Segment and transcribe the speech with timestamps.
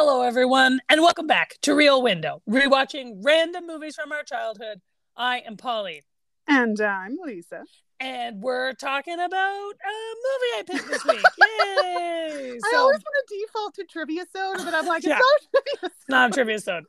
[0.00, 4.80] Hello, everyone, and welcome back to Real Window, rewatching random movies from our childhood.
[5.16, 6.04] I am Polly,
[6.46, 7.64] And I'm Lisa.
[8.00, 11.20] And we're talking about a movie I picked this week.
[11.38, 12.58] Yay!
[12.72, 15.18] I always want to default to trivia soda, but I'm like, it's Yeah.
[15.18, 16.84] not trivia It's not a trivia episode,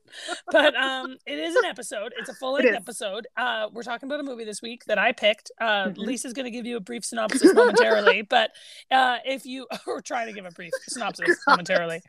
[0.52, 2.14] but um, it is an episode.
[2.18, 3.28] It's a full length episode.
[3.36, 5.52] Uh, we're talking about a movie this week that I picked.
[5.60, 5.98] Uh, Mhm.
[5.98, 8.52] Lisa's going to give you a brief synopsis momentarily, but
[8.92, 12.02] uh, if you or try to give a brief synopsis momentarily,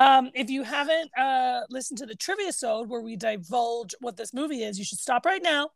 [0.00, 4.34] um, if you haven't uh, listened to the trivia episode where we divulge what this
[4.34, 5.70] movie is, you should stop right now.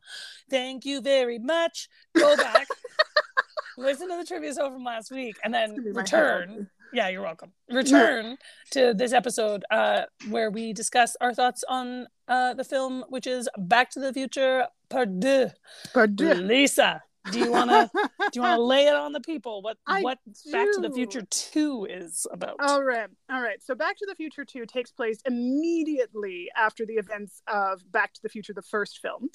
[0.50, 1.88] Thank you very much.
[2.16, 2.65] Go back.
[3.78, 6.70] Listen to the trivia show from last week and then gonna be my return.
[6.94, 7.52] yeah, you're welcome.
[7.70, 8.38] Return
[8.70, 13.48] to this episode uh, where we discuss our thoughts on uh, the film, which is
[13.58, 15.50] Back to the Future Part Deux.
[15.92, 19.20] But do- Lisa, do you want to do you want to lay it on the
[19.20, 20.18] people what I what
[20.50, 20.90] Back to the.
[20.90, 22.56] Future Two is about?
[22.60, 23.08] All right.
[23.30, 23.62] All right.
[23.62, 28.22] So Back to the Future 2 takes place immediately after the events of Back to
[28.22, 29.28] the Future, the first film.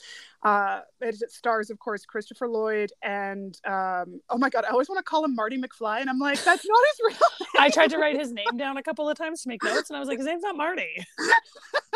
[0.43, 4.99] Uh, it stars, of course, Christopher Lloyd and, um, oh my God, I always want
[4.99, 6.01] to call him Marty McFly.
[6.01, 7.47] And I'm like, that's not his real name.
[7.59, 9.97] I tried to write his name down a couple of times to make notes, and
[9.97, 11.05] I was like, his name's not Marty.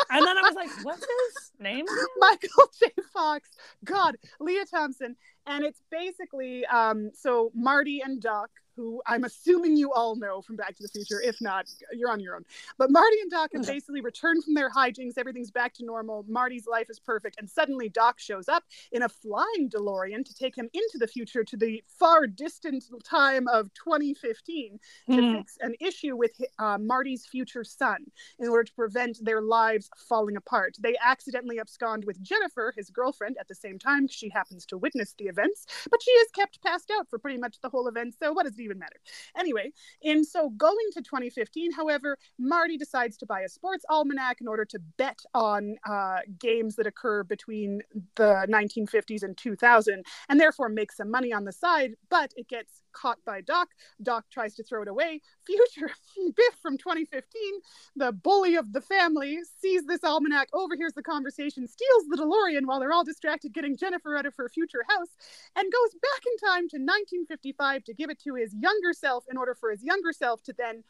[0.09, 1.85] And then I was like, what's his name?
[2.19, 2.91] Michael J.
[3.11, 3.49] Fox,
[3.83, 5.15] God, Lea Thompson,
[5.47, 10.55] and it's basically um, so Marty and Doc, who I'm assuming you all know from
[10.55, 11.21] Back to the Future.
[11.21, 12.43] If not, you're on your own.
[12.77, 15.17] But Marty and Doc have basically returned from their hijinks.
[15.17, 16.25] Everything's back to normal.
[16.27, 20.55] Marty's life is perfect, and suddenly Doc shows up in a flying DeLorean to take
[20.57, 25.33] him into the future to the far distant time of 2015 to Hmm.
[25.37, 27.97] fix an issue with uh, Marty's future son
[28.39, 30.75] in order to prevent their lives falling apart.
[30.79, 34.07] They accidentally abscond with Jennifer, his girlfriend, at the same time.
[34.07, 37.59] She happens to witness the events, but she is kept passed out for pretty much
[37.61, 38.97] the whole event, so what does it even matter?
[39.37, 39.71] Anyway,
[40.01, 44.65] in so going to 2015, however, Marty decides to buy a sports almanac in order
[44.65, 47.81] to bet on uh, games that occur between
[48.15, 52.81] the 1950s and 2000, and therefore make some money on the side, but it gets
[52.95, 53.69] caught by Doc.
[54.01, 55.21] Doc tries to throw it away.
[55.45, 55.91] Future
[56.35, 57.61] Biff from 2015
[57.95, 62.79] the bully of the family sees this almanac, overhears the conversation, steals the DeLorean while
[62.79, 65.09] they're all distracted getting Jennifer out of her future house,
[65.55, 69.37] and goes back in time to 1955 to give it to his younger self in
[69.37, 70.83] order for his younger self to then.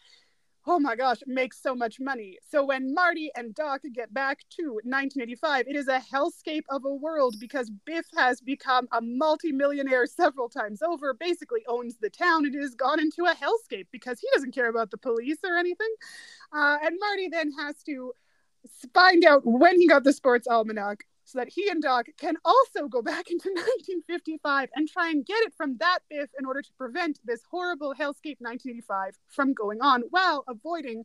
[0.68, 2.40] Oh my gosh, makes so much money.
[2.50, 6.94] So when Marty and Doc get back to 1985, it is a hellscape of a
[6.94, 12.46] world because Biff has become a multimillionaire several times over, basically owns the town.
[12.46, 15.94] It has gone into a hellscape because he doesn't care about the police or anything.
[16.52, 18.14] Uh, and Marty then has to
[18.92, 22.88] find out when he got the sports almanac so that he and Doc can also
[22.88, 26.70] go back into 1955 and try and get it from that Biff in order to
[26.78, 31.04] prevent this horrible hellscape 1985 from going on while avoiding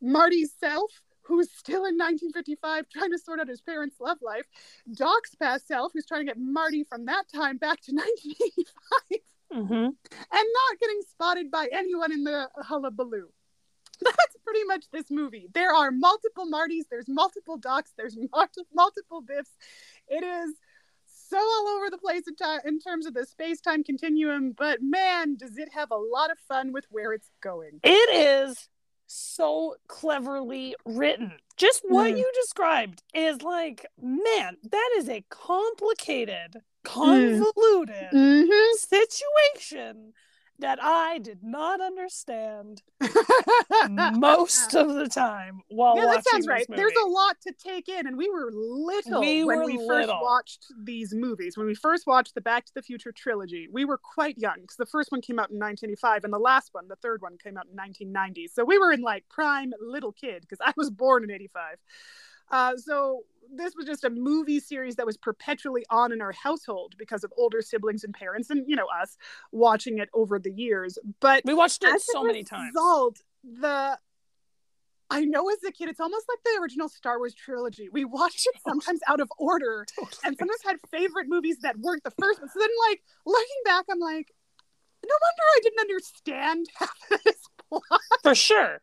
[0.00, 0.90] Marty's self.
[1.26, 4.44] Who's still in 1955 trying to sort out his parents' love life?
[4.92, 9.20] Doc's past self, who's trying to get Marty from that time back to 1985
[9.52, 9.86] Mhm.
[9.86, 9.96] and
[10.30, 13.28] not getting spotted by anyone in the hullabaloo.
[14.04, 15.48] That's pretty much this movie.
[15.52, 18.16] There are multiple Martys, there's multiple Docs, there's
[18.74, 19.50] multiple Biffs.
[20.08, 20.54] It is
[21.06, 25.56] so all over the place in, terms of the space time continuum, but man, does
[25.58, 27.80] it have a lot of fun with where it's going.
[27.82, 28.68] It is
[29.06, 31.38] so cleverly written.
[31.56, 32.18] Just what Mm.
[32.18, 38.76] you described is like, man, that is a complicated, convoluted Mm-hmm.
[38.76, 40.12] situation
[40.60, 42.82] that I did not understand
[43.90, 46.64] most of the time while yeah, that sounds right.
[46.68, 46.80] movie.
[46.80, 50.08] There's a lot to take in, and we were little We when were we first
[50.08, 51.56] watched these movies.
[51.56, 54.76] When we first watched the Back to the Future trilogy, we were quite young because
[54.76, 57.56] the first one came out in 1985, and the last one, the third one, came
[57.56, 58.48] out in 1990.
[58.48, 61.78] So we were in like prime little kid because I was born in '85.
[62.54, 63.22] Uh, so
[63.52, 67.32] this was just a movie series that was perpetually on in our household because of
[67.36, 69.16] older siblings and parents, and you know us
[69.50, 70.96] watching it over the years.
[71.18, 72.70] But we watched it so many times.
[72.72, 73.98] result, the
[75.10, 77.88] I know as a kid, it's almost like the original Star Wars trilogy.
[77.90, 79.84] We watched it sometimes out of order,
[80.24, 82.48] and sometimes had favorite movies that weren't the first one.
[82.48, 84.32] So then, like looking back, I'm like,
[85.04, 88.00] no wonder I didn't understand half of this plot.
[88.22, 88.80] For sure.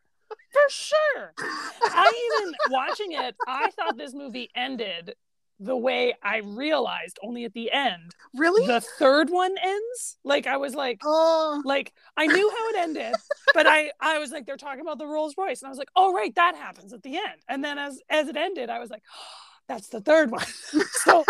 [0.52, 1.32] For sure.
[1.38, 5.14] I even watching it, I thought this movie ended
[5.58, 8.14] the way I realized only at the end.
[8.34, 8.66] Really?
[8.66, 10.18] The third one ends.
[10.24, 13.14] Like I was like, oh, like I knew how it ended,
[13.54, 15.90] but I I was like they're talking about the Rolls Royce, and I was like,
[15.94, 17.42] oh right, that happens at the end.
[17.48, 19.02] And then as as it ended, I was like,
[19.68, 20.46] that's the third one.
[21.04, 21.24] so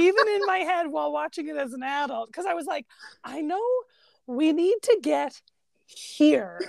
[0.00, 2.86] even in my head while watching it as an adult, because I was like,
[3.22, 3.62] I know
[4.26, 5.40] we need to get
[5.86, 6.60] here,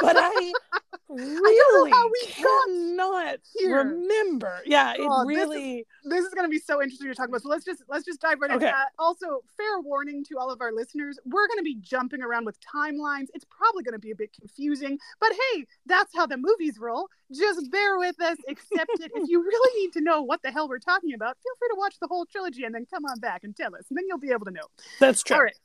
[0.00, 0.52] but I
[1.08, 4.60] really how we cannot remember.
[4.64, 5.86] Yeah, Oh, it this is- really.
[6.04, 7.42] this is going to be so interesting to talk about.
[7.42, 8.66] So let's just let's just dive right Okay.
[8.66, 8.90] into that.
[8.98, 12.56] Also, fair warning to all of our listeners: we're going to be jumping around with
[12.60, 13.26] timelines.
[13.34, 17.08] It's probably going to be a bit confusing, but hey, that's how the movies roll.
[17.34, 19.10] Just bear with us, accept it.
[19.14, 21.76] if you really need to know what the hell we're talking about, feel free to
[21.78, 24.18] watch the whole trilogy and then come on back and tell us, and then you'll
[24.18, 24.66] be able to know.
[25.00, 25.36] That's true.
[25.36, 25.56] All right.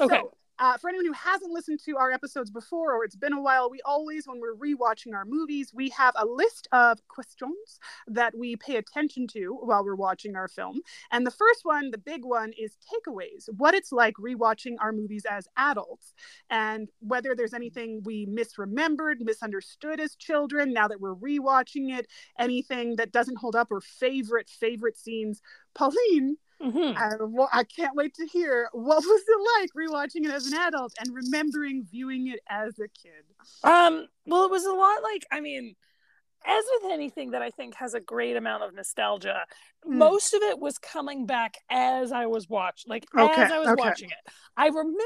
[0.00, 0.16] Okay.
[0.20, 0.32] So,
[0.62, 3.68] uh, for anyone who hasn't listened to our episodes before, or it's been a while,
[3.68, 8.54] we always, when we're rewatching our movies, we have a list of questions that we
[8.54, 10.80] pay attention to while we're watching our film.
[11.10, 15.26] And the first one, the big one, is takeaways what it's like rewatching our movies
[15.28, 16.14] as adults,
[16.48, 22.06] and whether there's anything we misremembered, misunderstood as children now that we're rewatching it,
[22.38, 25.42] anything that doesn't hold up, or favorite, favorite scenes.
[25.74, 26.94] Pauline, Mhm.
[26.96, 30.54] I, well, I can't wait to hear what was it like rewatching it as an
[30.54, 33.24] adult and remembering viewing it as a kid.
[33.64, 35.74] Um, well, it was a lot like, I mean,
[36.46, 39.46] as with anything that I think has a great amount of nostalgia,
[39.84, 39.98] Mm.
[39.98, 43.68] most of it was coming back as I was watching, like Okay, as I was
[43.70, 43.78] okay.
[43.78, 44.32] watching it.
[44.56, 44.98] I remembered,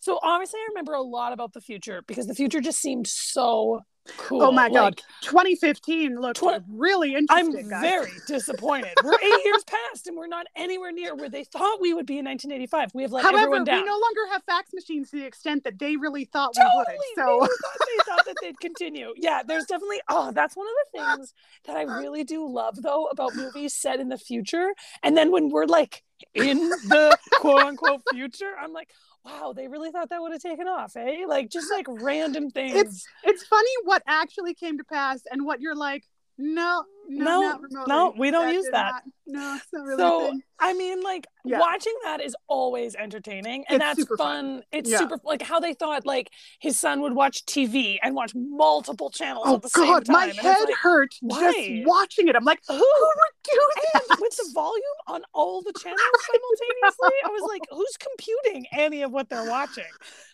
[0.00, 3.82] so obviously I remember a lot about the future because the future just seemed so
[4.10, 4.42] Oh cool.
[4.42, 4.96] Oh my God.
[4.96, 7.64] Like, 2015 looked Twen- really interesting.
[7.64, 7.80] I'm guys.
[7.82, 8.92] very disappointed.
[9.02, 12.18] We're eight years past and we're not anywhere near where they thought we would be
[12.18, 12.90] in 1985.
[12.94, 15.78] We have let However, everyone we no longer have fax machines to the extent that
[15.78, 16.84] they really thought totally.
[16.88, 17.26] we would.
[17.26, 19.12] So, were thought, they thought that they'd continue.
[19.16, 20.00] Yeah, there's definitely.
[20.08, 21.34] Oh, that's one of the things
[21.66, 24.70] that I really do love though about movies set in the future.
[25.02, 26.02] And then when we're like
[26.34, 28.90] in the quote unquote future, I'm like,
[29.24, 31.24] wow, they really thought that would have taken off, eh?
[31.28, 32.74] Like just like random things.
[32.74, 36.04] it's it's funny what actually came to pass and what you're like,
[36.38, 38.92] no, no, No, no, we don't use that.
[38.92, 40.40] not- no, it's not really so.
[40.58, 41.58] I mean, like Yeah.
[41.60, 44.16] watching that is always entertaining, and It's that's fun.
[44.18, 44.62] fun.
[44.72, 44.98] It's Yeah.
[44.98, 49.46] super like how they thought like his son would watch TV and watch multiple channels
[49.46, 50.14] Oh at the same God, time.
[50.14, 51.40] my head like, hurt why?
[51.52, 52.36] just watching it.
[52.36, 54.02] I'm like, who who would do that?
[54.10, 59.02] and with the volume on all the channels simultaneously, I was like, who's computing any
[59.02, 59.84] of what they're watching?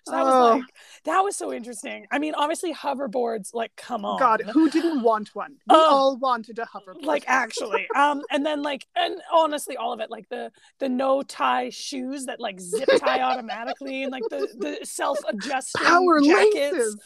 [0.04, 0.42] So that was Oh.
[0.56, 0.64] like,
[1.04, 2.06] that was so interesting.
[2.10, 4.18] I mean, obviously, hoverboards, like, come on.
[4.18, 5.56] God, who didn't want one?
[5.66, 5.88] We Oh.
[5.88, 7.04] all wanted a hoverboard.
[7.04, 11.22] Like actually, um, and then like, and honestly, all of it, like the the no
[11.22, 16.54] tie shoes that like zip tie automatically, and like the the self adjusting power jackets,
[16.76, 16.96] laces.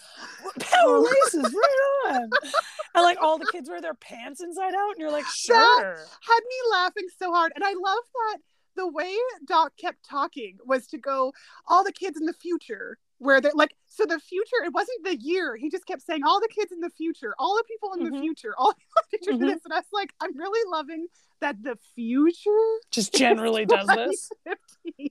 [0.61, 0.99] power
[1.35, 2.31] laces, right on,
[2.95, 5.33] and like all the kids wear their pants inside out, and you're like, That-
[5.79, 8.39] sure, Had me laughing so hard, and I love that
[8.77, 9.15] the way
[9.47, 11.33] Doc kept talking was to go
[11.69, 12.99] all the kids in the future.
[13.21, 15.55] Where they're like, so the future, it wasn't the year.
[15.55, 18.11] He just kept saying, all the kids in the future, all the people in the
[18.19, 18.21] Mhm.
[18.23, 19.41] future, all the pictures Mhm.
[19.47, 19.61] this.
[19.65, 21.07] And I was like, I'm really loving
[21.41, 22.51] that the future
[22.91, 24.31] just generally does this.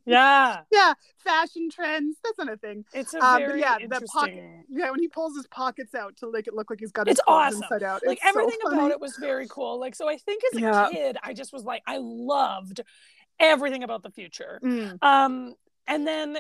[0.06, 2.18] Yeah, Yeah, fashion trends.
[2.24, 2.84] That's not a thing.
[2.94, 4.08] it's a Um, very yeah, the interesting.
[4.10, 7.08] pocket- Yeah, when he pulls his pockets out to make it look like he's got
[7.08, 7.62] It's awesome.
[7.64, 8.02] inside out.
[8.06, 8.78] like It's everything funny.
[8.78, 9.80] about it was very cool.
[9.80, 10.90] Like so, I think as a Yeah.
[10.92, 12.82] kid, I just was like, I loved
[13.40, 14.60] everything about the future.
[14.64, 14.98] Mm.
[15.04, 15.56] Um,
[15.88, 16.40] and then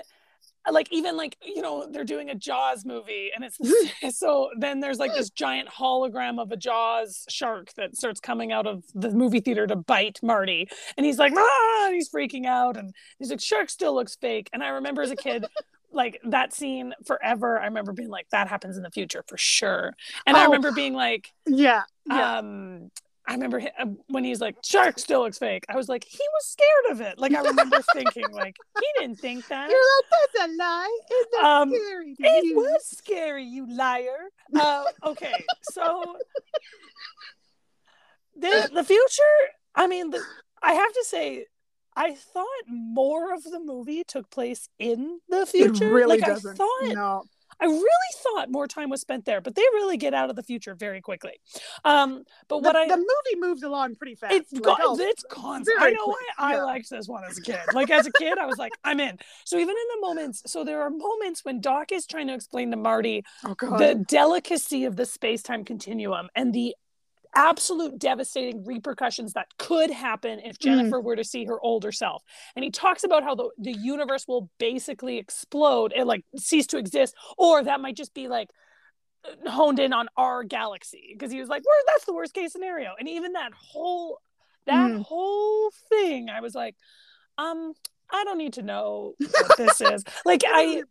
[0.70, 3.58] like even like you know they're doing a Jaws movie, and it's
[4.20, 8.68] so then there's like this giant hologram of a Jaws shark that starts coming out
[8.68, 10.68] of the movie theater to bite Marty,
[10.98, 14.50] and he's like ah, and he's freaking out, and he's like shark still looks fake,
[14.54, 15.46] and I remember as a kid.
[15.92, 17.60] Like that scene forever.
[17.60, 19.96] I remember being like, that happens in the future for sure.
[20.28, 20.46] And I Oh.
[20.46, 22.38] remember being like, Yeah, yeah.
[22.38, 22.92] um
[23.30, 26.18] i remember hi- uh, when he's like shark still looks fake i was like he
[26.34, 30.06] was scared of it like i remember thinking like he didn't think that You're like,
[30.34, 31.00] that's a lie.
[31.10, 32.56] It's not Um, scary to it you.
[32.58, 34.18] was scary you liar
[34.60, 36.18] uh, okay so
[38.36, 39.38] the the future
[39.76, 40.22] i mean the,
[40.64, 41.46] i have to say
[41.96, 46.54] i thought more of the movie took place in the It future really like doesn't.
[46.54, 47.24] i thought No.
[47.62, 47.86] I really
[48.24, 51.02] thought more time was spent there, but they really get out of the future very
[51.02, 51.34] quickly.
[51.84, 54.34] Um, but The, what I the movie moves along pretty fast.
[54.34, 55.82] it's Like, go- oh, it's constant.
[55.82, 56.64] I know quick, why I yeah.
[56.64, 57.60] liked this one as a kid.
[57.74, 59.18] Like as a kid, I was like, I'm in.
[59.46, 62.72] So even in the moments, so there are moments when Doc is trying to explain
[62.72, 66.76] to Marty oh the delicacy of the space-time continuum and the
[67.36, 72.24] absolute devastating repercussions that could happen if Jennifer were to see her older self.
[72.56, 76.78] And he talks about how the, the universe will basically explode and like cease to
[76.78, 78.50] exist, or that might just be like
[79.46, 81.10] honed in on our galaxy.
[81.14, 82.92] Because he was like, Where that's the worst case scenario.
[82.98, 84.20] And even that whole
[84.66, 85.04] that Mm.
[85.04, 86.76] whole thing, I was like,
[87.38, 87.74] um,
[88.12, 90.04] I don't need to know what this is.
[90.26, 90.84] Like I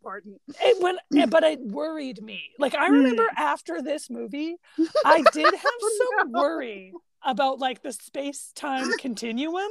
[0.61, 0.97] it when
[1.29, 3.37] but it worried me like i remember mm.
[3.37, 6.39] after this movie oh, i did have Oh, some no.
[6.39, 6.93] worry
[7.25, 9.69] about like the space-time continuum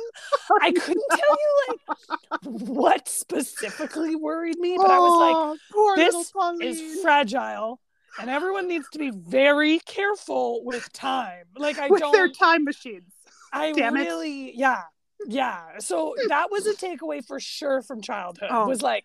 [0.50, 5.94] oh, i couldn't tell you like what specifically worried me but i was like Oh,
[5.96, 6.32] this
[6.78, 7.80] is fragile
[8.20, 11.44] and everyone needs to be very careful with time.
[11.56, 13.12] Like I with don't their time machines.
[13.52, 14.00] I Damn it.
[14.00, 14.82] really, yeah,
[15.26, 15.78] yeah.
[15.78, 18.48] So that was a takeaway for sure from childhood.
[18.52, 18.66] Oh.
[18.68, 19.04] Was like,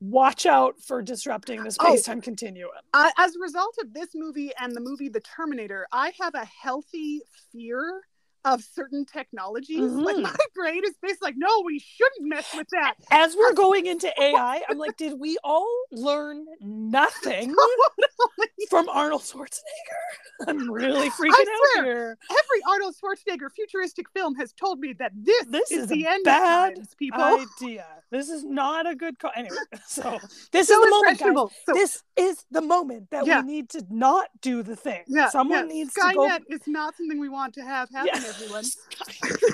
[0.00, 1.90] watch out for disrupting the Oh.
[1.94, 2.70] space time continuum.
[2.94, 6.44] Uh, as a result of this movie and the movie The Terminator, I have a
[6.46, 7.20] healthy
[7.52, 8.02] fear
[8.44, 9.80] of certain technologies.
[9.80, 10.22] Like Mhm.
[10.22, 12.94] my brain is basically like, no, we shouldn't mess with that.
[13.10, 17.54] As we're going into AI, I'm like, did we all learn nothing
[18.70, 20.00] from Arnold Schwarzenegger?
[20.48, 21.84] I'm really freaking I out swear.
[21.84, 22.18] here.
[22.30, 26.10] Every Arnold Schwarzenegger futuristic film has told me that this, This is, is the a
[26.10, 27.22] end bad of times, people.
[27.22, 27.86] Idea.
[28.10, 29.30] This is not a good call.
[29.36, 29.56] Anyway,
[29.86, 30.18] so
[30.50, 31.34] this so is the moment, guys.
[31.66, 33.42] So, this is the moment that Yeah.
[33.42, 35.04] we need to not do the thing.
[35.06, 36.54] yeah, Someone yeah, needs Skynet to go.
[36.54, 38.29] is not something we want to have happen, Yeah.
[38.30, 38.64] Everyone.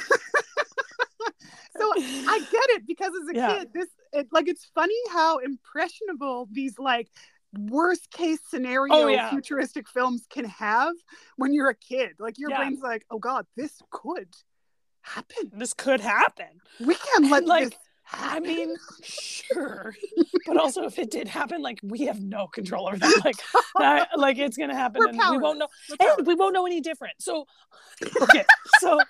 [1.78, 3.59] So I get it because as a Yeah.
[3.59, 7.09] kid, this it, like it's funny how impressionable these like
[7.52, 9.28] worst case scenario Oh, yeah.
[9.28, 10.95] futuristic films can have
[11.37, 12.12] when you're a kid.
[12.18, 12.56] Like your Yeah.
[12.56, 14.28] brain's like, oh god, this could
[15.02, 15.50] happen.
[15.52, 16.62] this could happen.
[16.80, 17.78] We can't let like, this
[18.13, 19.97] I mean, sure,
[20.45, 23.25] but also if it did happen, like we have no control over that.
[23.25, 23.41] Like,
[23.79, 25.69] that, like it's gonna happen, We're and we won't know.
[25.99, 27.15] And we won't know any different.
[27.21, 27.47] So,
[28.21, 29.05] okay, so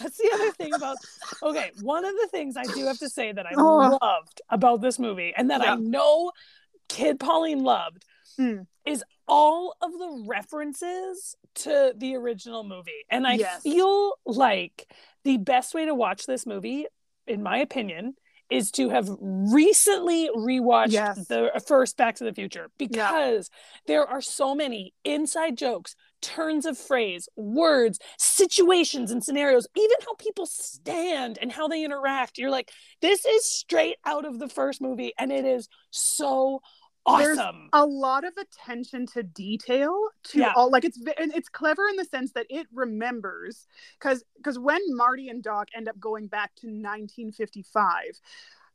[0.00, 0.98] that's the other thing about.
[1.42, 3.98] Okay, one of the things I do have to say that I Oh.
[4.00, 6.32] loved about this movie, and that I know
[6.88, 8.04] Kid Pauline loved,
[8.40, 8.66] Mm.
[8.86, 13.62] is all of the references to the original movie, and I Yes.
[13.62, 14.90] feel like
[15.24, 16.86] the best way to watch this movie
[17.26, 18.14] in my opinion,
[18.50, 21.26] is to have recently rewatched Yes.
[21.26, 23.48] the first Back to the Future because
[23.86, 30.14] there are so many inside jokes, turns of phrase, words, situations, and scenarios, even how
[30.16, 32.36] people stand and how they interact.
[32.36, 36.60] You're like, this is straight out of the first movie, and it is so
[37.06, 37.38] There's
[37.72, 39.94] a lot of attention to detail
[40.24, 40.52] to Yeah.
[40.54, 43.66] all like it's and it's clever in the sense that it remembers
[43.98, 48.20] because because when marty and doc end up going back to 1955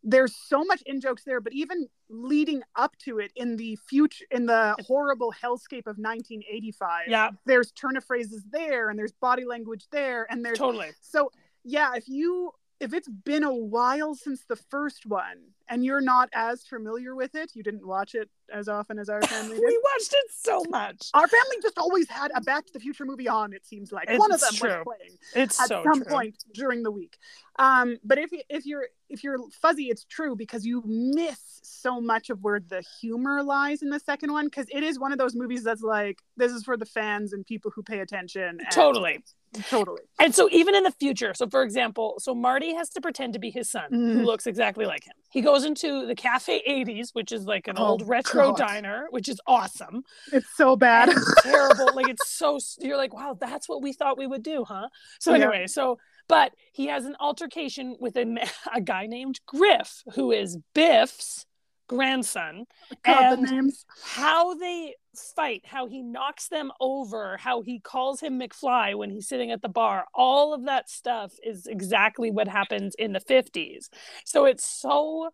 [0.03, 4.25] there's so much in jokes there but even leading up to it in the future
[4.31, 9.45] in the horrible hellscape of 1985 yeah, there's turn of phrases there and there's body
[9.45, 10.89] language there and there's totally.
[11.01, 11.31] so
[11.63, 15.37] yeah, if you if it's been a while since the first one
[15.69, 19.21] and you're not as familiar with it, you didn't watch it as often as our
[19.23, 19.65] family did.
[19.65, 21.09] We watched it so much.
[21.13, 23.51] Our family just always had a Back to the Future movie on.
[23.53, 24.69] It seems like one of them true.
[24.69, 26.11] was playing It's at so some true.
[26.11, 27.17] point during the week.
[27.59, 32.29] Um, but if if you're if you're fuzzy, it's true because you miss so much
[32.29, 35.35] of where the humor lies in the second one because it is one of those
[35.35, 38.59] movies that's like this is for the fans and people who pay attention.
[38.71, 39.23] Totally.
[39.65, 40.01] Totally.
[40.19, 43.39] And so even in the future, so for example, so Marty has to pretend to
[43.39, 44.25] be his son who Mhm.
[44.25, 45.13] looks exactly like him.
[45.31, 48.57] He goes into the Cafe 80s, which is like an Oh, old retro God.
[48.57, 50.03] diner, which is awesome.
[50.31, 51.09] It's so bad.
[51.09, 51.93] It's terrible.
[51.93, 54.89] Like it's so you're like, wow, that's what we thought we would do, huh?
[55.19, 55.37] So Yeah.
[55.37, 58.25] anyway, so but he has an altercation with a,
[58.75, 61.45] a guy named Griff, who is Biff's
[61.87, 62.65] grandson.
[63.03, 63.85] God, And- the names.
[64.03, 64.95] how they
[65.35, 69.61] fight, how he knocks them over, how he calls him McFly when he's sitting at
[69.61, 73.89] the bar, all of that stuff is exactly what happens in the 50s.
[74.25, 75.29] So it's so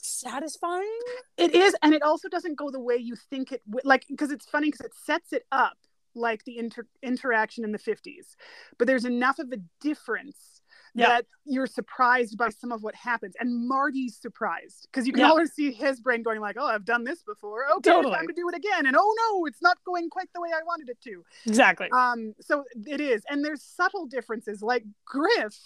[0.00, 0.98] satisfying.
[1.36, 3.84] It is, and it also doesn't go the way you think it would.
[3.84, 5.76] Like, because it's funny because it sets it up
[6.14, 8.36] like the inter- interaction in the fifties,
[8.78, 10.60] but there's enough of a difference
[10.96, 11.08] Yeah.
[11.08, 15.28] that you're surprised by some of what happens, and Marty's surprised because you can Yeah.
[15.30, 17.66] always see his brain going like, "Oh, I've done this before.
[17.76, 18.14] Okay, Totally.
[18.14, 20.62] time to do it again." And oh no, it's not going quite the way I
[20.62, 21.24] wanted it to.
[21.46, 21.88] Exactly.
[21.90, 24.62] Um, so it is, and there's subtle differences.
[24.62, 25.58] Like Griff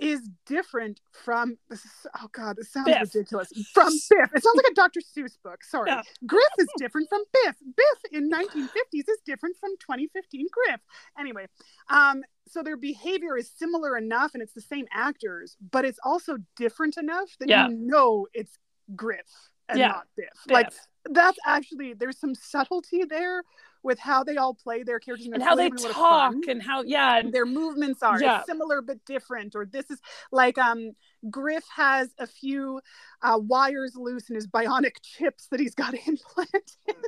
[0.00, 1.86] is different from this
[2.20, 3.00] oh god, this sounds Biff.
[3.14, 3.48] ridiculous.
[3.72, 4.30] From Biff.
[4.34, 5.00] It sounds like a Dr.
[5.00, 5.62] Seuss book.
[5.64, 5.90] Sorry.
[5.90, 6.02] Yeah.
[6.26, 7.56] Griff is different from Biff.
[7.76, 8.68] Biff in 1950s
[9.08, 10.80] is different from 2015 Griff.
[11.18, 11.46] Anyway,
[11.90, 16.38] um, so their behavior is similar enough and it's the same actors, but it's also
[16.56, 17.68] different enough that Yeah.
[17.68, 18.58] you know it's
[18.96, 19.88] Griff and Yeah.
[19.88, 20.26] not Biff.
[20.46, 20.52] Biff.
[20.54, 20.72] Like
[21.10, 23.42] that's actually there's some subtlety there
[23.84, 26.48] with how they all play their characters and how they clearly a lot of talk
[26.48, 28.20] and how yeah and their movements are.
[28.20, 28.42] Yeah.
[28.44, 30.00] Similar but different or this is
[30.32, 30.92] like um
[31.30, 32.80] griff has a few
[33.22, 36.62] uh, wires loose in his bionic chips that he's got implanted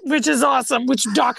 [0.05, 1.39] which is awesome which doc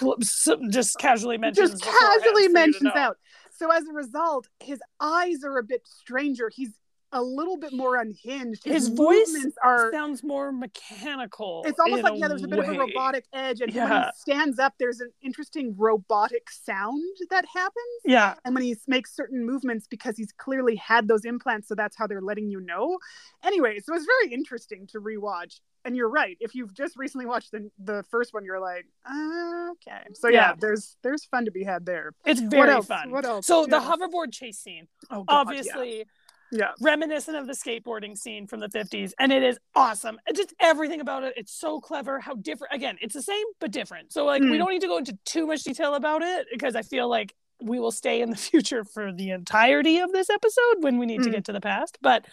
[0.70, 3.16] just casually mentions just casually mentions out.
[3.56, 6.50] So as a result his eyes are a bit stranger.
[6.54, 6.72] He's
[7.12, 12.28] a little bit more unhinged His voice are sounds more mechanical it's almost like yeah
[12.28, 15.74] there's a bit of a robotic edge and when he stands up there's an interesting
[15.76, 17.74] robotic sound that happens
[18.04, 21.96] yeah and when he makes certain movements because he's clearly had those implants so that's
[21.96, 22.98] how they're letting you know
[23.44, 26.36] anyway so it's very interesting to rewatch and you're right.
[26.40, 30.02] If you've just recently watched the the first one, you're like, uh, okay.
[30.12, 30.50] So yeah.
[30.50, 30.54] Yeah.
[30.60, 32.12] there's there's fun to be had there.
[32.26, 32.86] It's very else?
[32.86, 33.10] fun.
[33.10, 33.46] What else?
[33.46, 36.04] So the hoverboard chase scene, Oh, God, obviously
[36.52, 36.72] yeah.
[36.80, 40.18] reminiscent of the skateboarding scene from the 50s, and it is awesome.
[40.34, 42.20] Just everything about it, it's so clever.
[42.20, 42.74] How different?
[42.74, 44.12] Again, it's the same but different.
[44.12, 44.58] So like we Mm.
[44.58, 47.80] don't need to go into too much detail about it because I feel like we
[47.80, 51.28] will stay in the future for the entirety of this episode when we need to
[51.28, 51.32] Mm.
[51.32, 51.98] get to the past.
[52.00, 52.24] But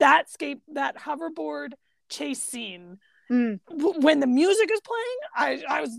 [0.00, 1.72] that skate, that hoverboard
[2.08, 2.98] chase scene
[3.30, 3.60] Mm.
[3.68, 5.18] w- when the music is playing,
[5.68, 5.98] I I was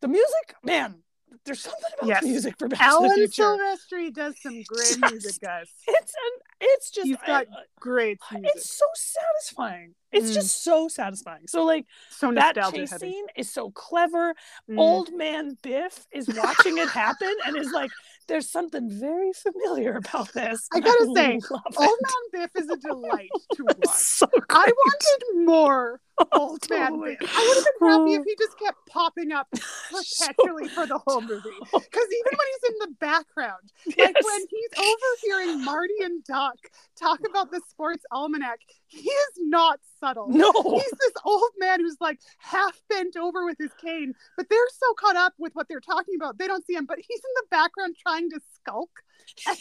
[0.00, 1.03] the music, man.
[1.44, 2.22] There's something about Yes.
[2.24, 3.42] music for Back to the Alan Future.
[3.42, 5.10] Silvestri does some great Yes.
[5.10, 5.68] music, guys.
[5.86, 8.50] It's an, it's just He's got I- Great music.
[8.54, 9.94] it's so satisfying.
[10.12, 10.34] It's Mm.
[10.34, 11.46] just so satisfying.
[11.48, 13.10] So like so that chase heavy.
[13.10, 14.34] scene is so clever.
[14.70, 14.78] Mm.
[14.78, 17.90] Old man Biff is watching it happen and is like,
[18.28, 21.62] "There's something very familiar about this." I gotta and say, Old.
[21.78, 23.88] Man Biff is a delight to watch.
[23.88, 26.00] so I wanted more
[26.32, 27.16] Old oh, Man totally.
[27.20, 28.20] I would have been happy Oh.
[28.20, 31.50] if he just kept popping up So- perpetually for the whole movie.
[31.60, 36.54] Because even when he's in the background, like when he's overhearing Marty and Doc
[36.96, 40.28] talk about the sports almanac, he is not subtle.
[40.28, 44.58] no, He's this old man who's like half bent over with his cane, but they're
[44.78, 46.86] so caught up with what they're talking about, they don't see him.
[46.86, 48.90] But he's in the background trying to skulk.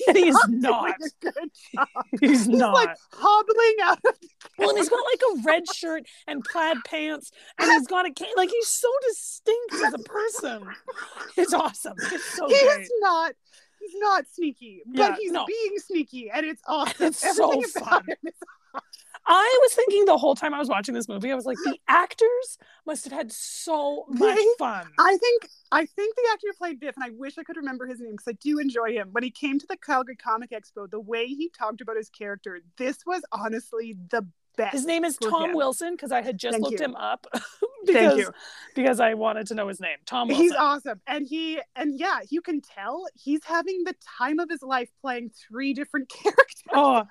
[0.08, 0.90] And he's not.
[0.90, 1.34] a good
[1.76, 1.88] job.
[2.22, 2.74] he's, He's not.
[2.74, 4.28] like hobbling out of the
[4.60, 8.12] well, and he's got like a red shirt and plaid pants, and he's got a
[8.14, 8.28] cane.
[8.38, 10.68] Like he's so distinct as a person.
[11.38, 11.96] It's awesome.
[12.12, 12.82] It's so he great.
[12.82, 13.34] is not
[13.80, 15.46] he's not sneaky, but Yeah, he's no.
[15.46, 17.08] being sneaky and it's awesome.
[17.08, 18.16] It's so Everything about fun.
[19.26, 21.78] I was thinking the whole time I was watching this movie, I was like, the
[21.88, 24.88] actors must have had so much They- fun.
[25.00, 27.88] I think I think the actor who played Biff, and I wish I could remember
[27.88, 29.10] his name because I do enjoy him.
[29.12, 32.60] When he came to the Calgary Comic Expo, the way he talked about his character,
[32.78, 34.74] this was honestly the best.
[34.74, 35.56] His name is Tom him.
[35.56, 36.86] Wilson because I had just Thank looked you.
[36.86, 37.26] him up
[37.86, 38.32] because Thank you.
[38.76, 39.98] because I wanted to know his name.
[40.06, 40.44] Tom Wilson.
[40.44, 41.02] He's awesome.
[41.08, 45.32] And he and yeah, you can tell he's having the time of his life playing
[45.50, 46.62] three different characters.
[46.72, 47.04] Oh,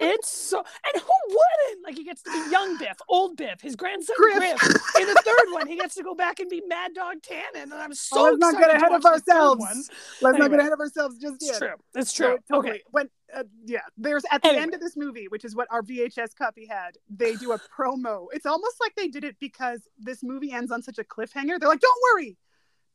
[0.00, 1.84] it's so and who wouldn't?
[1.84, 4.36] Like he gets to be young Biff, old Biff, his grandson Griff.
[4.38, 4.62] Griff.
[5.00, 7.74] In the third one, he gets to go back and be Mad Dog Tannen, and
[7.74, 9.90] I'm so let's not get ahead of watch the third ourselves.
[10.22, 11.50] Let's not get ahead of ourselves just yet.
[11.50, 11.74] It's true.
[11.94, 12.38] It's So, true.
[12.50, 12.70] totally.
[12.70, 12.82] Okay.
[12.90, 16.34] When uh, yeah, there's at the end of this movie, which is what our VHS
[16.34, 16.96] copy had.
[17.10, 18.26] They do a promo.
[18.32, 21.58] It's almost like they did it because this movie ends on such a cliffhanger.
[21.60, 22.36] They're like, "Don't worry,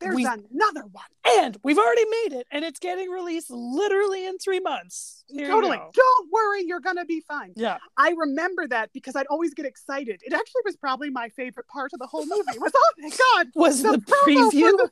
[0.03, 4.37] there's We- another one." And we've already made it, and it's getting released literally in
[4.37, 5.23] three months.
[5.27, 5.77] Here totally.
[5.77, 7.53] Don't worry, you're gonna be fine.
[7.55, 7.77] Yeah.
[7.97, 10.21] I remember that because I'd always get excited.
[10.23, 12.59] It actually was probably my favorite part of the whole movie.
[12.59, 14.71] Was oh my god, Was the, the, preview?
[14.77, 14.89] the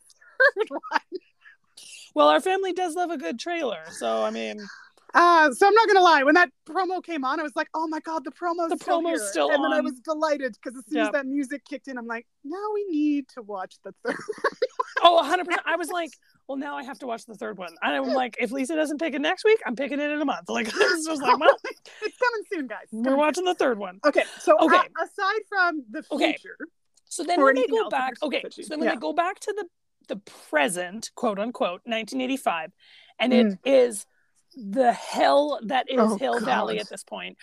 [0.58, 1.19] third one.
[2.15, 4.60] Well, our family does love a good trailer, so I mean,
[5.13, 6.24] Uh, so I'm not gonna lie.
[6.24, 9.02] When that promo came on, I was like, "Oh my god, the promo's The still
[9.02, 11.06] promo's here." still and then I was delighted because as soon Yeah.
[11.08, 14.15] as that music kicked in, I'm like, "Now we need to watch the third."
[15.04, 15.46] oh, 100.
[15.46, 16.12] percent I was like,
[16.48, 17.76] well, now I have to watch the third one.
[17.82, 20.26] And I'm like, if Lisa doesn't pick it next week, I'm picking it in a
[20.26, 20.46] month.
[20.50, 22.84] Like, it's just like, well, it's coming soon, guys.
[22.84, 24.00] It's we're watching the third one.
[24.06, 24.78] Okay, so Okay.
[24.78, 26.34] uh, aside from the Okay.
[26.38, 26.58] future,
[27.06, 28.96] So then when they go back, okay, so then when Yeah.
[28.96, 29.66] they go back to the
[30.08, 30.16] the
[30.50, 32.72] present, quote unquote, 1985,
[33.20, 33.54] and Mm.
[33.54, 34.06] it is
[34.56, 37.38] the hell that is Oh, Hill Valley at this point.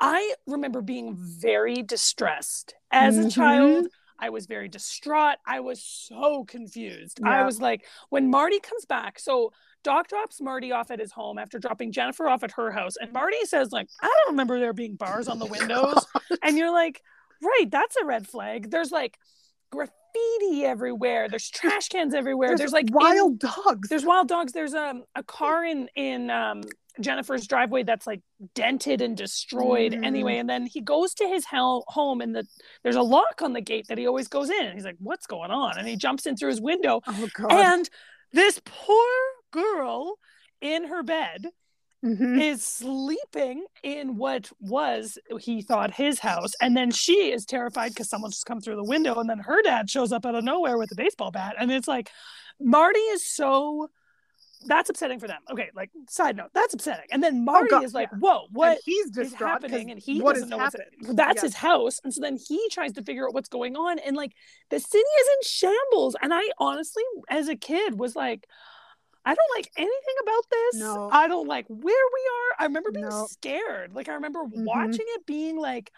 [0.00, 3.32] I remember being very distressed as a Mhm.
[3.32, 3.86] child.
[4.18, 5.36] I was very distraught.
[5.46, 7.20] I was so confused.
[7.24, 11.38] I was like, when Marty comes back, so Doc drops Marty off at his home
[11.38, 12.94] after dropping Jennifer off at her house.
[13.00, 16.06] And Marty says, like, I don't remember there being bars on the windows.
[16.42, 17.02] and you're like,
[17.42, 18.70] right, that's a red flag.
[18.70, 19.18] There's like
[19.70, 21.28] graffiti everywhere.
[21.28, 22.50] There's trash cans everywhere.
[22.50, 23.88] There's, there's, like in- wild dogs.
[23.88, 24.52] there's wild dogs.
[24.52, 26.62] There's um, a car in in um,
[27.00, 28.20] Jennifer's driveway that's like
[28.54, 29.92] dented and destroyed.
[29.92, 30.04] Mhm.
[30.04, 32.46] Anyway, and then he goes to his hell home, and the
[32.82, 34.64] there's a lock on the gate that he always goes in.
[34.64, 37.88] And he's like, "What's going on?" And he jumps in through his window, oh and
[38.32, 39.08] this poor
[39.52, 40.18] girl
[40.60, 41.46] in her bed
[42.04, 42.38] Mhm.
[42.40, 48.10] is sleeping in what was he thought his house and then she is terrified because
[48.10, 50.76] someone's just come through the window and then her dad shows up out of nowhere
[50.76, 52.10] with a baseball bat and it's like
[52.60, 53.88] marty is so
[54.66, 55.40] that's upsetting for them.
[55.50, 57.06] Okay like side note that's upsetting.
[57.10, 58.18] And then marty God, is like yeah.
[58.18, 59.90] whoa what and he's is distraught happening?
[59.90, 61.16] And he doesn't know what's happening.
[61.16, 62.00] that's his house.
[62.04, 63.98] And so then he tries to figure out what's going on.
[63.98, 64.32] And like
[64.70, 66.16] the city is in shambles.
[66.22, 68.46] And i honestly as a kid was like
[69.26, 70.80] i don't like anything about this.
[70.80, 71.08] No.
[71.12, 72.62] i don't like where we are.
[72.62, 73.26] I remember being No.
[73.30, 73.94] scared.
[73.94, 74.64] Like i remember Mhm.
[74.64, 75.92] watching it being like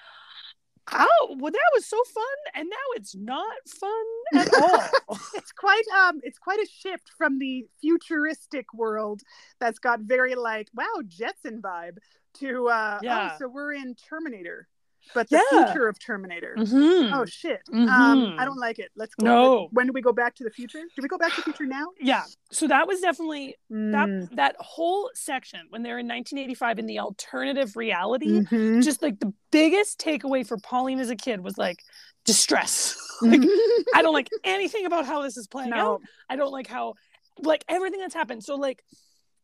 [0.92, 3.90] oh well that was so fun and now it's not fun
[4.36, 9.22] at all it's quite um it's quite a shift from the futuristic world
[9.58, 11.96] that's got very like wow jetson vibe
[12.34, 13.30] to uh Yeah.
[13.32, 14.68] oh so we're in terminator
[15.14, 15.64] but the Yeah.
[15.66, 16.54] future of Terminator.
[16.58, 17.12] Mhm.
[17.14, 17.60] Oh shit.
[17.72, 17.88] Mhm.
[17.88, 18.90] Um, I don't like it.
[18.96, 19.24] Let's go.
[19.24, 19.68] No.
[19.72, 20.80] When do we go back to the future?
[20.80, 21.86] Do we go back to the future now?
[22.00, 22.24] Yeah.
[22.50, 24.36] So that was definitely that Mm.
[24.36, 28.40] that whole section when they're in 1985 in the alternative reality.
[28.40, 28.82] Mhm.
[28.82, 31.82] Just like the biggest takeaway for Pauline as a kid was like
[32.24, 32.96] distress.
[33.22, 33.40] like
[33.94, 35.76] I don't like anything about how this is playing no.
[35.94, 36.02] out.
[36.28, 36.94] I don't like how
[37.38, 38.42] like everything that's happened.
[38.44, 38.82] So like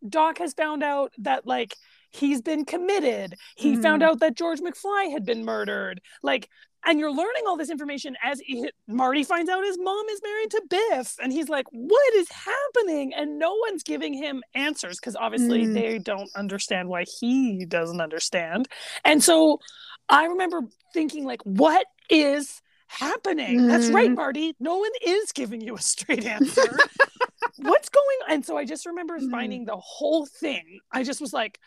[0.09, 1.77] Doc has found out that like
[2.13, 3.35] he's been committed.
[3.57, 3.83] He Mhm.
[3.83, 6.01] found out that George McFly had been murdered.
[6.23, 6.49] Like
[6.85, 10.51] and you're learning all this information as he, Marty finds out his mom is married
[10.51, 15.15] to Biff and he's like what is happening and no one's giving him answers cuz
[15.15, 15.75] obviously Mm.
[15.75, 18.67] they don't understand why he doesn't understand.
[19.05, 19.61] And so
[20.09, 23.69] I remember thinking like what is happening?
[23.69, 24.17] That's right, Mhm.
[24.17, 24.55] Marty.
[24.59, 26.77] No one is giving you a straight answer.
[27.59, 28.33] What's going on?
[28.35, 29.31] And so I just remember Mhm.
[29.31, 30.81] finding the whole thing.
[30.91, 31.61] I just was like,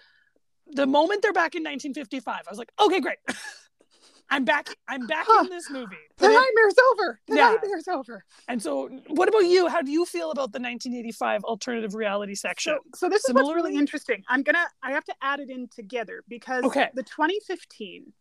[0.67, 3.17] the moment they're back in 1955, I was like, okay, great.
[4.31, 4.69] I'm back.
[4.87, 5.43] I'm back Huh.
[5.43, 5.95] in this movie.
[6.17, 7.19] The Put it- over.
[7.27, 7.51] The Yeah.
[7.51, 8.25] nightmare's over.
[8.47, 9.67] and so, what about you?
[9.67, 12.73] How do you feel about the 1985 alternative reality section?
[12.95, 14.23] So, so this is what's really interesting.
[14.27, 16.89] I'm gonna I have to add it in together because Okay.
[16.95, 18.13] the 2015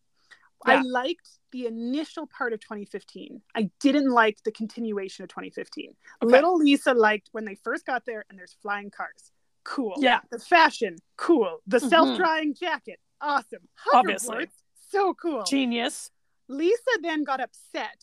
[0.63, 3.41] I liked the initial part of 2015.
[3.55, 5.95] I didn't like the continuation of 2015.
[6.23, 6.31] Okay.
[6.31, 9.31] Little Lisa liked when they first got there and there's flying cars.
[9.65, 9.95] Cool.
[9.97, 10.21] Yeah.
[10.31, 11.61] The fashion, cool.
[11.67, 11.89] The Mhm.
[11.89, 13.67] self-drying jacket, awesome.
[13.93, 14.47] Obviously.
[14.89, 15.43] So cool.
[15.43, 16.11] Genius.
[16.47, 18.01] Lisa then got upset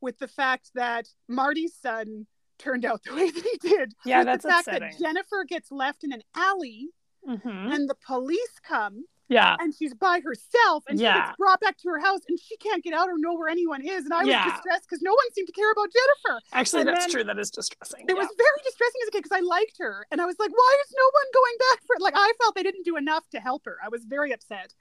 [0.00, 2.26] with the fact that Marty's son
[2.58, 3.94] turned out the way that he did.
[4.04, 4.90] Yeah, with that's the fact upsetting.
[4.90, 6.90] that Jennifer gets left in an alley
[7.26, 7.74] Mhm.
[7.74, 9.56] and the police come Yeah.
[9.60, 12.82] and she's by herself and she gets brought back to her house and she can't
[12.82, 14.04] get out or know where anyone is.
[14.04, 14.44] And I was Yeah.
[14.50, 16.42] distressed because no one seemed to care about Jennifer.
[16.52, 17.22] Actually, And that's true.
[17.24, 18.00] That is distressing.
[18.08, 18.14] It Yeah.
[18.14, 20.04] was very distressing as a kid because I liked her.
[20.10, 22.02] And I was like, why is no one going back for it?
[22.02, 23.78] Like, I felt they didn't do enough to help her.
[23.82, 24.74] I was very upset.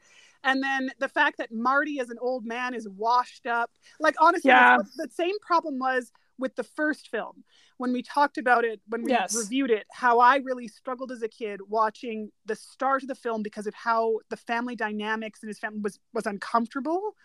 [0.44, 3.70] And then the fact that Marty, as an old man, is washed up.
[4.00, 4.78] Like, honestly, Yeah.
[4.96, 7.43] the same problem was with the first film
[7.78, 9.36] when we talked about it, when we Yes.
[9.36, 13.43] reviewed it, how I really struggled as a kid watching the start of the film
[13.43, 17.15] because of how the family dynamics in his family was, was uncomfortable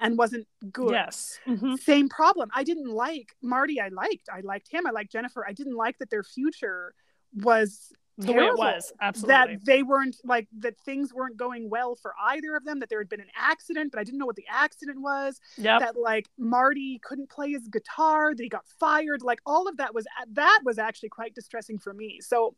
[0.00, 0.90] and wasn't good.
[0.90, 1.38] Yes.
[1.46, 1.78] Mhm.
[1.78, 2.50] Same problem.
[2.54, 3.80] I didn't like Marty.
[3.80, 4.28] I liked.
[4.32, 4.86] I liked him.
[4.86, 5.46] I liked Jennifer.
[5.46, 6.94] I didn't like that their future
[7.34, 8.92] was The way it was.
[9.00, 9.32] Absolutely.
[9.56, 12.78] that they weren't like that things weren't going well for either of them.
[12.78, 15.40] That there had been an accident, but I didn't know what the accident was.
[15.56, 15.80] yep.
[15.80, 18.34] That like Marty couldn't play his guitar.
[18.34, 19.22] That he got fired.
[19.22, 22.20] Like all of that was uh, that was actually quite distressing for me.
[22.20, 22.54] So.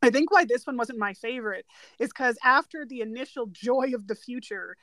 [0.00, 1.66] I think why this one wasn't my favorite
[1.98, 4.76] is because after the initial joy of the future,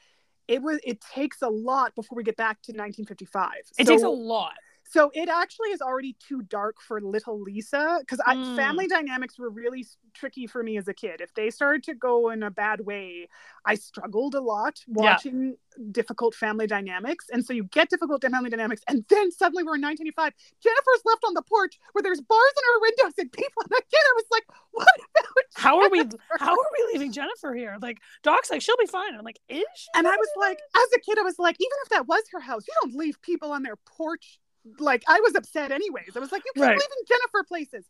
[0.49, 3.51] it was it takes a lot before we get back to 1955.
[3.77, 4.55] it So- takes a lot.
[4.87, 8.55] So it actually is already too dark for little Lisa because Mm.
[8.55, 11.21] family dynamics were really tricky for me as a kid.
[11.21, 13.27] If they started to go in a bad way,
[13.65, 15.57] I struggled a lot watching
[15.91, 17.25] difficult family dynamics.
[17.31, 20.33] And so you get difficult family dynamics, and then suddenly we're in 1985.
[20.61, 23.63] Jennifer's left on the porch where there's bars in her windows and people.
[23.63, 25.99] And again, I was like, what about How are we?
[26.39, 27.77] How are we leaving Jennifer here?
[27.81, 29.09] Like Doc's like she'll be fine.
[29.09, 29.87] And I'm like, is she?
[29.95, 32.39] And I was like, as a kid, I was like, even if that was her
[32.39, 34.39] house, you don't leave people on their porch.
[34.79, 36.15] Like I was upset anyways.
[36.15, 36.71] I was like, you keep Right.
[36.71, 37.85] leaving Jennifer places.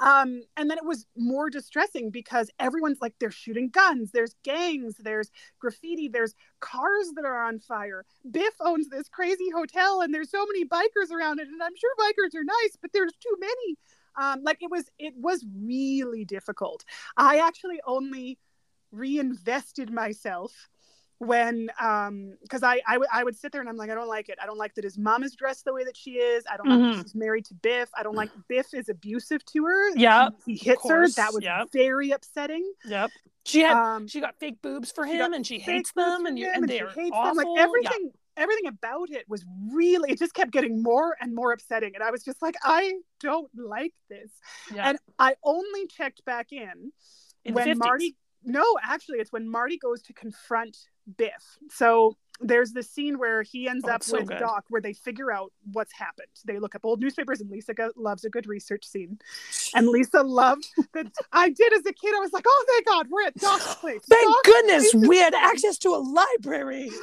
[0.00, 4.96] Um, and then it was more distressing because everyone's like, they're shooting guns, there's gangs,
[4.98, 8.04] there's graffiti, there's cars that are on fire.
[8.30, 11.48] Biff owns this crazy hotel and there's so many bikers around it.
[11.48, 13.76] And I'm sure bikers are nice, but there's too many.
[14.18, 16.84] Um, like it was it was really difficult.
[17.16, 18.38] I actually only
[18.90, 20.68] reinvested myself
[21.18, 24.08] when um because I, I would I would sit there and I'm like I don't
[24.08, 26.44] like it I don't like that his mom is dressed the way that she is
[26.50, 26.96] I don't like Mhm.
[26.96, 30.54] that she's married to Biff I don't like Biff is abusive to her Yeah, he,
[30.54, 31.68] he hits her that was yep.
[31.72, 33.10] very upsetting Yep.
[33.46, 33.76] She had.
[33.76, 36.78] um she got fake boobs for him, and she hates them, and you and she
[36.78, 37.34] they're hates awful.
[37.34, 37.36] them.
[37.54, 41.94] like everything everything about it was really it just kept getting more and more upsetting
[41.94, 44.30] and I was just like I don't like this
[44.70, 44.76] Yeah.
[44.76, 44.88] yeah.
[44.90, 46.92] and I only checked back in
[47.44, 50.76] In when Marty no, actually it's when Marty goes to confront
[51.18, 51.58] Biff.
[51.70, 54.28] So there's this scene where he ends Oh, up so with.
[54.38, 56.28] Doc where they figure out what's happened.
[56.44, 59.18] They look up old newspapers and Lisa go- loves a good research scene.
[59.74, 62.14] And Lisa loved that I did as a kid.
[62.14, 65.34] I was like, "Oh, thank God, we're at Doc's place." Thank Doc, goodness we had
[65.34, 66.90] access to a library.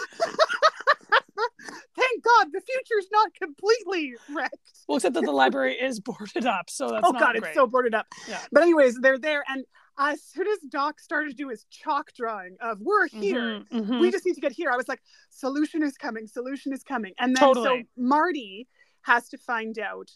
[1.96, 4.56] Thank God the future's not completely wrecked.
[4.88, 7.44] Well, except that the library is boarded up, so that's oh God, great.
[7.44, 8.08] it's so boarded up.
[8.28, 8.40] Yeah.
[8.52, 9.64] But anyways, they're there, and
[9.98, 14.00] as soon as Doc started to do his chalk drawing of "We're here," Mhm, mhm.
[14.00, 14.72] we just need to get here.
[14.72, 17.14] I was like, solution is coming, solution is coming.
[17.20, 17.82] And then Totally.
[17.82, 18.68] so Marty
[19.02, 20.10] has to find out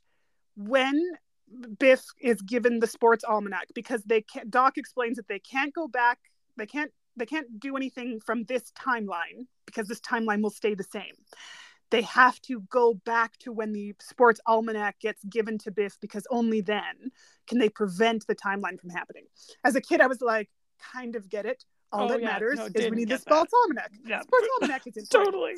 [0.55, 0.99] when
[1.79, 5.87] Biff is given the sports almanac because they can't Doc explains that they can't go
[5.87, 6.19] back,
[6.57, 10.83] they can't they can't do anything from this timeline because this timeline will stay the
[10.83, 11.15] same.
[11.89, 16.28] They have to go back to when the sports almanac gets given to Biff because
[16.30, 17.12] only then
[17.47, 19.26] can they prevent the timeline from happening.
[19.63, 20.50] As a kid, I was like,
[20.93, 21.63] kind of get it.
[21.91, 22.28] All Oh, that yeah.
[22.28, 23.21] matters No, is we need the get that.
[23.21, 23.91] sports almanac.
[24.06, 24.21] Yeah.
[24.21, 25.34] Sports almanac is important.
[25.34, 25.54] totally.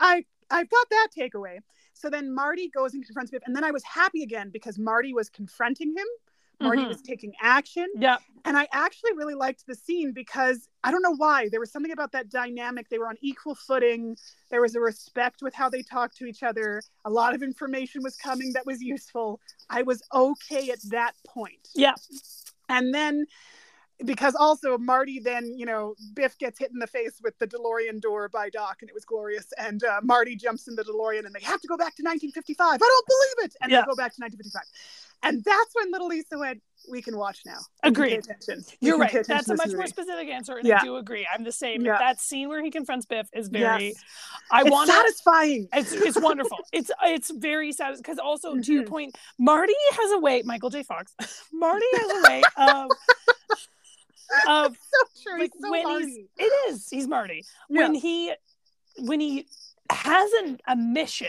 [0.00, 1.58] I I've got that takeaway.
[1.92, 5.12] So then Marty goes and confronts Biff, and then I was happy again because Marty
[5.14, 6.06] was confronting him.
[6.60, 6.88] Marty Mhm.
[6.88, 8.18] was taking action, Yeah.
[8.44, 11.92] and I actually really liked the scene because I don't know why there was something
[11.92, 12.88] about that dynamic.
[12.88, 14.16] They were on equal footing.
[14.50, 16.82] There was a respect with how they talked to each other.
[17.04, 19.40] A lot of information was coming that was useful.
[19.68, 21.68] I was okay at that point.
[21.74, 21.94] Yeah.
[22.68, 23.26] And then
[24.04, 28.00] because also Marty then, you know, Biff gets hit in the face with the DeLorean
[28.00, 29.46] door by Doc and it was glorious.
[29.58, 32.58] And uh, Marty jumps in the DeLorean and they have to go back to 1955.
[32.74, 33.56] I don't believe it.
[33.62, 33.80] And Yeah.
[33.82, 34.62] they go back to 1955.
[35.22, 37.56] And that's when little Lisa went, we can watch now.
[37.82, 38.64] We can pay Agreed.
[38.80, 39.24] You're right.
[39.26, 40.80] That's a much more specific answer, and Yeah.
[40.82, 41.26] I do agree.
[41.32, 41.80] I'm the same.
[41.82, 41.96] Yeah.
[41.96, 43.86] That scene where he confronts Biff is very.
[43.86, 44.04] Yes.
[44.50, 45.66] I It's want satisfying.
[45.72, 46.58] It's it's wonderful.
[46.72, 48.88] It's it's very sad because also to your Mhm.
[48.88, 50.42] point, Marty has a way.
[50.44, 50.82] Michael J.
[50.82, 51.14] Fox.
[51.54, 52.90] Marty has a way of
[54.48, 55.40] of so true.
[55.40, 57.82] like so when he's it is he's Marty Yeah.
[57.82, 58.32] when he
[58.98, 59.46] when he
[59.90, 61.28] has an, a mission.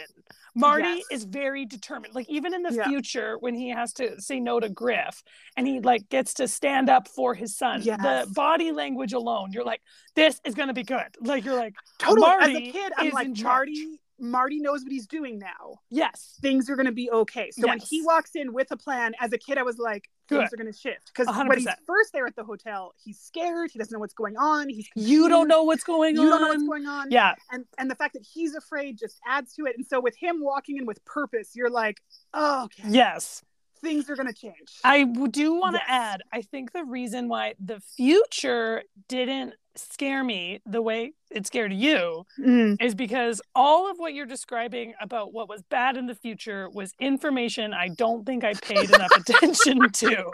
[0.57, 1.03] Marty Yes.
[1.11, 2.15] is very determined.
[2.15, 2.87] Like even in the Yeah.
[2.87, 5.21] future, when he has to say no to Griff,
[5.57, 7.99] and he like gets to stand up for his son, Yes.
[8.01, 9.81] the body language alone, you're like,
[10.15, 11.07] this is gonna be good.
[11.19, 12.25] Like you're like, totally.
[12.25, 13.37] As Marty a kid, I'm like.
[13.43, 15.79] Marty, Marty knows what he's doing now.
[15.89, 17.51] yes, things are going to be okay.
[17.51, 20.49] So when he walks in with a plan, as a kid, I was like, things
[20.49, 20.53] Good.
[20.53, 21.11] are going to shift.
[21.13, 23.71] Because when he's first there at the hotel, he's scared.
[23.71, 24.69] He doesn't know what's going on.
[24.69, 26.29] He's you don't know what's going You on.
[26.29, 27.11] don't know what's going on.
[27.11, 29.75] Yeah, And and the fact that he's afraid just adds to it.
[29.77, 32.01] And so with him walking in with purpose, you're like,
[32.33, 33.43] oh, okay, yes.
[33.85, 34.55] Things are going to change.
[34.83, 35.89] I do want to Yes.
[35.89, 41.73] add, I think the reason why the future didn't scare me the way it scared
[41.73, 42.81] you Mm.
[42.81, 46.93] is because all of what you're describing about what was bad in the future was
[46.99, 50.31] information I don't think I paid enough attention to.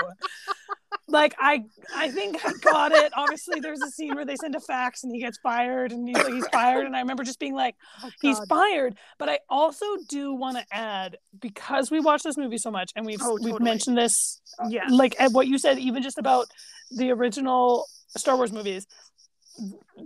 [1.08, 3.12] Like I I think I got it.
[3.16, 6.24] Obviously there's a scene where they send a fax and he gets fired and he's
[6.24, 9.86] like he's fired and I remember just being like Oh, he's fired but i also
[10.08, 13.60] do want to add because we watch this movie so much and we've Oh, we've
[13.60, 14.90] mentioned this uh, Yes.
[14.92, 16.50] like at what you said even just about
[16.92, 18.88] the original star wars movies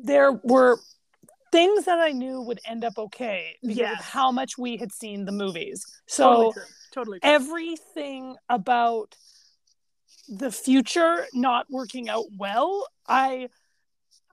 [0.04, 0.80] there were
[1.52, 4.00] things that i knew would end up okay because Yes.
[4.00, 6.64] of how much we had seen the movies so totally true.
[6.94, 7.30] Totally true.
[7.30, 9.16] everything about
[10.28, 13.48] the future not working out well i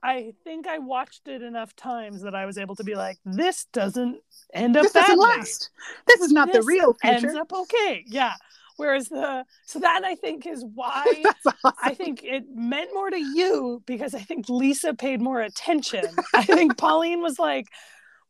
[0.01, 3.65] i think i watched it enough times that i was able to be like this
[3.73, 4.17] doesn't
[4.53, 5.69] end up this doesn't last.
[6.07, 8.33] This is not the This real ends up okay yeah
[8.77, 11.73] whereas the so that i think is why awesome.
[11.81, 16.05] I think it meant more to you because I think Lisa paid more attention.
[16.33, 17.67] I think Pauline was like,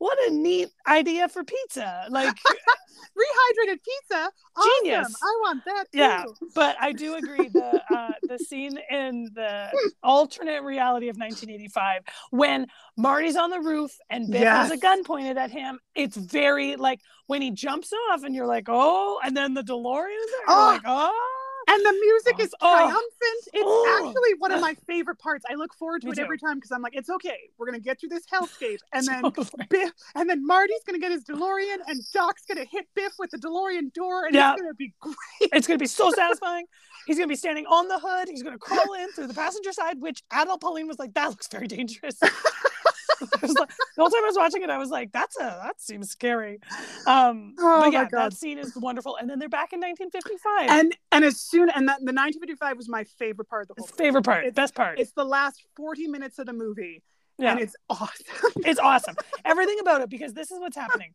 [0.04, 2.08] what a neat idea for pizza.
[2.10, 2.36] Like,
[3.18, 4.32] Rehydrated pizza.
[4.64, 5.06] Genius.
[5.06, 5.16] Awesome.
[5.22, 6.00] I want that too.
[6.00, 6.26] Yeah.
[6.56, 9.70] but I do agree the uh, the scene in the
[10.02, 12.66] alternate reality of 1985 when
[12.98, 15.80] Marty's on the roof and Biff has a gun pointed at him.
[15.96, 20.08] It's very like when he jumps off and you're like, oh, and then the DeLorean
[20.08, 20.46] is there.
[20.48, 20.72] Oh.
[20.74, 21.43] like, oh.
[21.74, 22.76] And the music is Oh.
[22.76, 23.44] triumphant.
[23.54, 24.02] It's Oh.
[24.08, 25.44] actually one of my favorite parts.
[25.50, 26.22] I look forward to Me it too.
[26.24, 27.50] every time because I'm like, it's okay.
[27.58, 29.66] We're gonna get through this hellscape, and then Totally.
[29.70, 33.38] Biff, and then Marty's gonna get his DeLorean, and Doc's gonna hit Biff with the
[33.38, 34.54] DeLorean door, and Yeah.
[34.54, 35.16] it's gonna be great.
[35.42, 36.66] It's going to be so satisfying.
[37.06, 38.30] He's going to be standing on the hood.
[38.30, 41.30] He's going to crawl in through the passenger side, which adult Pauline was like, that
[41.30, 42.18] looks very dangerous.
[43.42, 46.10] Like, the whole time I was watching it, I was like, that's a, that seems
[46.10, 46.60] scary.
[47.08, 48.32] Um, Oh but my yeah, God.
[48.32, 49.16] that scene is wonderful.
[49.18, 50.70] And then they're back in 1955.
[50.70, 53.88] And and as soon and that the 1955 was my favorite part of the whole.
[53.88, 53.98] movie.
[54.04, 55.00] Favorite part, It's- best part.
[55.00, 57.04] It's the last 40 minutes of the movie,
[57.38, 58.26] yeah, and it's awesome.
[58.66, 59.16] it's awesome.
[59.46, 61.14] Everything about it, because this is what's happening.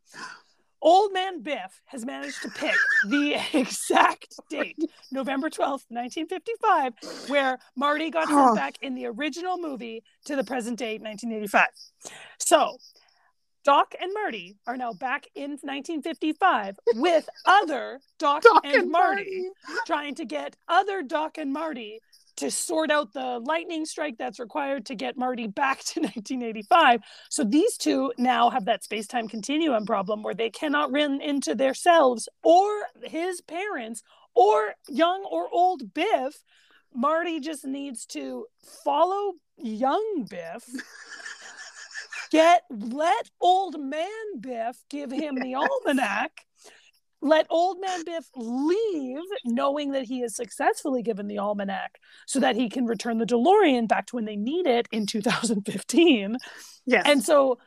[0.81, 2.77] Old man Biff has managed to pick
[3.09, 4.79] the exact date,
[5.11, 6.95] November 12th, 1955,
[7.29, 11.67] where Marty got sent back in the original movie to the present date, 1985.
[12.39, 12.77] So,
[13.65, 19.51] Doc and Marty are now back in 1955 with other Doc, Doc and, and Marty,
[19.87, 22.01] trying to get other Doc and Marty
[22.39, 27.01] to sort out the lightning strike that's required to get Marty back to 1985.
[27.31, 31.55] So these two now have that space time continuum problem where they cannot run into
[31.55, 32.69] themselves or
[33.03, 34.03] his parents
[34.35, 36.43] or young or old Biff.
[36.95, 38.47] Marty just needs to
[38.85, 40.65] follow young Biff.
[42.31, 46.45] Get let old man Biff give him the almanac.
[47.21, 52.57] Let old man Biff leave, knowing that he has successfully given the almanac, so that
[52.57, 56.37] he can return the DeLorean back to when they need it in 2015.
[56.87, 57.03] Yes.
[57.07, 57.59] And so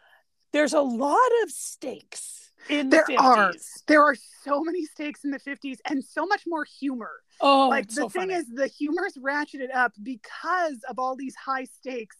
[0.53, 3.19] there's a lot of stakes in There the 50s.
[3.19, 3.53] are.
[3.87, 7.11] There are so many stakes in the 50s and so much more humor.
[7.41, 8.33] Oh, like the so thing funny.
[8.35, 12.17] is the humor's ratcheted up because of all these high stakes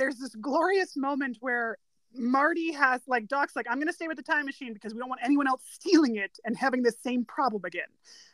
[0.00, 1.76] there's this glorious moment where
[2.14, 4.98] marty has like doc's like i'm going to stay with the time machine because we
[4.98, 7.86] don't want anyone else stealing it and having the same problem again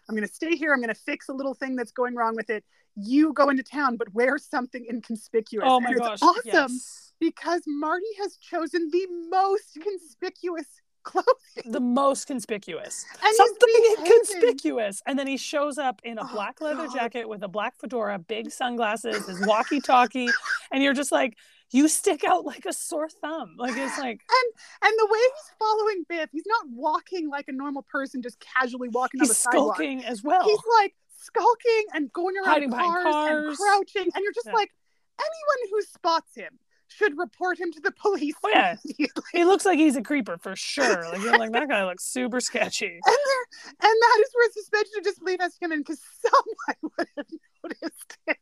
[0.08, 2.34] i'm going to stay here i'm going to fix a little thing that's going wrong
[2.34, 6.12] with it you go into town but wear something inconspicuous oh my and gosh.
[6.14, 7.12] it's awesome yes.
[7.20, 10.66] because marty has chosen the most conspicuous
[11.06, 13.06] clothing The most conspicuous.
[13.24, 13.68] and Something
[14.00, 15.02] inconspicuous.
[15.06, 16.94] And then he shows up in a Oh, black leather God.
[16.96, 20.28] jacket with a black fedora, big sunglasses, his walkie talkie.
[20.72, 21.36] and you're just like,
[21.72, 23.54] you stick out like a sore thumb.
[23.58, 24.52] Like it's like And
[24.82, 28.88] and the way he's following Biff, he's not walking like a normal person, just casually
[28.88, 29.76] walking on the he's sidewalk.
[29.76, 30.44] skulking as well.
[30.44, 33.46] He's like skulking and going around cars, cars.
[33.48, 34.52] and crouching, and you're just Yeah.
[34.54, 34.70] like,
[35.18, 38.34] anyone who spots him should report him to the police.
[38.44, 38.76] Oh, yeah.
[39.32, 41.08] he looks like he's a creeper for sure.
[41.10, 42.86] Like you're like that guy looks super sketchy.
[43.06, 47.08] And there, and that is where suspension of disbelief has come in because someone would
[47.16, 47.26] have
[47.64, 48.36] noticed him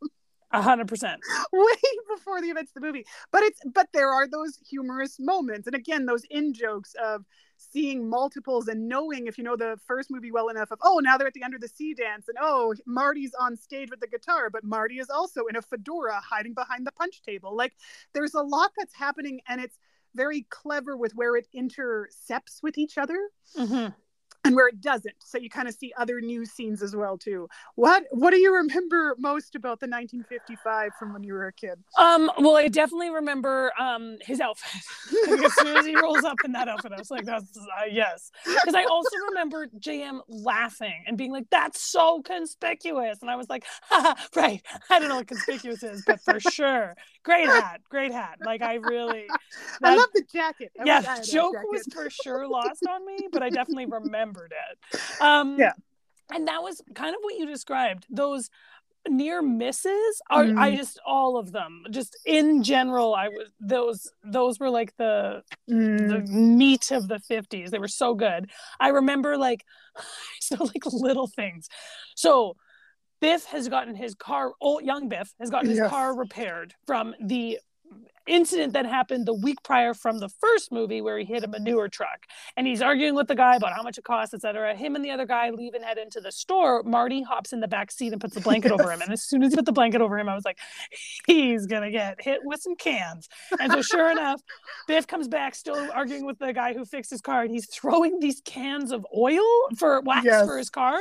[0.62, 1.20] hundred percent.
[1.52, 1.74] way
[2.14, 3.06] before the events of the movie.
[3.30, 7.24] But it's but there are those humorous moments, and again, those in jokes of
[7.56, 11.16] seeing multiples and knowing if you know the first movie well enough of oh now
[11.16, 14.50] they're at the under the sea dance and oh Marty's on stage with the guitar,
[14.50, 17.56] but Marty is also in a fedora hiding behind the punch table.
[17.56, 17.74] Like
[18.12, 19.78] there's a lot that's happening, and it's
[20.14, 23.18] very clever with where it intercepts with each other
[23.56, 23.86] hmm
[24.44, 27.48] and where it doesn't so you kind of see other news scenes as well too
[27.74, 31.78] what what do you remember most about the 1955 from when you were a kid
[31.98, 34.70] Um, well, I definitely remember um his outfit.
[35.26, 37.86] Like, as soon as he rolls up in that outfit, I was like, "That's uh,
[37.90, 43.36] yes." Because I also remember JM laughing and being like, "That's so conspicuous," and I
[43.36, 47.80] was like, Haha, "Right, I don't know what conspicuous is, but for sure, great hat,
[47.88, 49.26] great hat." Like I really,
[49.82, 51.68] i love the jacket I yeah, that joke jacket.
[51.70, 53.86] was for sure lost on me, but I definitely
[54.34, 55.00] remembered it.
[55.20, 55.72] Um, Yeah.
[56.32, 58.06] and that was kind of what you described.
[58.10, 58.50] Those
[59.08, 60.76] near misses are I Mm.
[60.76, 61.84] just all of them.
[61.90, 66.08] Just in general, I was those those were like the Mm.
[66.08, 67.70] the meat of the 50s.
[67.70, 68.50] They were so good.
[68.80, 69.64] I remember like
[70.40, 71.68] so like little things.
[72.16, 72.56] So
[73.20, 75.90] Biff has gotten his car old young Biff has gotten his Yes.
[75.90, 77.58] car repaired from the
[78.26, 81.88] incident that happened the week prior from the first movie where he hit a manure
[81.88, 82.26] truck.
[82.56, 85.10] And he's arguing with the guy about how much it costs etc him and the
[85.10, 86.82] other guy leave and head into the store.
[86.82, 89.00] Marty hops in the back seat and puts the blanket over him.
[89.02, 90.58] And as soon as he put the blanket over him i was like
[91.26, 93.28] he's gonna get hit with some cans.
[93.60, 94.40] And so sure enough
[94.88, 98.20] biff comes back still arguing with the guy who fixed his car and he's throwing
[98.20, 99.44] these cans of oil
[99.78, 100.46] for wax Yes.
[100.46, 100.98] for his car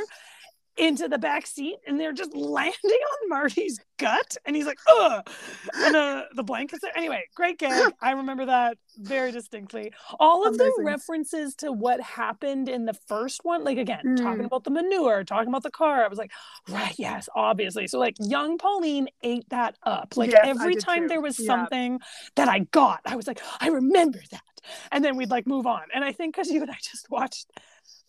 [0.76, 4.36] into the back seat and they're just landing on Marty's gut.
[4.44, 5.28] And he's like ugh.
[5.76, 7.92] And uh, the blankets there anyway great gag.
[8.00, 9.92] I remember that very distinctly.
[10.18, 14.16] All of the references to what happened in the first one like again Mm.
[14.20, 16.32] talking about the manure talking about the car I was like
[16.68, 17.86] right yes obviously.
[17.86, 20.16] So like young Pauline ate that up.
[20.16, 21.08] Like Yes, every time too.
[21.08, 21.46] there was Yeah.
[21.46, 22.00] something
[22.34, 24.42] that I got I was like I remember that.
[24.90, 25.82] And then we'd like move on.
[25.94, 27.46] And I think because you and I just watched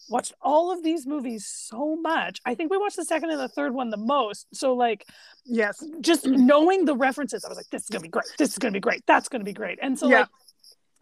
[0.10, 2.40] watched all of these movies so much.
[2.46, 4.48] I think we watched the second and the third one the most.
[4.54, 5.06] So like
[5.46, 8.26] yes just knowing the references, I was like, this is gonna be great.
[8.38, 9.04] This is gonna be great.
[9.08, 9.80] That's gonna be great.
[9.82, 10.20] And so Yeah.
[10.22, 10.30] like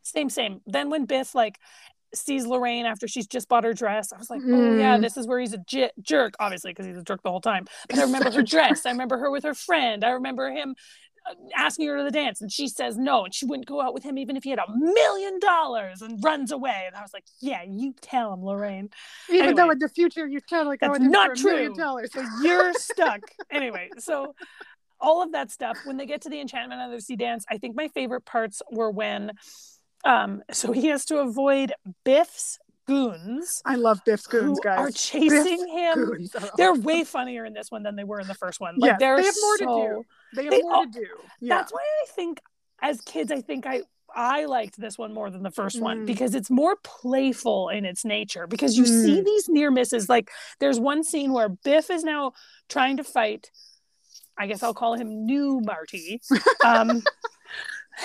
[0.03, 0.61] same, same.
[0.67, 1.57] Then when Biff like
[2.15, 5.01] sees Lorraine after she's just bought her dress, I was like, oh yeah, Mm.
[5.01, 7.65] this is where he's a j- jerk, obviously because he's a jerk the whole time.
[7.89, 8.85] But I remember her dress.
[8.85, 10.03] I remember her with her friend.
[10.03, 10.75] I remember him
[11.55, 14.03] asking her to the dance and she says no and she wouldn't go out with
[14.03, 17.23] him even if he had a million dollars and runs away and i was like
[17.39, 18.89] yeah you tell him lorraine
[19.29, 19.53] even Anyway.
[19.55, 21.83] though in the future you're totally go That's him not for a million true.
[21.83, 24.36] dollars so you're stuck anyway so
[24.99, 27.57] all of that stuff when they get to the enchantment of the sea dance i
[27.57, 29.31] think my favorite parts were when
[30.03, 31.71] um so he has to avoid
[32.03, 36.83] biff's goons i love biff's goons guys are chasing him Goons are they're awesome.
[36.83, 39.17] way funnier in this one than they were in the first one like Yes, they're
[39.17, 40.05] they have more to do.
[40.35, 41.05] They have they more all- to do
[41.41, 42.39] yeah that's why I think
[42.81, 43.84] as kids, I think I
[44.15, 46.05] I liked this one more than the first one Mm.
[46.05, 48.45] because it's more playful in its nature.
[48.45, 49.25] Because you see Mm.
[49.25, 50.07] these near misses.
[50.09, 50.29] Like
[50.59, 52.34] there's one scene where Biff is now
[52.69, 53.49] trying to fight.
[54.38, 56.21] I guess I'll call him New Marty.
[56.65, 57.03] Um,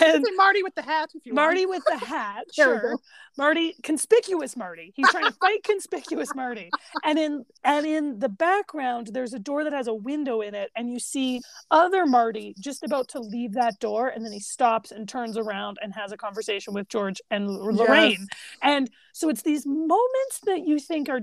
[0.03, 1.84] and Marty with the hat if you Marty want.
[1.89, 2.99] with the hat, sure.
[3.36, 4.93] Marty, conspicuous Marty.
[4.97, 6.70] He's trying to fight conspicuous Marty.
[7.05, 10.70] And in and in the background, there's a door that has a window in it,
[10.76, 14.91] and you see other Marty just about to leave that door, and then he stops
[14.91, 18.11] and turns around and has a conversation with George and Lorraine.
[18.20, 18.28] Yes.
[18.62, 21.20] And so it's these moments that you think are,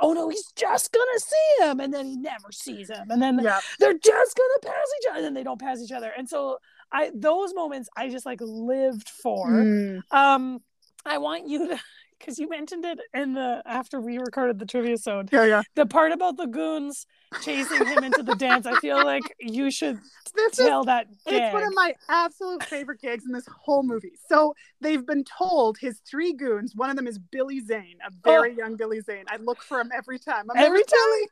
[0.00, 3.38] oh no, he's just gonna see him, and then he never sees him, and then
[3.42, 6.12] yeah they're just gonna pass each other, and then they don't pass each other.
[6.16, 6.58] And so
[6.92, 10.00] I those moments I just like lived for Mm.
[10.10, 10.60] um
[11.04, 11.80] I want you to
[12.18, 15.28] because you mentioned it in the after we recorded the trivia episode.
[15.32, 15.62] Yeah, yeah.
[15.76, 17.06] The part about the goons
[17.42, 18.66] chasing him into the dance.
[18.66, 19.98] I feel like you should
[20.34, 21.06] This is tell that.
[21.26, 24.12] It's one of my absolute favorite gags in this whole movie.
[24.28, 26.74] So they've been told his three goons.
[26.74, 29.24] One of them is Billy Zane, a very young Billy Zane.
[29.28, 30.50] I look for him every time.
[30.50, 30.66] I'm Oh.
[30.66, 31.28] Every "There's Billy.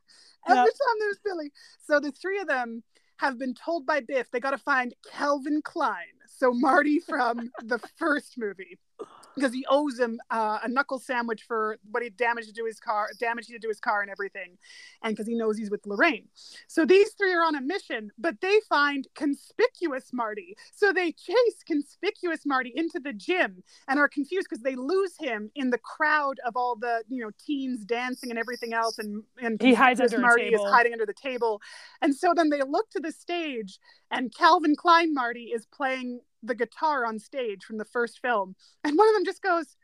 [0.48, 1.52] Every time there's Billy.
[1.84, 2.84] So the three of them
[3.18, 5.96] have been told by Biff they got to find Calvin Klein.
[6.26, 8.78] So Marty from the first movie.
[9.34, 13.10] Because he owes him uh, a knuckle sandwich for what he damaged to his car,
[13.20, 14.56] damage he did to his car and everything,
[15.02, 16.26] and because he knows he's with Lorraine.
[16.68, 20.56] So these three are on a mission, but they find conspicuous Marty.
[20.74, 25.50] So they chase conspicuous Marty into the gym and are confused because they lose him
[25.54, 29.60] in the crowd of all the you know teens dancing and everything else, and and
[29.60, 31.60] He hides under Marty is hiding under the table,
[32.00, 33.78] and so then they look to the stage,
[34.10, 38.96] and Calvin Klein Marty is playing the guitar on stage from the first film, and
[38.96, 39.76] one of them just goes.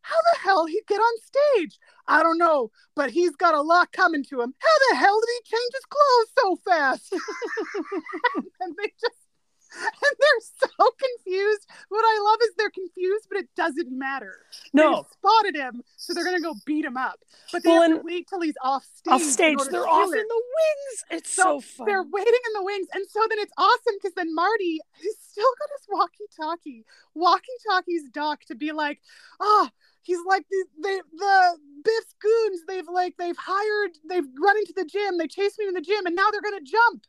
[0.00, 1.76] How the hell he get on stage?
[2.06, 4.54] I don't know, but he's got a lot coming to him.
[4.56, 7.12] How the hell did he change his clothes so fast?
[8.60, 9.27] and they just
[9.76, 11.66] and they're so confused.
[11.88, 14.40] What I love is they're confused, but it doesn't matter.
[14.72, 17.20] They no spotted him, so they're gonna go beat him up.
[17.52, 19.12] But they Well, have to wait till he's off stage.
[19.12, 19.58] off stage.
[19.70, 20.18] They're off him.
[20.20, 21.04] in the wings.
[21.10, 21.86] It's so, So fun.
[21.86, 25.50] They're waiting in the wings, and so then it's awesome because then Marty, he's still
[25.58, 29.00] got his walkie-talkie, walkie-talkie's doc to be like,
[29.40, 29.68] oh,
[30.02, 32.62] he's like the they, the Biff's goons.
[32.66, 36.06] They've like they've hired, they've run into the gym, they chased me in the gym,
[36.06, 37.06] and now they're gonna jump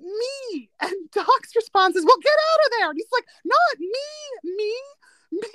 [0.00, 0.70] me.
[0.80, 2.90] And Doc's response is, well, get out of there.
[2.90, 4.74] And he's like, not me, me,
[5.32, 5.48] me.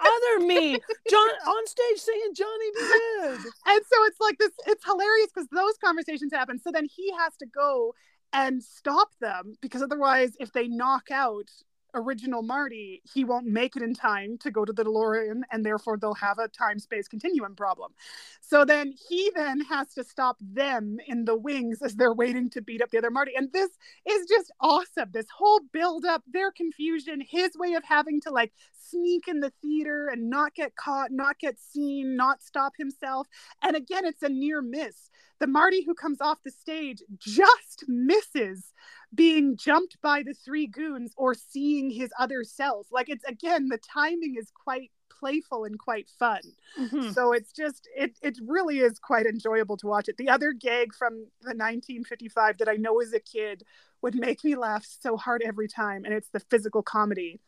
[0.00, 0.72] Other me,
[1.10, 2.80] John on stage saying Johnny B.
[2.80, 3.52] Goode.
[3.66, 6.58] And so it's like this, it's hilarious because those conversations happen.
[6.58, 7.94] So then he has to go
[8.32, 11.50] and stop them because otherwise, if they knock out
[11.94, 15.96] original Marty, he won't make it in time to go to the DeLorean and therefore
[15.96, 17.92] they'll have a time space continuum problem.
[18.40, 22.62] So then he then has to stop them in the wings as they're waiting to
[22.62, 23.32] beat up the other Marty.
[23.36, 23.70] And this
[24.06, 25.10] is just awesome.
[25.12, 29.52] This whole build up, their confusion, his way of having to like sneak in the
[29.62, 33.26] theater and not get caught, not get seen, not stop himself.
[33.62, 35.10] And again, it's a near miss.
[35.40, 38.72] The Marty who comes off the stage just misses
[39.14, 42.86] being jumped by the three goons or seeing his other self.
[42.90, 46.40] Like it's again, the timing is quite playful and quite fun.
[46.78, 47.14] Mhm.
[47.14, 50.16] So it's just it it really is quite enjoyable to watch it.
[50.16, 53.64] The other gag from the 1955 that I know as a kid
[54.00, 57.40] would make me laugh so hard every time, and it's the physical comedy.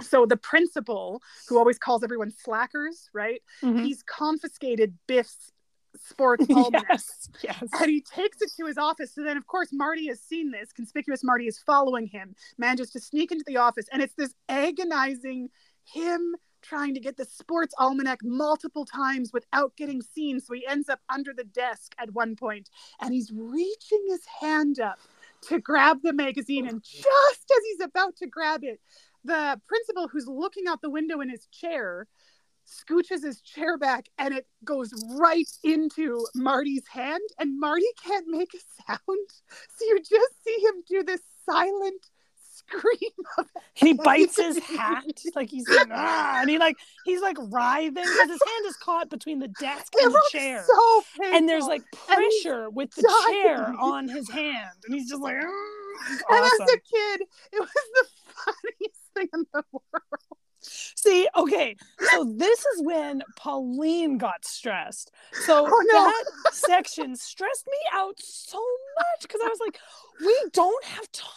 [0.00, 3.42] So the principal, who always calls everyone slackers, right?
[3.62, 3.84] Mhm.
[3.84, 5.52] He's confiscated Biff's
[5.96, 6.84] sports almanac.
[6.90, 7.68] Yes, yes.
[7.80, 9.14] And he takes it to his office.
[9.14, 10.72] So then, of course, Marty has seen this.
[10.72, 13.86] Conspicuous Marty is following him, manages to sneak into the office.
[13.92, 15.50] And it's this agonizing
[15.84, 20.40] him trying to get the sports almanac multiple times without getting seen.
[20.40, 22.68] So he ends up under the desk at one point
[23.00, 24.98] and he's reaching his hand up
[25.48, 26.68] to grab the magazine.
[26.68, 28.80] And just as he's about to grab it,
[29.24, 32.06] the principal who's looking out the window in his chair
[32.70, 38.52] scooches his chair back and it goes right into Marty's hand and Marty can't make
[38.54, 39.28] a sound.
[39.76, 42.02] So you just see him do this silent
[42.36, 45.04] scream of he bites his hat
[45.34, 49.08] like he's like, ah, and he like he's like writhing because his hand is caught
[49.08, 50.64] between the desk It and the chair.
[50.66, 53.42] so and there's like pressure with the dying.
[53.42, 55.46] chair on his hand, and he's just like, "Ah."
[56.08, 56.62] And awesome.
[56.62, 57.20] as a kid,
[57.52, 58.06] it was the
[58.44, 60.39] funniest thing in the world.
[60.96, 61.76] See, okay,
[62.12, 65.10] so this is when Pauline got stressed.
[65.32, 66.04] So Oh, no.
[66.04, 68.58] that section stressed me out so
[68.96, 69.78] much because I was like,
[70.20, 71.28] we don't have time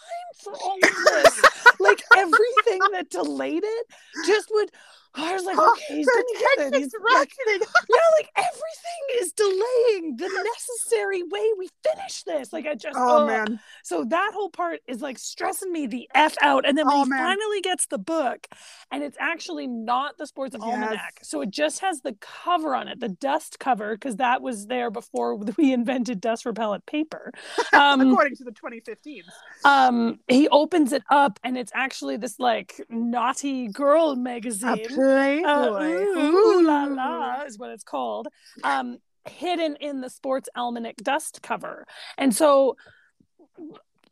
[0.44, 1.44] for all of this.
[1.80, 3.88] like everything that delayed it
[4.22, 4.72] just would.
[5.16, 6.74] I was like, okay, he's gonna get it.
[6.74, 12.52] He's like, yeah, like everything is delaying the necessary way we finish this.
[12.52, 13.28] Like I just, Oh ugh.
[13.28, 13.60] man.
[13.84, 17.06] So that whole part is like stressing me the f out, and then when Oh,
[17.06, 17.28] he man.
[17.28, 18.48] finally gets the book,
[18.92, 20.64] and it's actually not the sports Yes.
[20.64, 24.66] almanac, so it just has the cover on it, the dust cover, because that was
[24.68, 27.32] there before we invented dust repellent paper.
[27.74, 28.52] Um, According to the
[28.82, 29.24] 2015s.
[29.66, 34.86] um, he opens it up, and it's actually this like naughty girl magazine.
[34.88, 35.48] Playboy.
[35.48, 38.28] Uh, ooh, ooh la la is what it's called.
[38.64, 41.86] Um, hidden in the sports almanac dust cover.
[42.18, 42.76] And so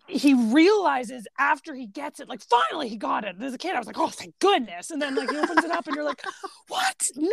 [0.07, 3.35] he realizes after he gets it, like finally he got it.
[3.41, 4.91] As a kid, I was like, oh, thank goodness.
[4.91, 6.21] And then like he opens it up and you're like,
[6.67, 7.07] what?
[7.15, 7.29] No.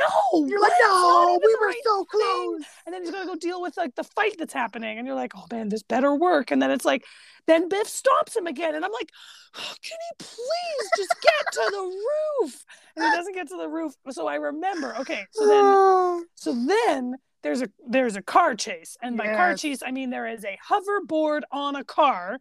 [0.46, 0.72] You're what?
[0.72, 3.76] It's not no, we were right so thing." And then he's gonna go deal with
[3.76, 4.96] like the fight that's happening.
[4.96, 6.50] And you're like, oh man, this better work.
[6.50, 7.04] And then it's like,
[7.46, 8.74] then Biff stops him again.
[8.74, 9.10] And I'm like,
[9.58, 12.64] oh, can he please just get to the roof?
[12.96, 13.92] And he doesn't get to the roof.
[14.08, 19.18] So I remember, okay, so then so then there's a there's a car chase, and
[19.18, 22.38] by car chase I mean there is a hoverboard on a car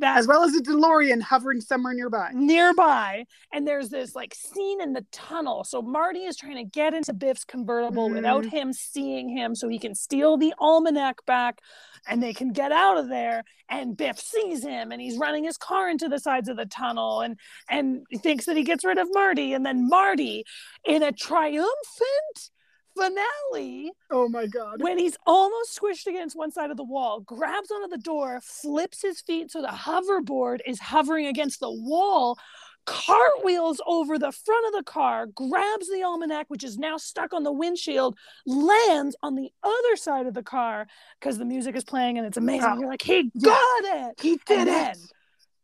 [0.00, 2.30] that as well as a DeLorean hovering somewhere nearby.
[2.34, 5.64] nearby, and there's this like scene in the tunnel.
[5.64, 8.14] So Marty is trying to get into Biff's convertible Mhm.
[8.14, 11.60] without him seeing him, so he can steal the almanac back,
[12.06, 13.44] and they can get out of there.
[13.68, 17.20] And Biff sees him, and he's running his car into the sides of the tunnel,
[17.20, 17.38] and
[17.68, 20.44] and thinks that he gets rid of Marty, and then Marty,
[20.84, 22.50] in a triumphant
[22.98, 24.82] finale Oh my god.
[24.82, 29.02] when he's almost squished against one side of the wall, grabs onto the door, flips
[29.02, 32.38] his feet so the hoverboard is hovering against the wall,
[32.86, 37.42] cartwheels over the front of the car, grabs the almanac, which is now stuck on
[37.42, 40.86] the windshield, lands on the other side of the car
[41.20, 42.68] because the music is playing and it's amazing.
[42.70, 43.50] Oh, You're like, he yeah.
[43.50, 44.20] got it.
[44.20, 44.72] He did And it.
[44.72, 44.94] then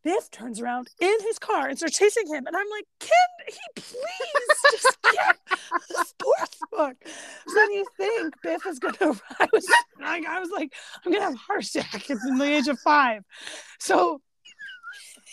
[0.04, 2.46] Biff turns around in his car and starts chasing him.
[2.46, 3.10] And I'm like, can
[3.48, 5.36] he please just get
[5.88, 6.96] the sports book?
[7.46, 9.66] So then you think Biff is going to, I was,
[10.00, 10.72] like, I was like,
[11.04, 13.24] I'm going to have heart attack at the age of five.
[13.80, 14.20] So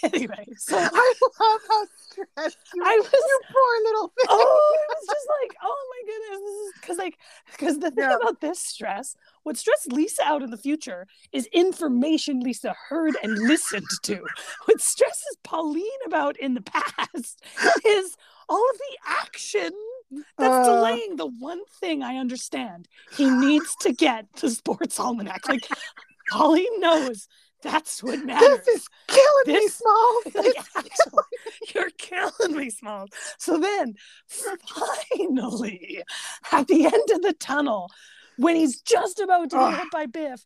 [0.03, 4.25] anyway, so I love how stressed you, I was, you poor little thing.
[4.29, 7.17] oh, it was just like, oh my goodness, because like,
[7.51, 8.15] because the thing Yeah.
[8.21, 13.37] about this stress, what stressed Lisa out in the future is information Lisa heard and
[13.37, 14.21] listened to.
[14.65, 17.43] What stresses Pauline about in the past
[17.85, 18.15] is
[18.49, 19.71] all of the action
[20.37, 20.75] that's Uh.
[20.75, 22.87] delaying the one thing I understand.
[23.17, 25.47] He needs to get the sports almanac.
[25.47, 25.67] Like
[26.29, 27.27] Pauline knows
[27.63, 28.59] that's what matters.
[28.65, 30.21] This is killing me, This- small.
[30.35, 31.23] like, actually,
[31.73, 33.09] you're killing me, Smalls.
[33.37, 33.95] So then,
[34.27, 36.03] finally,
[36.51, 37.89] at the end of the tunnel,
[38.41, 39.71] when he's just about to Ugh.
[39.71, 39.79] get ah.
[39.79, 40.45] hit by Biff,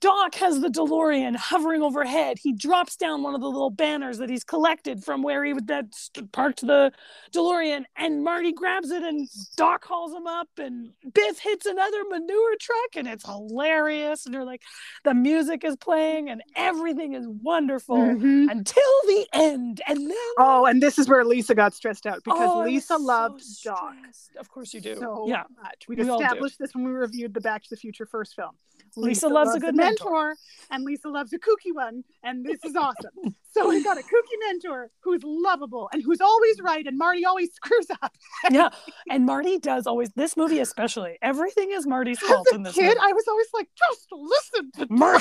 [0.00, 2.36] Doc has the DeLorean hovering overhead.
[2.38, 5.66] He drops down one of the little banners that he's collected from where he would
[5.68, 5.86] that
[6.32, 6.92] parked the
[7.32, 12.56] DeLorean, and Marty grabs it, and Doc hauls him up, and Biff hits another manure
[12.60, 14.26] truck, and it's hilarious.
[14.26, 14.62] And you're like,
[15.04, 18.50] the music is playing, and everything is wonderful Mhm.
[18.50, 22.50] until the end, and then Oh, and this is where Lisa got stressed out because
[22.52, 23.94] Oh, Lisa so Doc.
[24.38, 24.96] Of course you do.
[24.96, 25.88] so yeah, much.
[25.88, 28.56] We We established this when we reviewed the Back to the Future first film.
[28.96, 30.34] Lisa loves a good mentor.
[30.70, 33.10] and Lisa loves a kooky one, and this is awesome.
[33.52, 37.52] so we've got a kooky mentor who's lovable and who's always right, and Marty always
[37.54, 38.12] screws up.
[38.50, 38.68] yeah.
[39.10, 41.18] And Marty does always this movie especially.
[41.22, 42.98] Everything is Marty's As fault a in this kid, movie.
[43.02, 45.20] I was always like, just listen to Mar-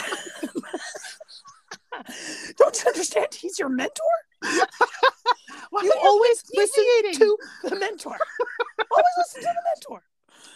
[2.58, 3.28] Don't you understand?
[3.34, 4.04] He's your mentor.
[4.44, 8.18] You always listen to the mentor.
[8.92, 10.04] always listen to the mentor.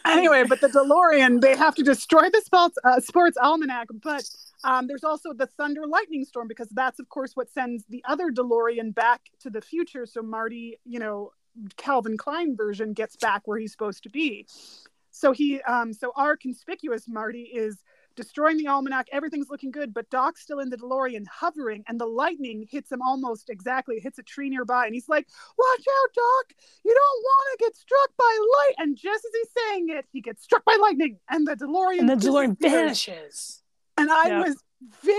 [0.05, 3.87] Anyway, but the DeLorean, they have to destroy the sports, uh, sports almanac.
[4.03, 4.23] But
[4.63, 8.31] um, there's also the thunder lightning storm because that's, of course, what sends the other
[8.31, 10.05] DeLorean back to the future.
[10.05, 11.31] So Marty, you know,
[11.77, 14.47] Calvin Klein version gets back where he's supposed to be.
[15.09, 17.83] So he, um, so our conspicuous Marty is
[18.21, 19.07] destroying the almanac.
[19.11, 23.01] Everything's looking good, but Doc's still in the DeLorean hovering, and the lightning hits him
[23.01, 23.95] almost exactly.
[23.97, 26.55] It hits a tree nearby, and he's like, "Watch out, Doc!
[26.85, 30.21] You don't want to get struck by light." And just as he's saying it, he
[30.21, 33.63] gets struck by lightning, and the DeLorean And the DeLorean vanishes.
[33.97, 34.39] And I Yep.
[34.39, 34.63] was,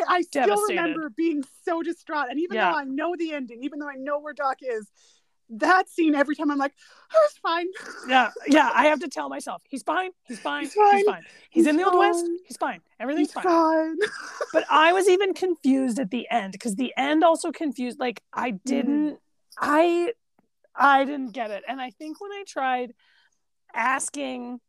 [0.09, 2.29] I still remember being so distraught.
[2.31, 2.71] And even Yeah.
[2.73, 4.91] though I know the ending, even though I know where Doc is,
[5.59, 6.73] that scene every time I'm like,
[7.13, 7.67] "Oh, it's fine."
[8.09, 8.71] Yeah, yeah.
[8.75, 10.11] I have to tell myself he's fine.
[10.25, 10.63] He's fine.
[10.63, 11.05] He's He's fine.
[11.05, 11.23] fine.
[11.51, 12.27] He's, He's in the old west.
[12.47, 12.81] He's fine.
[12.99, 13.45] Everything's He's fine.
[13.45, 13.97] fine.
[14.53, 17.99] but I was even confused at the end because the end also confused.
[17.99, 18.59] Like I mm-hmm.
[18.65, 19.19] didn't,
[19.59, 20.13] I,
[20.75, 22.93] I didn't get it, and I think when I tried
[23.75, 24.61] asking,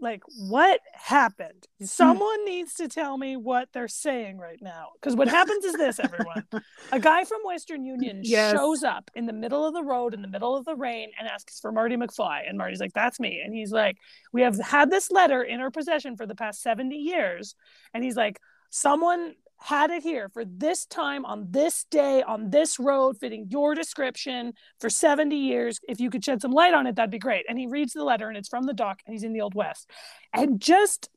[0.00, 1.84] like, what happened, hmm.
[1.84, 4.88] someone needs to tell me what they're saying right now.
[5.00, 6.44] Because what happens is this, everyone:
[6.92, 8.52] a guy from Western Union Yes.
[8.52, 11.28] shows up in the middle of the road in the middle of the rain and
[11.28, 13.96] asks for Marty McFly, and Marty's like, "That's me," and he's like,
[14.32, 17.54] "We have had this letter in our possession for the past seventy years."
[17.94, 18.38] And he's like,
[18.70, 23.74] someone had it here for this time on this day on this road fitting your
[23.74, 27.44] description for 70 years if you could shed some light on it that'd be great
[27.48, 29.54] and he reads the letter and it's from the doc and he's in the old
[29.54, 29.90] west
[30.32, 31.08] and just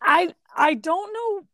[0.00, 1.46] i i don't know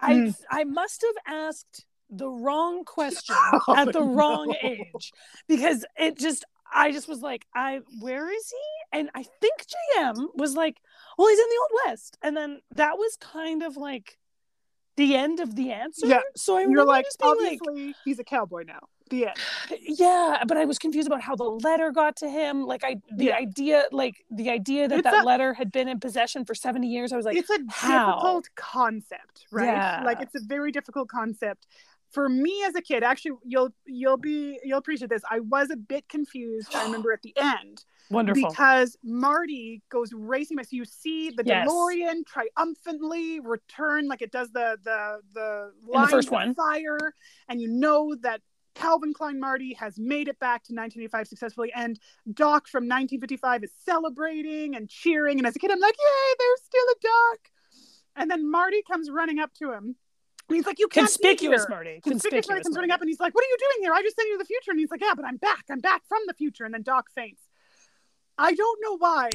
[0.00, 0.30] i Hmm.
[0.50, 5.12] i must have asked the wrong question Oh, at the wrong age
[5.48, 8.98] because it just I just was like, I where is he?
[8.98, 9.54] And I think
[9.96, 10.76] JM was like,
[11.16, 12.18] well, he's in the old west.
[12.22, 14.18] And then that was kind of like
[14.98, 16.06] the end of the answer.
[16.06, 16.20] Yeah.
[16.36, 18.80] So I You're like, being like, obviously, he's a cowboy now.
[19.10, 19.36] The end.
[19.80, 22.66] yeah, but I was confused about how the letter got to him.
[22.66, 23.36] Like I, the Yeah.
[23.36, 26.88] idea, like the idea that It's that a- letter had been in possession for seventy
[26.88, 27.10] years.
[27.10, 28.12] I was like, it's a how?
[28.16, 29.64] difficult concept, right?
[29.66, 30.02] Yeah.
[30.04, 31.66] Like it's a very difficult concept.
[32.10, 35.22] For me as a kid, actually, you'll you'll be you'll appreciate this.
[35.30, 36.74] I was a bit confused.
[36.74, 38.48] I remember at the end wonderful.
[38.48, 40.62] because Marty goes racing by.
[40.62, 41.68] So you see the Yes.
[41.68, 46.54] DeLorean triumphantly return, like it does the the the the first one.
[46.54, 47.12] fire,
[47.48, 48.40] and you know that
[48.74, 51.98] Calvin Klein Marty has made it back to 1985 successfully, and
[52.32, 55.38] Doc from 1955 is celebrating and cheering.
[55.38, 57.50] And as a kid, I'm like, "Yay, there's still a Doc!"
[58.16, 59.96] And then Marty comes running up to him,
[60.48, 62.00] and he's like, "You can't be Conspicuous here." Marty.
[62.02, 63.92] Conspicuous Marty comes running up and he's like, "What are you doing here?
[63.92, 65.64] I just sent you to the future." And he's like, "Yeah, but I'm back.
[65.70, 67.42] I'm back from the future." And then Doc faints.
[68.38, 69.30] I don't know why,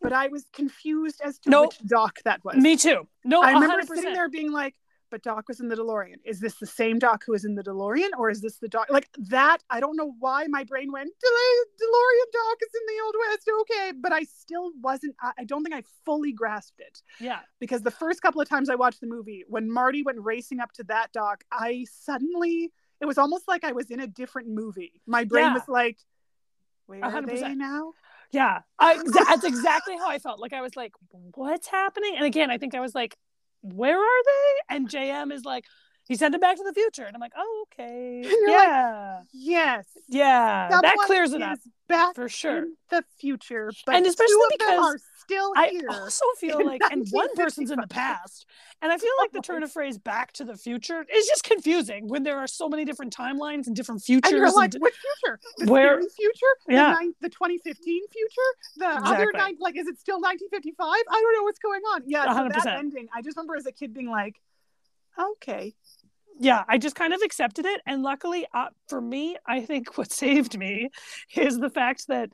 [0.00, 1.74] but I was confused as to Nope.
[1.78, 2.56] which Doc that was.
[2.56, 3.06] Me too.
[3.24, 3.86] No, I remember 100%.
[3.94, 4.74] sitting there being like,
[5.12, 6.16] "But Doc was in the DeLorean.
[6.24, 8.86] Is this the same Doc who was in the DeLorean, or is this the Doc
[8.90, 13.02] like that?" I don't know why my brain went, "Delay DeLorean Doc is in the
[13.04, 15.14] Old West." Okay, but I still wasn't.
[15.20, 17.40] I, don't think I fully grasped it Yeah.
[17.60, 20.72] because the first couple of times I watched the movie, when Marty went racing up
[20.72, 25.02] to that Doc, I suddenly it was almost like I was in a different movie.
[25.06, 25.54] My brain Yeah.
[25.54, 25.98] was like,
[26.86, 27.92] "Where A are hundred they now?"
[28.30, 30.40] Yeah, I, that's exactly how I felt.
[30.40, 30.94] Like I was like,
[31.34, 33.18] "What's happening?" And again, I think I was like,
[33.62, 35.64] "Where are they?" And JM is like,
[36.06, 39.20] "He sent him back to the future," and I'm like, "Oh, okay, you're like, yeah,
[39.32, 41.58] Yes, yeah, that clears it up
[41.88, 45.02] back for sure." the future, but And especially two of them because
[45.32, 48.46] still I also feel like, and one person's in the past,
[48.80, 52.08] and I feel like the turn of phrase "Back to the Future" is just confusing
[52.08, 54.30] when there are so many different timelines and different futures.
[54.32, 55.40] and you're like, and- which future?
[55.58, 56.46] The Where- future?
[56.66, 56.92] The, Yeah.
[56.92, 58.30] nine, the 2015 future?
[58.76, 59.38] The other Exactly.
[59.40, 59.56] nine?
[59.60, 60.86] Like, is it still 1955?
[60.88, 62.02] I don't know what's going on.
[62.06, 62.78] Yeah, so that 100%.
[62.78, 63.08] ending.
[63.14, 64.40] I just remember as a kid being like,
[65.18, 65.74] okay,
[66.38, 67.80] yeah, I just kind of accepted it.
[67.86, 70.90] And luckily, uh, for me, I think what saved me
[71.36, 72.30] is the fact that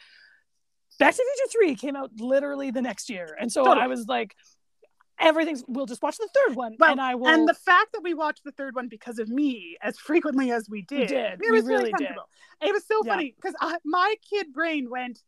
[0.98, 3.36] Back to the Future 3 came out literally the next year.
[3.40, 3.84] And so Totally.
[3.84, 4.34] I was like,
[5.20, 6.76] everything's, we'll just watch the third one.
[6.78, 7.28] Well, and I will.
[7.28, 10.68] And the fact that we watched the third one because of me as frequently as
[10.68, 11.32] we did, did.
[11.34, 12.10] it We was very really did
[12.60, 13.12] it was so Yeah.
[13.14, 15.22] funny because my kid brain went,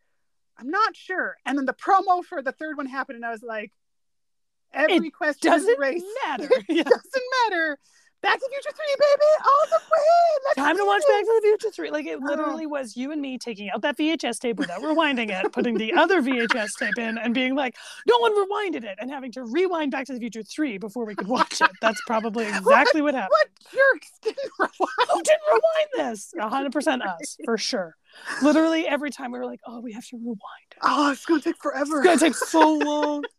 [0.58, 1.36] I'm not sure.
[1.46, 3.72] And then the promo for the third one happened, and I was like,
[4.72, 6.02] every question doesn't race.
[6.26, 6.48] matter.
[6.50, 6.82] it Yeah.
[6.82, 7.78] doesn't matter.
[8.22, 10.62] Back to the Future 3, baby, all the way.
[10.66, 11.02] Time to watch.
[11.08, 11.90] Back to the Future 3.
[11.90, 12.26] Like, it Oh.
[12.26, 15.94] literally was you and me taking out that VHS tape without rewinding it, putting the
[15.94, 19.90] other VHS tape in, and being like, no one rewinded it, and having to rewind
[19.90, 21.70] Back to the Future 3 before we could watch it.
[21.80, 23.30] That's probably exactly what happened.
[23.30, 25.10] What jerks didn't rewind?
[25.10, 26.34] Who didn't rewind this?
[26.38, 27.96] 100% us, for sure.
[28.42, 30.38] Literally every time we were like, oh, we have to rewind
[30.72, 30.78] it.
[30.82, 31.98] Oh, it's going to take forever.
[31.98, 33.24] It's going to take so long.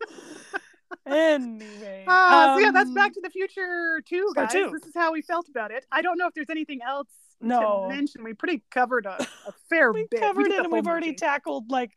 [1.06, 2.06] anyway.
[2.08, 4.54] Uh, so yeah, that's um, Back to the Future 2, Part guys.
[4.54, 4.70] two.
[4.72, 5.86] This is how we felt about it.
[5.92, 7.08] I don't know if there's anything else
[7.40, 7.88] No.
[7.90, 8.24] to mention.
[8.24, 10.20] We pretty covered a, a fair We bit.
[10.22, 11.92] covered did it and we've already tackled like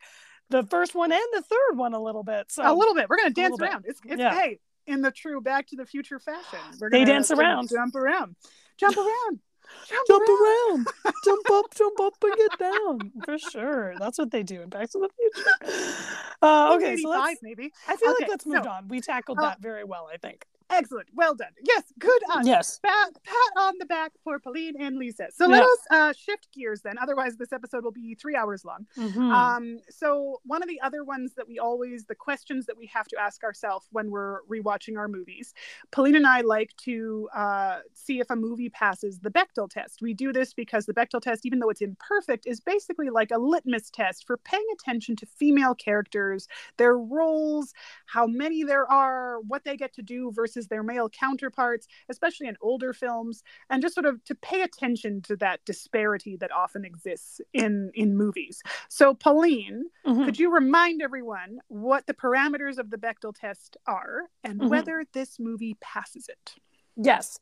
[0.49, 2.51] the first one and the third one a little bit.
[2.51, 3.09] So a little bit.
[3.09, 3.85] We're gonna dance around.
[3.87, 4.33] It's, it's Yeah.
[4.33, 6.59] hey, in the true Back to the Future fashion.
[6.79, 7.69] We're They gonna dance around.
[7.69, 8.35] jump around,
[8.77, 9.39] jump around,
[9.87, 10.87] jump, jump around.
[10.87, 13.11] around, jump up, jump up, and get down.
[13.25, 15.95] For sure, that's what they do in Back to the Future.
[16.41, 17.41] Uh, okay, so let's.
[17.41, 17.71] maybe.
[17.87, 18.87] I feel Okay, like let's move so- on.
[18.87, 20.45] We tackled uh, that very well, I think.
[20.71, 21.07] Excellent.
[21.13, 21.51] Well done.
[21.63, 22.21] Yes, good.
[22.31, 22.79] On Yes.
[22.79, 25.27] pat, pat on the back for Pauline and Lisa.
[25.31, 25.65] So let Yeah.
[25.65, 26.97] us uh, shift gears then.
[26.97, 28.87] Otherwise, this episode will be three hours long.
[28.97, 29.31] Mhm.
[29.31, 33.07] Um, so one of the other ones that we always, the questions that we have
[33.09, 35.53] to ask ourselves when we're rewatching our movies,
[35.91, 40.01] Pauline and I like to uh, see if a movie passes the Bechdel test.
[40.01, 43.37] We do this because the Bechdel test, even though it's imperfect, is basically like a
[43.37, 46.47] litmus test for paying attention to female characters,
[46.77, 47.73] their roles,
[48.07, 52.57] how many there are, what they get to do versus their male counterparts, especially in
[52.61, 57.41] older films, and just sort of to pay attention to that disparity that often exists
[57.53, 58.61] in in movies.
[58.89, 60.25] So, Pauline, Mhm.
[60.25, 64.69] could you remind everyone what the parameters of the Bechdel test are and Mhm.
[64.69, 66.55] whether this movie passes it?
[66.95, 67.39] Yes.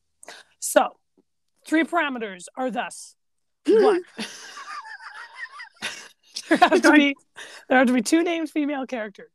[0.59, 0.99] So,
[1.65, 3.15] three parameters are thus:
[3.67, 4.03] one,
[6.49, 7.15] there have to be
[7.67, 9.31] there have to be two named female characters.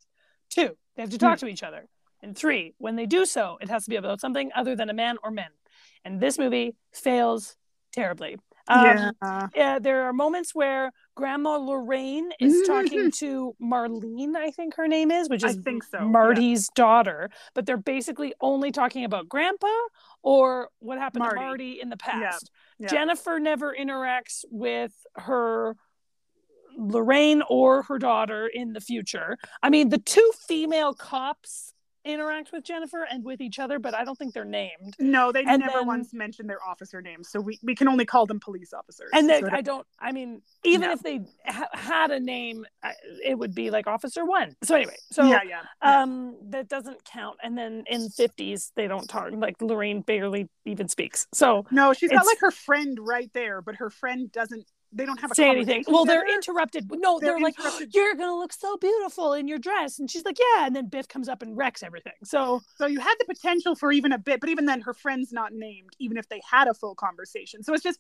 [0.51, 1.89] Two, they have to talk to each other.
[2.23, 4.95] And three, when they do so, it has to be about something other than a
[4.95, 5.51] man or men.
[6.05, 7.57] And this movie fails
[7.93, 8.39] terribly.
[8.69, 9.13] Um,
[9.55, 15.11] yeah, there are moments where Grandma Lorraine is talking to Marlene, I think her name
[15.11, 15.99] is, which I is think so.
[15.99, 16.05] yeah.
[16.05, 19.73] Marty's daughter, but they're basically only talking about Grandpa
[20.23, 21.37] or what happened Marty.
[21.37, 22.51] to Marty in the past.
[22.79, 22.89] yeah.
[22.89, 25.75] Jennifer never interacts with her
[26.77, 29.39] Lorraine or her daughter in the future.
[29.63, 31.73] I mean, the two female cops
[32.09, 34.97] interact with Jennifer and with each other, but I don't think they're named.
[34.99, 38.05] No, they And never then- once mentioned their officer names, so we, we can only
[38.05, 39.11] call them police officers.
[39.13, 39.87] And then So I don't.
[40.01, 40.93] I mean, even No.
[40.93, 42.67] if they ha- had a name,
[43.25, 44.57] it would be like Officer One.
[44.63, 45.63] So anyway, so yeah, yeah.
[45.83, 46.03] yeah.
[46.03, 47.37] um, that doesn't count.
[47.43, 49.31] And then in fifties, they don't talk.
[49.33, 51.27] Like Lorraine barely even speaks.
[51.33, 54.65] So no, she's got like her friend right there, but her friend doesn't.
[54.91, 55.85] They don't have a say anything.
[55.87, 56.91] Well, they're interrupted.
[56.91, 57.95] No, They're they're, like, interrupted.
[57.95, 61.09] "You're gonna look so beautiful in your dress," and she's like, "Yeah." And then Biff
[61.09, 62.15] comes up and wrecks everything.
[62.25, 65.33] So So you had the potential for even a bit, but even then, her friend's
[65.33, 67.63] not named, even if they had a full conversation.
[67.63, 67.99] So it's just,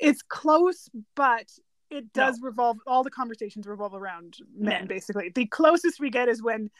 [0.00, 1.52] it's close, but
[1.90, 2.78] it does revolve.
[2.86, 4.86] All the conversations revolve around men, Men.
[4.86, 5.28] basically.
[5.34, 6.70] The closest we get is when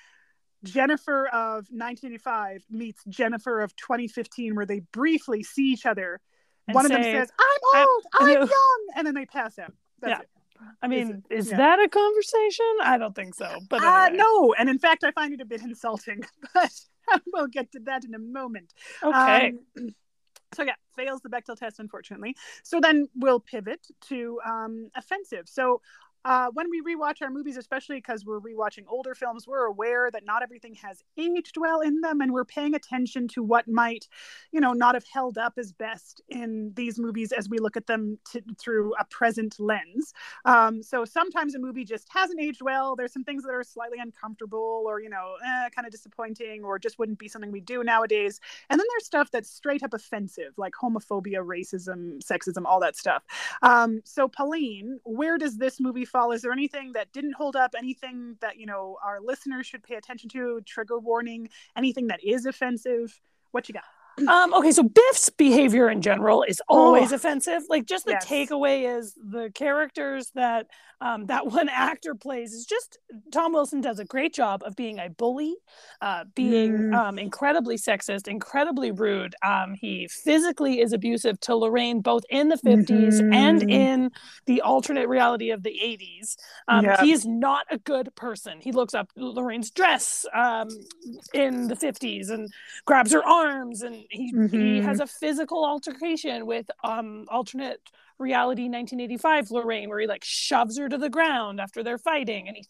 [0.65, 6.21] Jennifer of 1985 meets Jennifer of 2015, where they briefly see each other.
[6.69, 9.73] And One of them says, "I'm "I'm- old, I'm, young," and then they pass out.
[10.01, 10.21] That's Yeah.
[10.21, 10.29] it.
[10.81, 11.57] I mean, is, yeah.
[11.57, 12.65] that a conversation?
[12.83, 13.59] I don't think so.
[13.69, 14.19] But Uh, anyway.
[14.19, 16.23] no, and in fact, I find it a bit insulting,
[16.55, 16.71] but
[17.33, 18.73] we'll get to that in a moment.
[19.03, 19.55] Okay.
[19.77, 19.89] Um,
[20.55, 22.37] so yeah, fails the Bechdel test, unfortunately.
[22.63, 25.49] So then we'll pivot to um, offensive.
[25.49, 25.81] So
[26.25, 30.25] uh, when we rewatch our movies, especially because we're rewatching older films, we're aware that
[30.25, 34.09] not everything has aged well in them, and we're paying attention to what might,
[34.53, 37.87] you know, not have held up as best in these movies as we look at
[37.87, 38.19] them
[38.59, 40.13] through a present lens.
[40.45, 42.95] Um, so sometimes a movie just hasn't aged well.
[42.97, 46.79] There's some things that are slightly uncomfortable, or you know, eh, kind of disappointing, or
[46.79, 48.41] just wouldn't be something we do nowadays.
[48.71, 53.25] And then there's stuff that's straight up offensive, like homophobia, racism, sexism, all that stuff.
[53.63, 56.33] Um, so, Pauline, where does this movie fall?
[56.33, 57.75] Is there anything that didn't hold up?
[57.77, 60.61] Anything that you know our listeners should pay attention to?
[60.67, 61.49] Trigger warning?
[61.77, 63.21] Anything that is offensive?
[63.51, 63.85] What you got?
[64.29, 67.17] Um, okay, so Biff's behavior in general is always Oh.
[67.17, 67.63] offensive.
[67.69, 68.27] Like just the Yes.
[68.27, 70.67] takeaway is the characters that
[71.01, 72.97] um, that one actor plays is just
[73.33, 75.57] Tom Wilson does a great job of being a bully,
[76.01, 76.95] uh, being Mm.
[76.95, 79.35] um, incredibly sexist, incredibly rude.
[79.45, 83.71] Um, he physically is abusive to Lorraine both in the 50s and Mhm.
[83.73, 84.11] in
[84.47, 86.37] the alternate reality of the 80s.
[86.69, 87.01] Um, Yeah.
[87.01, 88.61] He is not a good person.
[88.61, 90.69] He looks up Lorraine's dress um,
[91.35, 92.49] in the 50s and
[92.87, 94.35] grabs her arms and he, he
[94.81, 94.83] Mhm.
[94.83, 97.81] has a physical altercation with um alternate
[98.19, 102.57] reality 1985 Lorraine where he like shoves her to the ground after they're fighting and
[102.57, 102.65] he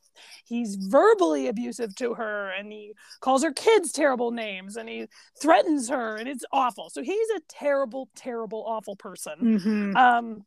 [0.45, 5.07] he's verbally abusive to her and he calls her kids terrible names and he
[5.41, 9.97] threatens her and it's awful so he's a terrible terrible awful person Mm-hmm.
[9.97, 10.45] um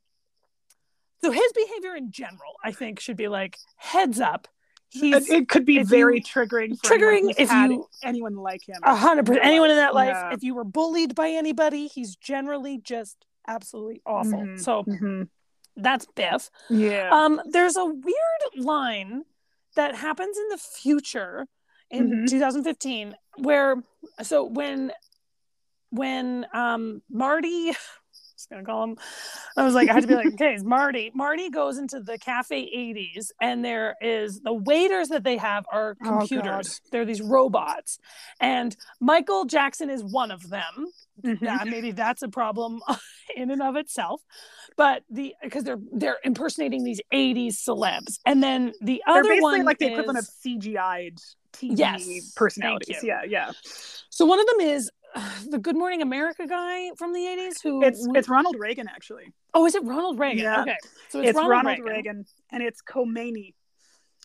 [1.22, 4.48] so his behavior in general i think should be like heads up
[4.90, 6.78] he's It, could be very you- triggering.
[6.80, 8.78] For triggering if you- anyone like him.
[8.84, 10.34] a hundred percent anyone in that life Yeah.
[10.34, 14.60] if you were bullied by anybody he's generally just absolutely awful Mhm.
[14.60, 15.30] so Mhm.
[15.76, 17.10] that's biff Yeah.
[17.12, 19.24] um there's a weird line
[19.76, 21.48] that happens in the future
[21.92, 22.30] in Mhm.
[22.30, 23.84] 2015 where
[24.24, 24.92] so when
[25.90, 27.72] when um marty
[28.46, 28.98] just gonna call him
[29.58, 32.18] i was like i had to be like okay it's marty marty goes into the
[32.18, 37.22] cafe 80s and there is the waiters that they have are Oh, computers they're these
[37.22, 37.98] robots
[38.40, 40.88] and michael jackson is one of them
[41.24, 41.42] Mhm.
[41.42, 42.82] yeah, maybe that's a problem
[43.38, 44.22] in and of itself.
[44.76, 48.20] But the because they're they're impersonating these 80s celebs.
[48.26, 51.20] And then the They're other basically one like the equivalent of CGI'd
[51.54, 53.00] TV Yes, personalities.
[53.02, 53.52] Yeah, yeah.
[54.10, 54.92] so one of them is
[55.50, 59.34] the Good Morning America guy from the 80s who It's it's Ronald Reagan actually.
[59.54, 60.44] oh is it Ronald Reagan?
[60.44, 60.62] Yeah.
[60.62, 60.76] Okay.
[61.10, 61.94] So it's, It's, Ronald, Ronald, Reagan.
[61.94, 62.26] Reagan.
[62.52, 63.54] and it's Khomeini,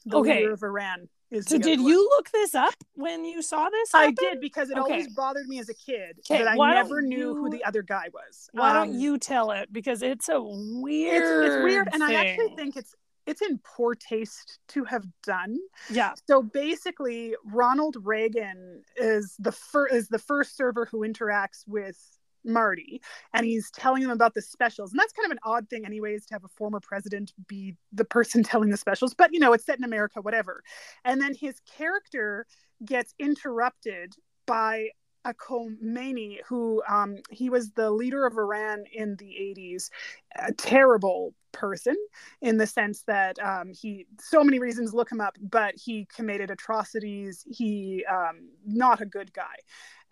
[0.07, 0.41] the Okay.
[0.41, 1.09] leader of Iran.
[1.30, 3.95] Is So did you look this up when you saw this?
[3.95, 4.95] I did because it Okay.
[4.95, 8.09] always bothered me as a kid Okay, that I never knew who the other guy
[8.12, 8.49] was.
[8.53, 9.72] Why Um, don't you tell it?
[9.72, 11.22] Because it's a weird.
[11.45, 12.93] it's weird, and I actually think it's
[13.31, 15.57] it's in poor taste to have done.
[15.89, 16.14] yeah.
[16.26, 21.97] So basically, Ronald Reagan is the first is the first server who interacts with
[22.45, 23.01] Marty,
[23.33, 24.91] and he's telling them about the specials.
[24.91, 28.05] And that's kind of an odd thing, anyways, to have a former president be the
[28.05, 29.14] person telling the specials.
[29.14, 30.62] But you know, it's set in America, whatever.
[31.05, 32.47] And then his character
[32.85, 34.14] gets interrupted
[34.47, 34.89] by
[35.27, 39.91] Khomeini who um, he was the leader of Iran in the 80s,
[40.37, 41.97] a terrible person
[42.41, 46.51] in the sense that um, he so many reasons look him up, but he committed
[46.51, 47.45] atrocities.
[47.49, 49.57] He um, not a good guy.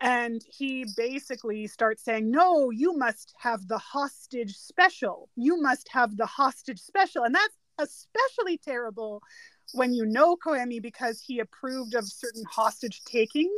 [0.01, 5.29] And he basically starts saying, No, you must have the hostage special.
[5.35, 7.23] You must have the hostage special.
[7.23, 9.21] And that's especially terrible
[9.73, 13.53] when you know Khomeini because he approved of certain hostage taking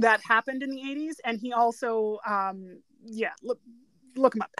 [0.00, 3.60] that happened in the 80s and he also um yeah look
[4.18, 4.50] look them up.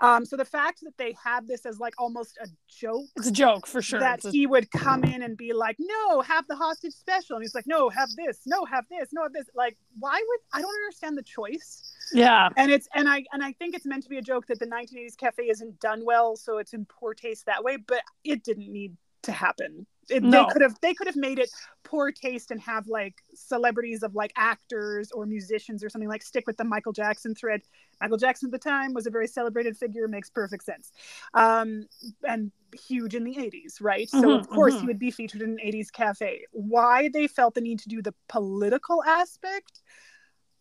[0.00, 3.30] Um, so the fact that they have this as like almost a joke It's a
[3.30, 4.00] joke for sure.
[4.00, 7.44] that a- he would come in and be like, "No, have the hostage special," and
[7.44, 8.40] he's like, "No, have this.
[8.44, 9.10] No, have this.
[9.12, 11.94] No, have this." Like, why would I don't understand the choice?
[12.12, 12.48] yeah.
[12.56, 14.66] And it's and I and I think it's meant to be a joke that the
[14.66, 17.76] 1980s cafe isn't done well, so it's in poor taste that way.
[17.76, 19.86] But it didn't need to happen.
[20.10, 20.44] It, No.
[20.44, 21.50] They could have they could have made it
[21.82, 26.46] poor taste and have like celebrities of like actors or musicians or something like stick
[26.46, 27.62] with the Michael Jackson thread.
[28.02, 30.92] Michael Jackson at the time was a very celebrated figure, makes perfect sense,
[31.32, 31.86] um,
[32.28, 32.52] and
[32.86, 34.08] huge in the 80s, right?
[34.10, 34.80] so Mhm, of course mhm.
[34.80, 36.44] he would be featured in an 80s cafe.
[36.52, 39.80] Why they felt the need to do the political aspect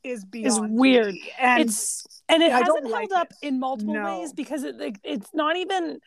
[0.04, 1.14] is beyond weird.
[1.16, 1.32] me.
[1.40, 3.48] and it's and it I hasn't like held up it.
[3.48, 4.06] in multiple No.
[4.06, 6.00] ways because it like, it's not even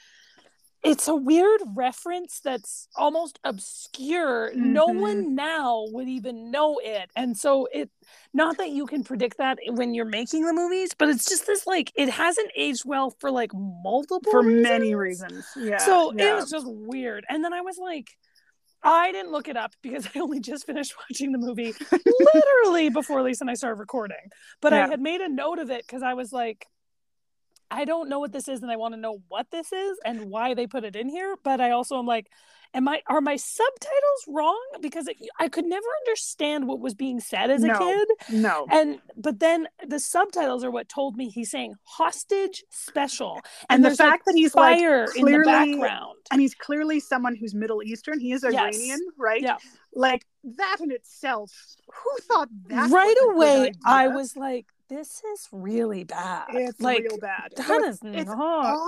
[0.87, 5.01] it's a weird reference that's almost obscure no Mhm.
[5.01, 7.91] one now would even know it and so it
[8.33, 11.67] not that you can predict that when you're making the movies but it's just this
[11.67, 14.63] like it hasn't aged well for like multiple for reasons.
[14.63, 15.45] many reasons.
[15.57, 15.79] Yeah.
[15.79, 16.33] so yeah.
[16.33, 18.09] it was just weird and then i was like
[18.83, 21.75] I didn't look it up because I only just finished watching the movie
[22.35, 24.31] literally before Lisa and I started recording.
[24.61, 26.67] But I had made a note of it because I was like,
[27.71, 30.31] I don't know what this is and I want to know what this is and
[30.31, 31.37] why they put it in here.
[31.43, 32.29] But I also am like,
[32.75, 34.61] am I are my subtitles wrong?
[34.81, 37.79] Because it, I could never understand what was being said as a No.
[37.79, 38.09] kid.
[38.31, 38.67] no.
[38.71, 43.41] And but then the subtitles are what told me he's saying hostage special.
[43.69, 46.19] And, the there's, like, fact that he's like fire in the clearly background.
[46.31, 48.21] and he's clearly someone who's Middle Eastern.
[48.21, 48.55] He is Yes.
[48.55, 49.43] Iranian, right?
[49.43, 49.57] Yeah.
[49.95, 51.51] Like that in itself.
[51.93, 52.91] Who thought that?
[52.91, 56.47] right was a good away I was like, this is really bad.
[56.51, 57.53] It's like real bad.
[57.57, 58.39] that So is it's not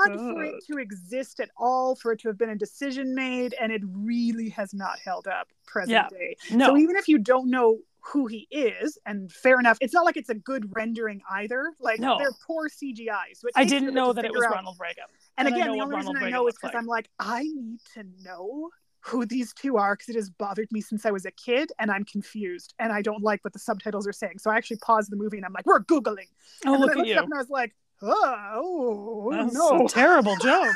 [0.09, 3.55] odd for it to exist at all, for it to have been a decision made,
[3.61, 6.09] and it really has not held up present Yeah.
[6.09, 6.37] day.
[6.53, 10.05] No, So even if you don't know who he is, and fair enough, it's not
[10.05, 11.73] like it's a good rendering either.
[11.81, 12.17] Like No.
[12.17, 13.35] they're poor CGI.
[13.35, 15.05] So I didn't know that it was out- Ronald Reagan.
[15.37, 16.77] And and again, the only reason Ronald I know is because like.
[16.77, 18.71] I'm like, I need to know
[19.01, 21.91] who these two are because it has bothered me since I was a kid and
[21.91, 24.39] I'm confused and I don't like what the subtitles are saying.
[24.39, 26.29] So I actually paused the movie and I'm like, we're Googling.
[26.67, 27.19] Oh, and look I at you.
[27.19, 29.87] and I was like, oh, That's no.
[29.87, 30.75] a terrible joke.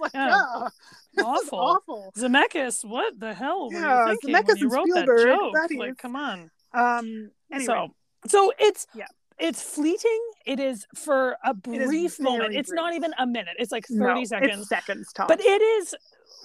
[0.00, 0.68] like, Yeah.
[1.12, 1.58] yeah, Awful.
[1.58, 2.12] awful.
[2.16, 5.52] Zemeckis, what the hell were Yeah, you thinking Zemeckis when you wrote Spielberg, that joke?
[5.70, 6.50] that like, come on.
[6.72, 7.94] Um, anyway, So,
[8.26, 9.06] so it's Yeah.
[9.38, 10.20] it's fleeting.
[10.46, 12.42] It is for a brief moment.
[12.50, 13.54] very It's not even a minute.
[13.58, 14.68] It's like no, thirty it's seconds.
[14.68, 15.12] seconds.
[15.16, 15.94] But it is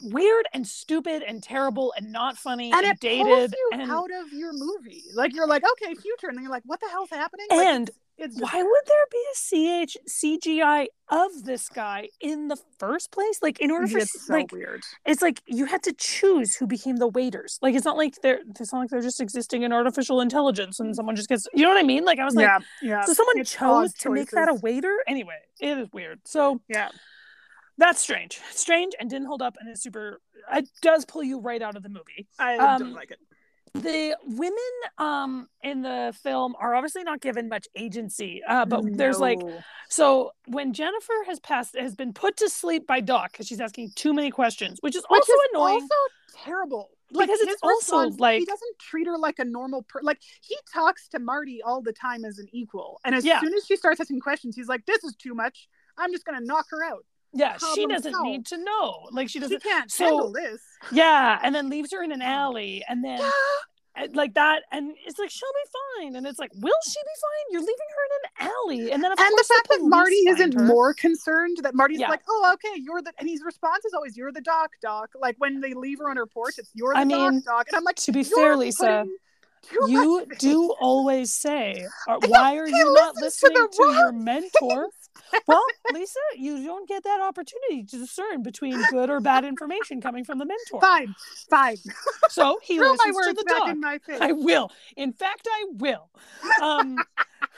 [0.04, 3.92] weird and stupid and terrible and not funny and and, it pulls dated you and
[3.92, 5.04] out of your movie.
[5.14, 7.48] Like you're like, okay, future, and then you're like, what the hell's happening?
[7.50, 7.90] Like, And
[8.20, 13.40] it's, why would there be a CH CGI of this guy in the first place?
[13.42, 14.84] Like in order for so like weird.
[15.06, 17.60] it's like you had to choose who became the waiters.
[17.62, 20.94] Like it's not like they're it's not like they're just existing in artificial intelligence and
[20.96, 22.04] someone just gets you know what I mean?
[22.04, 23.02] Like I was like, yeah, yeah.
[23.06, 24.98] so someone It's chose to make that a waiter?
[25.08, 26.20] Anyway, it is weird.
[26.26, 26.90] So Yeah,
[27.80, 28.40] that's strange.
[28.52, 30.22] Strange and didn't hold up and it's super
[30.54, 32.28] it does pull you right out of the movie.
[32.38, 33.20] I Um, don't like it.
[33.74, 39.20] the women um in the film are obviously not given much agency uh but there's
[39.20, 39.40] like
[39.90, 43.92] so when jennifer has passed has been put to sleep by doc because she's asking
[43.96, 46.90] too many questions which is Which also is annoying also terrible.
[47.12, 50.06] Like Because it's also, response, like- he doesn't treat her like a normal person.
[50.06, 53.40] Like he talks to Marty all the time as an equal, and as Yeah.
[53.42, 55.68] soon as she starts asking questions, he's like, "This is too much.
[55.98, 57.04] I'm just gonna knock her out.
[57.34, 58.28] Yeah she doesn't solved.
[58.28, 60.62] need to know like she doesn't she can't so- handle this."
[60.92, 65.20] yeah and then leaves her in an alley and then uh, like that and it's
[65.20, 68.12] like she'll be fine and it's like will she be fine you're leaving her in
[68.48, 70.66] an alley and then of and the course fact that Marty isn't her.
[70.66, 72.10] more concerned that Marty's Yeah.
[72.10, 75.36] like, "Oh, okay, you're the," and his response is always, "You're the doc, doc." Like
[75.40, 77.76] when they leave her on her porch, it's "You're the I mean, doc, doc," and
[77.76, 79.16] I'm like, to be "You're fair lisa putting
[79.62, 83.98] too you do always say uh, why are you not listens to listening the to,
[83.98, 84.88] your mentor?
[85.48, 90.24] well lisa you don't get that opportunity to discern between good or bad information coming
[90.24, 90.80] from the mentor.
[90.82, 91.14] Fine,
[91.50, 91.78] fine.
[92.30, 93.70] so he Throw my listens to the back dog.
[93.70, 94.18] in my face.
[94.22, 94.72] i will.
[94.96, 96.10] In fact i will.
[96.62, 96.98] Um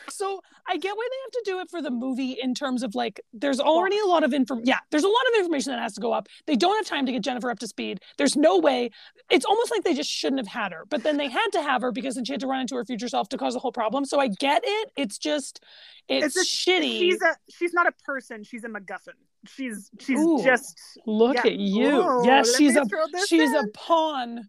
[0.10, 2.96] so i get why they have to do it for the movie in terms of
[2.96, 5.94] like there's already a lot of info yeah there's a lot of information that has
[5.94, 6.28] to go up.
[6.48, 8.00] They don't have time to get jennifer up to speed.
[8.18, 8.92] There's no way.
[9.30, 11.82] It's almost like they just shouldn't have had her but then they had to have
[11.82, 13.72] her because then she had to run into her future self to cause the whole
[13.72, 14.06] problem.
[14.06, 14.92] So i get it.
[14.98, 15.64] It's just
[16.08, 17.00] it's, It's shitty.
[17.00, 18.44] She's a she's not a person.
[18.44, 19.18] She's a MacGuffin.
[19.48, 21.52] She's she's Ooh, just look yeah.
[21.52, 22.02] at you.
[22.02, 22.86] Ooh, yes she's a
[23.28, 24.48] she's a pawn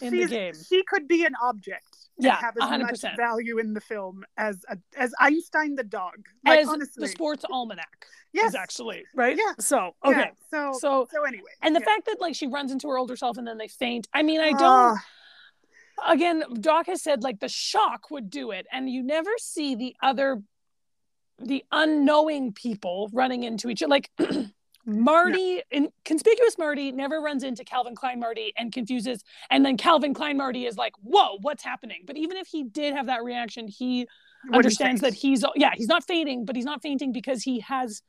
[0.00, 0.54] in the game.
[0.68, 1.91] She could be an object.
[2.24, 3.16] Yeah, have as much 100%.
[3.16, 6.14] value in the film as a, as Einstein the dog.
[6.44, 9.52] Like as honestly, the sports almanac yes, is actually right Yeah.
[9.58, 11.86] so Yeah, okay so so so anyway, and the yeah.
[11.86, 14.40] fact that like she runs into her older self and then they faint i mean
[14.40, 15.04] i don't Ah,
[16.12, 19.94] again doc has said like the shock would do it and you never see the
[20.02, 20.42] other
[21.38, 24.10] the unknowing people running into each other like
[24.84, 30.12] Marty and conspicuous Marty never runs into Calvin Klein Marty and confuses and then Calvin
[30.14, 32.02] Klein Marty is like whoa what's happening?
[32.06, 34.08] But even if he did have that reaction he
[34.44, 35.14] Wouldn't understands faint.
[35.14, 38.02] that he's yeah he's not fainting but he's not fainting because he has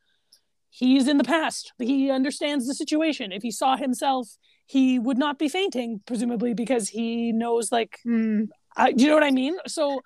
[0.69, 1.74] he's in the past.
[1.78, 3.32] He understands the situation.
[3.32, 4.30] If he saw himself
[4.65, 9.15] he would not be fainting presumably because he knows like Mm, I, do you know
[9.15, 9.55] what I mean?
[9.67, 10.01] So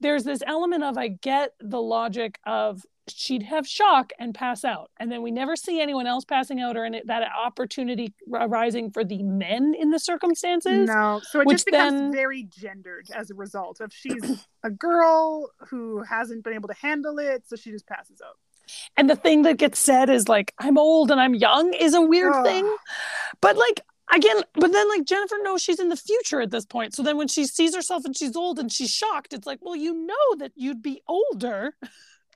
[0.00, 4.90] there's this element of I get the logic of she'd have shock and pass out,
[4.98, 9.04] and then we never see anyone else passing out or it, that opportunity arising for
[9.04, 10.88] the men in the circumstances.
[10.88, 15.50] no, so it just becomes then- very gendered as a result of she's a girl
[15.68, 18.36] who hasn't been able to handle it, so she just passes out.
[18.96, 22.00] And the thing that gets said is like I'm old and I'm young is a
[22.00, 22.44] weird Ugh.
[22.44, 22.76] thing,
[23.40, 23.80] but like.
[24.14, 26.94] Again, but then like Jennifer knows she's in the future at this point.
[26.94, 29.76] So then when she sees herself and she's old and she's shocked, it's like, well,
[29.76, 31.74] you know that you'd be older.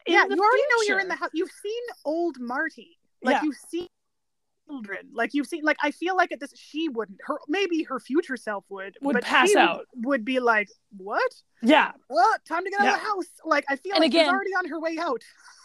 [0.07, 1.31] yeah, you already know you're in the house.
[1.33, 2.99] You've seen old Marty.
[3.23, 3.43] Like Yeah.
[3.45, 3.87] you've seen
[4.69, 5.09] children.
[5.13, 7.19] Like you've seen like I feel like at this she wouldn't.
[7.25, 9.87] Her maybe her future self would Would but pass she out.
[9.95, 11.33] Would be like, What?
[11.63, 12.45] Yeah, What?
[12.45, 13.27] Time to get out of the house.
[13.45, 15.23] Like I feel And like she's already on her way out.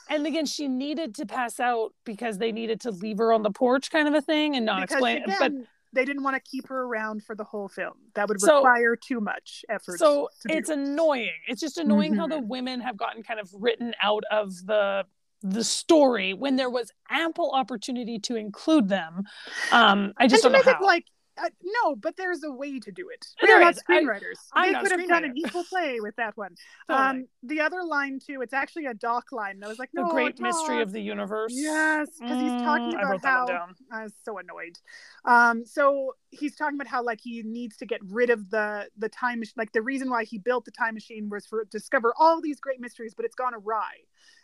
[0.09, 3.51] and again she needed to pass out because they needed to leave her on the
[3.51, 5.51] porch kind of a thing and not because explain again, but
[5.93, 7.93] they didn't want to keep her around for the whole film.
[8.15, 9.99] That would So- require too much effort.
[9.99, 10.53] so to do.
[10.57, 12.29] it's annoying it's just annoying how Mhm.
[12.29, 15.05] the women have gotten kind of written out of the
[15.43, 19.23] the story when there was ample opportunity to include them
[19.71, 21.05] um i just and don't to know make how it like
[21.43, 23.25] uh, no, but there's a way to do it.
[23.41, 23.83] There They're not is.
[23.83, 24.37] Screenwriters.
[24.53, 26.55] I'm they not could have done an equal play with that one.
[26.87, 27.21] Totally.
[27.21, 29.55] Um, the other line too, it's actually a doc line.
[29.55, 30.83] And I was like, the great mystery not.
[30.83, 33.75] of the universe Yes, because he's talking Mm, I about wrote that how one down
[33.91, 34.77] I was so annoyed.
[35.25, 39.09] Um, so he's talking about how like he needs to get rid of the the
[39.09, 39.53] time machine.
[39.57, 42.79] Like the reason why he built the time machine was for discover all these great
[42.79, 43.91] mysteries, but it's gone awry.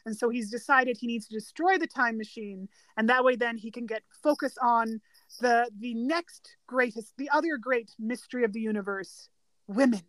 [0.05, 3.57] And so he's decided he needs to destroy the time machine, and that way then
[3.57, 5.01] he can get focus on
[5.39, 9.30] the the next greatest, the other great mystery of the universe,
[9.67, 10.01] women.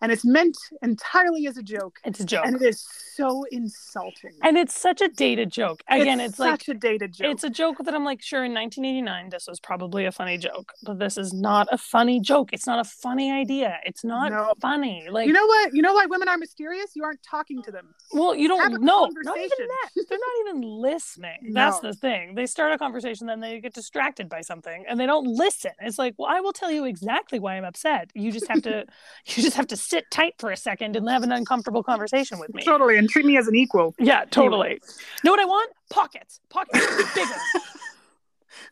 [0.00, 4.32] And it's meant entirely as a joke, it's a joke and it is so insulting.
[4.42, 7.30] And it's such a dated joke again it's, like such a dated joke.
[7.32, 10.72] It's a joke that I'm like, sure, in 1989, this was probably a funny joke,
[10.82, 12.50] but this is not a funny joke.
[12.52, 13.78] It's not a funny idea.
[13.84, 14.54] It's not No.
[14.60, 15.06] funny.
[15.10, 15.74] Like, you know what?
[15.74, 16.92] You know why women are mysterious?
[16.94, 17.94] You aren't talking to them.
[18.12, 19.08] well, you don't know.
[19.22, 20.06] Not even that.
[20.08, 21.38] They're not even listening.
[21.52, 21.90] That's No.
[21.90, 22.34] the thing.
[22.34, 25.72] They start a conversation, then they get distracted by something, and they don't listen.
[25.80, 28.10] It's like, well, I will tell you exactly why I'm upset.
[28.14, 28.86] You just have to,
[29.26, 32.52] you just have to sit tight for a second and have an uncomfortable conversation with
[32.54, 32.62] me.
[32.64, 33.94] Totally, and treat me as an equal.
[33.98, 34.80] Yeah, totally.
[35.22, 35.70] Know what I want?
[35.90, 36.40] Pockets.
[36.50, 37.30] Pockets bigger.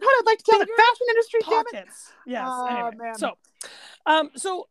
[0.01, 2.13] What I'd like to tell the fashion industry, pockets.
[2.27, 2.45] Yes.
[2.47, 3.15] Oh, anyway, man.
[3.17, 3.33] so,
[4.07, 4.69] um, so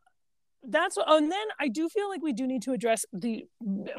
[0.63, 1.09] that's what.
[1.09, 3.45] And then I do feel like we do need to address the.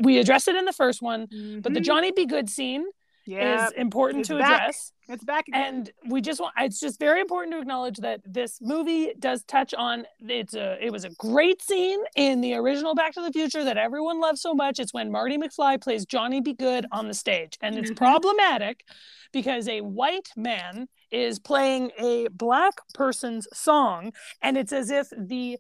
[0.01, 1.27] We addressed it in the first one,
[1.63, 1.85] but the Mhm.
[1.85, 2.25] Johnny B.
[2.27, 2.87] Goode scene
[3.29, 4.63] yeah, is important to back.
[4.63, 5.63] address, it's back again.
[5.75, 6.55] and we just want.
[6.59, 10.07] It's just very important to acknowledge that this movie does touch on.
[10.21, 10.79] It's a.
[10.85, 14.41] It was a great scene in the original Back to the Future that everyone loves
[14.41, 14.79] so much.
[14.79, 16.55] It's when Marty McFly plays Johnny B.
[16.55, 17.97] Goode on the stage, and it's Mhm.
[17.97, 18.85] problematic
[19.33, 24.13] because a white man is playing a black person's song
[24.43, 25.59] and it's as if the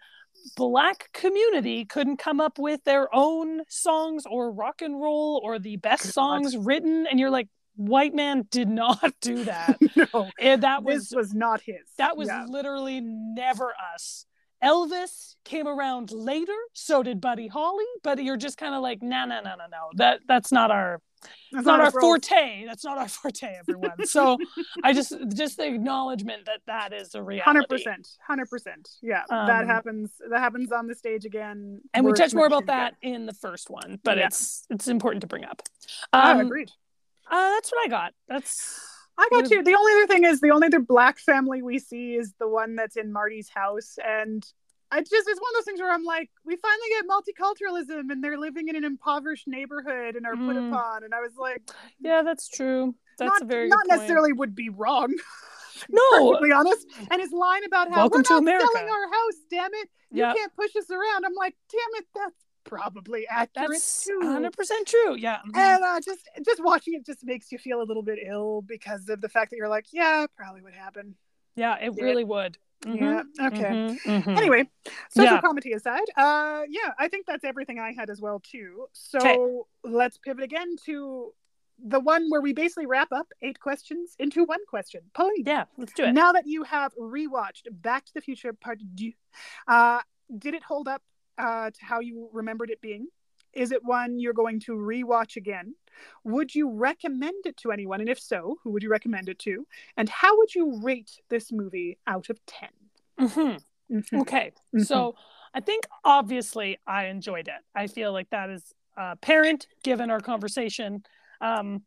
[0.56, 5.76] black community couldn't come up with their own songs or rock and roll or the
[5.78, 7.48] best songs written and you're like
[7.78, 9.78] white man did not do that
[10.14, 11.76] no, And that was was not his.
[11.96, 12.44] that was Yeah.
[12.48, 14.26] literally never us
[14.62, 19.24] elvis came around later so did buddy holly but you're just kind of like no
[19.24, 21.00] no no no no that that's not our
[21.52, 22.02] That's not our his role.
[22.20, 22.64] forte.
[22.66, 24.06] That's not our forte, everyone.
[24.06, 24.36] So
[24.84, 27.42] I just just the acknowledgement that that is a reality.
[27.44, 28.88] Hundred percent, hundred percent.
[29.02, 30.10] Yeah, that Um, happens.
[30.30, 31.80] That happens on the stage again.
[31.92, 34.26] And we worth touched more about that in the first one, but Yeah.
[34.28, 35.60] it's it's important to bring up.
[36.12, 36.26] again.
[36.30, 36.70] Um, oh, agreed.
[37.30, 38.12] Uh, that's what I got.
[38.28, 38.80] That's
[39.18, 39.62] I got you.
[39.62, 42.76] The only other thing is the only other black family we see is the one
[42.76, 44.46] that's in Marty's house, and
[44.90, 48.22] I just it's one of those things where I'm like, we finally get multiculturalism, and
[48.22, 50.68] they're living in an impoverished neighborhood and are put Mm.
[50.72, 51.62] upon, and I was like,
[52.00, 52.94] yeah, that's true.
[53.18, 53.98] That's not, a very not good point.
[54.00, 55.14] necessarily would be wrong.
[55.90, 56.02] No.
[56.32, 56.84] perfectly honest.
[57.08, 59.88] And his line about how Welcome we're to not America." selling our house, damn it,
[60.10, 60.32] you Yeah.
[60.34, 61.24] can't push us around.
[61.24, 62.34] I'm like, damn it, that's
[62.68, 64.18] probably accurate That's too.
[64.20, 65.16] 100 percent true.
[65.16, 65.38] Yeah.
[65.54, 69.08] And uh, just just watching it just makes you feel a little bit ill because
[69.08, 71.14] of the fact that you're like, yeah, probably would happen.
[71.56, 72.58] Yeah, it really would.
[72.86, 73.24] Yeah.
[73.40, 73.64] Okay.
[73.64, 74.36] Mhm, mhm.
[74.38, 74.70] Anyway,
[75.10, 75.40] social Yeah.
[75.40, 78.86] comedy aside, uh, yeah, I think that's everything I had as well too.
[78.92, 79.58] So Okay.
[79.96, 81.34] let's pivot again to
[81.80, 85.00] the one where we basically wrap up eight questions into one question.
[85.14, 86.12] Pauline, Yeah, let's do it.
[86.12, 89.12] now that you have rewatched Back to the Future Part Two,
[89.66, 90.00] uh,
[90.36, 91.02] did it hold up
[91.38, 93.08] uh, to how you remembered it being?
[93.52, 95.74] Is it one you're going to rewatch again?
[96.24, 98.00] Would you recommend it to anyone?
[98.00, 99.66] And if so, who would you recommend it to?
[99.96, 102.68] And how would you rate this movie out of 10?
[103.20, 103.96] Mm-hmm.
[103.96, 104.20] Mhm.
[104.20, 104.52] Okay.
[104.74, 104.86] Mhm.
[104.86, 105.14] So
[105.54, 107.64] I think obviously I enjoyed it.
[107.74, 111.04] I feel like that is apparent given our conversation.
[111.40, 111.82] Um,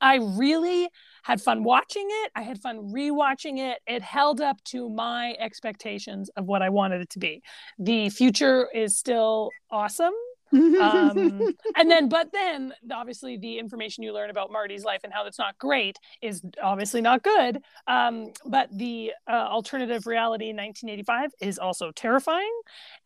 [0.00, 0.88] I really
[1.24, 2.32] had fun watching it.
[2.34, 3.78] I had fun rewatching it.
[3.86, 7.42] It held up to my expectations of what I wanted it to be.
[7.78, 10.14] The future is still awesome.
[10.52, 15.24] Um, and then, but then, obviously, the information you learn about Marty's life and how
[15.24, 17.62] that's not great is obviously not good.
[17.86, 22.52] Um, but the uh, alternative reality in 1985 is also terrifying,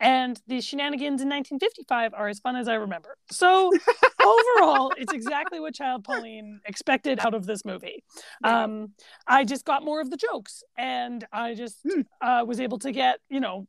[0.00, 3.16] and the shenanigans in 1955 are as fun as I remember.
[3.30, 3.72] So,
[4.22, 8.02] overall, it's exactly what Child Pauline expected out of this movie.
[8.44, 8.92] Um,
[9.26, 12.02] I just got more of the jokes, and I just Hmm.
[12.20, 13.66] uh, was able to get, you know,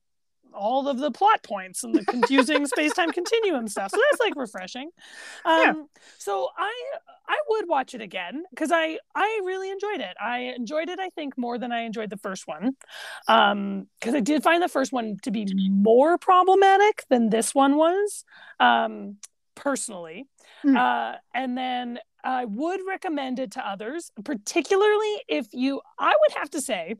[0.53, 3.91] all of the plot points and the confusing space-time continuum stuff.
[3.91, 4.89] So that's like refreshing.
[5.45, 5.73] Um Yeah.
[6.17, 6.73] so I
[7.27, 10.15] I would watch it again because I I really enjoyed it.
[10.21, 12.75] I enjoyed it I think more than I enjoyed the first one.
[13.27, 17.75] Um because I did find the first one to be more problematic than this one
[17.77, 18.25] was.
[18.59, 19.17] Um
[19.55, 20.25] personally.
[20.65, 20.77] Mm.
[20.77, 26.49] Uh and then I would recommend it to others, particularly if you I would have
[26.51, 26.95] to say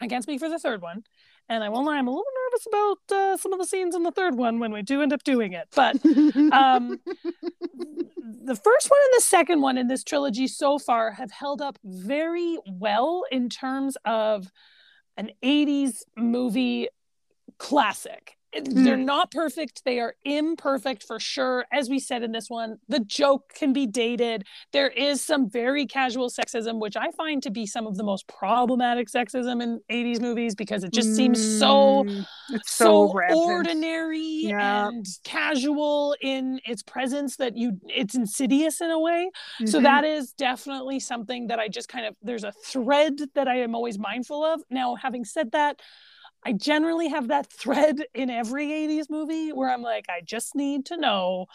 [0.00, 1.04] I can't speak for the third one,
[1.48, 4.02] and I won't lie, I'm a little nervous about uh, some of the scenes in
[4.02, 5.68] the third one when we do end up doing it.
[5.74, 5.96] But
[6.52, 7.00] um,
[8.44, 11.78] the first one and the second one in this trilogy so far have held up
[11.84, 14.50] very well in terms of
[15.16, 16.88] an 80s movie
[17.58, 18.36] classic.
[18.62, 19.82] They're not perfect.
[19.84, 21.64] They are imperfect for sure.
[21.72, 24.44] As we said in this one, the joke can be dated.
[24.72, 28.26] There is some very casual sexism, which I find to be some of the most
[28.28, 34.42] problematic sexism in 80s movies because it just seems so Mm, it's so, so, ordinary
[34.42, 34.88] Yeah.
[34.88, 39.30] and casual in its presence that you it's insidious in a way
[39.64, 39.82] so Mhm.
[39.82, 43.74] that is definitely something that i just kind of there's a thread that i am
[43.74, 45.80] always mindful of now having said that
[46.44, 50.86] i generally have that thread in every 80s movie where i'm like i just need
[50.86, 51.46] to know.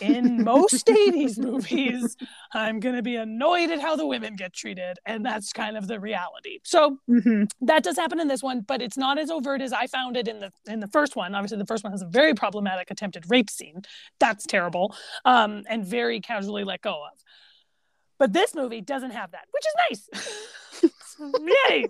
[0.00, 2.16] In most 80s movies
[2.54, 5.88] i'm going to be annoyed at how the women get treated and that's kind of
[5.88, 6.60] the reality.
[6.62, 7.50] So Mhm.
[7.62, 10.28] that does happen in this one but it's not as overt as i found it
[10.28, 11.34] in the in the first one.
[11.34, 13.82] Obviously the first one has a very problematic attempted rape scene.
[14.20, 14.94] That's terrible
[15.24, 17.18] um and very casually let go of.
[18.20, 20.02] But this movie doesn't have that which is nice
[21.68, 21.86] yay.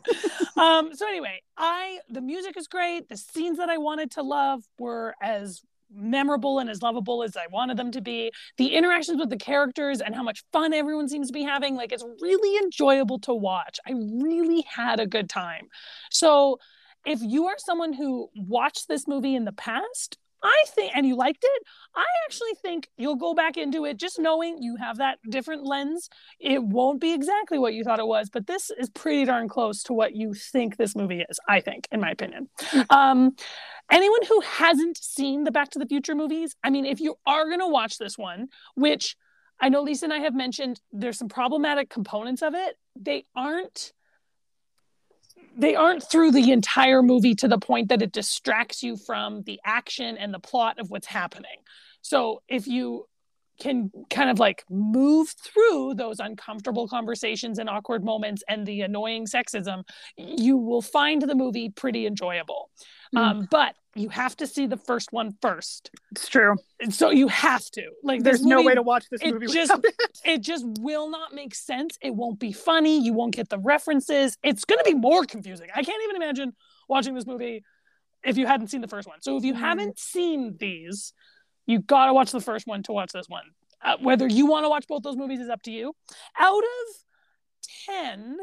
[0.56, 3.08] Um so anyway i the music is great.
[3.08, 7.46] The scenes that i wanted to love were as memorable and as lovable as i
[7.50, 8.30] wanted them to be.
[8.56, 11.92] The interactions with the characters and how much fun everyone seems to be having like
[11.92, 13.78] it's really enjoyable to watch.
[13.86, 15.68] I really had a good time.
[16.10, 16.58] So
[17.06, 21.16] if you are someone who watched this movie in the past i think and you
[21.16, 21.62] liked it
[21.96, 26.08] i actually think you'll go back into it just knowing you have that different lens.
[26.40, 29.82] It won't be exactly what you thought it was but this is pretty darn close
[29.84, 32.48] to what you think this movie is i think in my opinion.
[32.90, 33.32] Um
[33.90, 37.46] anyone who hasn't seen the back to the future movies i mean if you are
[37.46, 39.16] going to watch this one which
[39.60, 43.92] i know lisa and i have mentioned there's some problematic components of it they aren't
[45.58, 49.60] they aren't through the entire movie to the point that it distracts you from the
[49.64, 51.58] action and the plot of what's happening.
[52.00, 53.06] So if you
[53.60, 59.26] can kind of like move through those uncomfortable conversations and awkward moments and the annoying
[59.26, 59.82] sexism
[60.16, 62.70] you will find the movie pretty enjoyable
[63.14, 63.18] Mm.
[63.18, 65.90] um, but you have to see the first one first.
[66.12, 66.56] It's true.
[66.80, 67.90] And so you have to.
[68.04, 69.94] Like There's this no way to watch this it movie just- it.
[70.24, 71.96] it just will not make sense.
[72.02, 73.00] It won't be funny.
[73.02, 74.36] You won't get the references.
[74.42, 75.68] It's going to be more confusing.
[75.74, 76.52] I can't even imagine
[76.88, 77.64] watching this movie
[78.24, 79.20] if you hadn't seen the first one.
[79.20, 79.58] So if you Mm.
[79.60, 81.12] haven't seen these
[81.66, 83.44] you got to watch the first one to watch this one.
[83.84, 85.94] Uh, whether you want to watch both those movies is up to you.
[86.38, 86.94] Out of
[87.86, 88.36] 10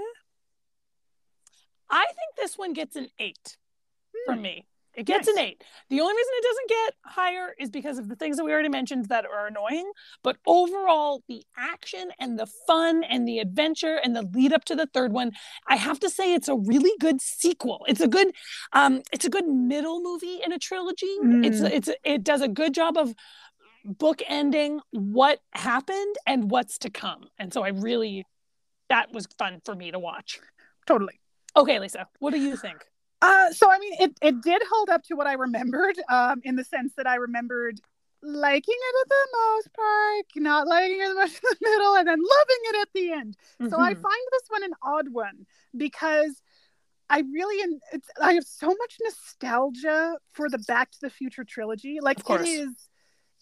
[1.90, 3.58] i think this one gets an 8
[4.26, 4.66] from me.
[4.96, 8.16] It gets an 8 the only reason it doesn't get higher is because of the
[8.16, 9.92] things that we already mentioned that are annoying
[10.24, 14.74] but overall the action and the fun and the adventure and the lead up to
[14.74, 15.34] the third one
[15.68, 17.84] i have to say it's a really good sequel.
[17.90, 18.30] It's a good
[18.72, 21.14] um it's a good middle movie in a trilogy.
[21.46, 21.72] It's Mm.
[21.72, 23.14] it's it does a good job of
[23.84, 27.28] book ending what happened and what's to come.
[27.38, 28.26] And so i really
[28.88, 30.40] that was fun for me to watch.
[30.88, 31.20] Totally.
[31.58, 32.80] okay lisa what do you think
[33.22, 36.56] Uh, so I mean, it, it did hold up to what I remembered, um, in
[36.56, 37.80] the sense that I remembered
[38.22, 42.08] liking it at the most part, not liking it as much in the middle, and
[42.08, 43.38] then loving it at the end.
[43.70, 44.02] So I Mhm.
[44.02, 46.42] find this one an odd one because
[47.10, 52.00] I really it's, I have so much nostalgia for the Back to the Future trilogy.
[52.02, 52.90] Like it is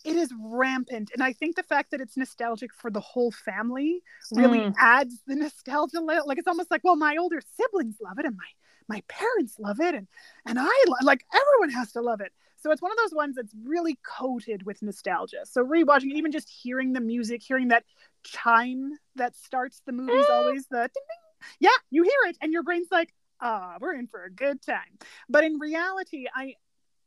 [0.06, 4.02] it is rampant and i think the fact that it's nostalgic for the whole family
[4.34, 4.74] really Mm.
[4.78, 8.44] adds the nostalgia like it's almost like well my older siblings love it and my
[8.88, 10.08] my parents love it and
[10.46, 13.36] and i lo- like everyone has to love it so it's one of those ones
[13.36, 17.84] that's really coated with nostalgia so rewatching it, even just hearing the music hearing that
[18.24, 21.50] chime that starts the movies always the ding, ding.
[21.60, 24.98] yeah you hear it and your brain's like ah we're in for a good time
[25.30, 26.54] but in reality i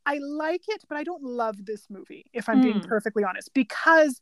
[0.09, 2.87] I like it, but I don't love this movie, if I'm being Mm.
[2.87, 4.21] perfectly honest, because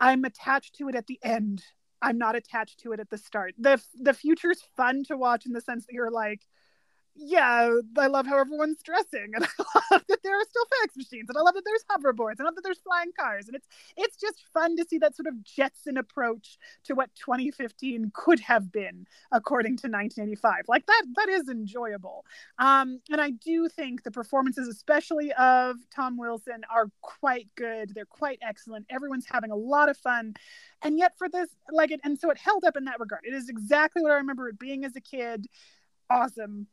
[0.00, 1.62] I'm attached to it at the end.
[2.02, 3.54] I'm not attached to it at the start.
[3.56, 6.42] The the future's fun to watch in the sense that you're like,
[7.14, 9.44] yeah, I love how everyone's dressing, and
[9.74, 12.42] I love that there are still fax machines, and I love that there's hoverboards, and
[12.42, 13.66] I love that there's flying cars, and it's
[13.96, 18.72] it's just fun to see that sort of Jetson approach to what 2015 could have
[18.72, 20.64] been, according to 1985.
[20.68, 22.24] Like that that is enjoyable.
[22.58, 27.92] Um, and I do think the performances, especially of Tom Wilson, are quite good.
[27.94, 28.86] They're quite excellent.
[28.88, 30.34] Everyone's having a lot of fun.
[30.82, 33.22] And yet, for this, like it, and so it held up in that regard.
[33.24, 35.46] It is exactly what I remember it being as a kid.
[36.10, 36.66] Awesome.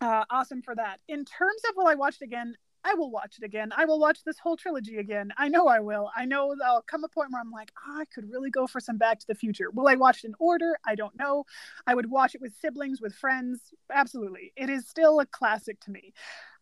[0.00, 1.00] Uh, awesome for that.
[1.08, 2.54] In terms of will I watch it again?
[2.84, 3.72] I will watch it again.
[3.74, 5.32] I will watch this whole trilogy again.
[5.38, 6.10] I know I will.
[6.14, 8.78] I know there'll come a point where I'm like, oh, I could really go for
[8.78, 9.70] some Back to the Future.
[9.70, 10.76] Will I watch it in order?
[10.86, 11.44] I don't know.
[11.86, 13.60] I would watch it with siblings, with friends.
[13.90, 14.52] Absolutely.
[14.54, 16.12] It is still a classic to me.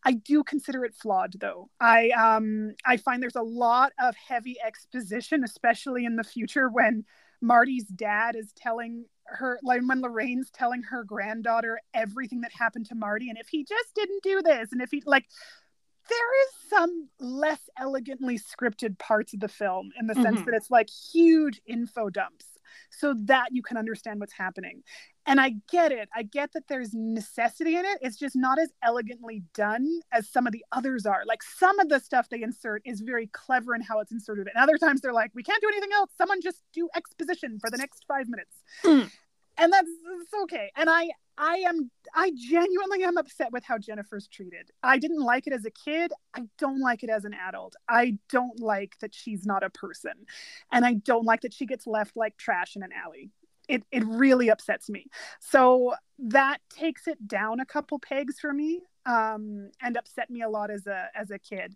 [0.05, 1.70] I do consider it flawed though.
[1.81, 7.05] I um I find there's a lot of heavy exposition, especially in the future when
[7.43, 12.94] Marty's dad is telling her like when Lorraine's telling her granddaughter everything that happened to
[12.94, 15.27] Marty and if he just didn't do this and if he like
[16.09, 20.44] there is some less elegantly scripted parts of the film in the sense Mhm.
[20.47, 22.47] that it's like huge info dumps
[22.90, 24.82] so that you can understand what's happening.
[25.24, 26.09] And I get it.
[26.15, 27.99] I get that there's necessity in it.
[28.01, 31.23] It's just not as elegantly done as some of the others are.
[31.27, 34.49] Like some of the stuff they insert is very clever in how it's inserted.
[34.53, 36.11] And other times they're like, we can't do anything else.
[36.19, 38.57] Someone just do exposition for the next five minutes.
[38.85, 39.11] Mm.
[39.59, 39.90] And that's
[40.23, 40.73] it's okay.
[40.77, 44.70] And I I am I genuinely am upset with how Jennifer's treated.
[44.82, 46.12] I didn't like it as a kid.
[46.35, 47.74] I don't like it as an adult.
[47.89, 50.12] I don't like that she's not a person.
[50.73, 53.31] And I don't like that she gets left like trash in an alley.
[53.74, 55.07] It it really upsets me.
[55.40, 58.82] So that takes it down a couple pegs for me.
[59.05, 61.74] Um, and upset me a lot as a as a kid,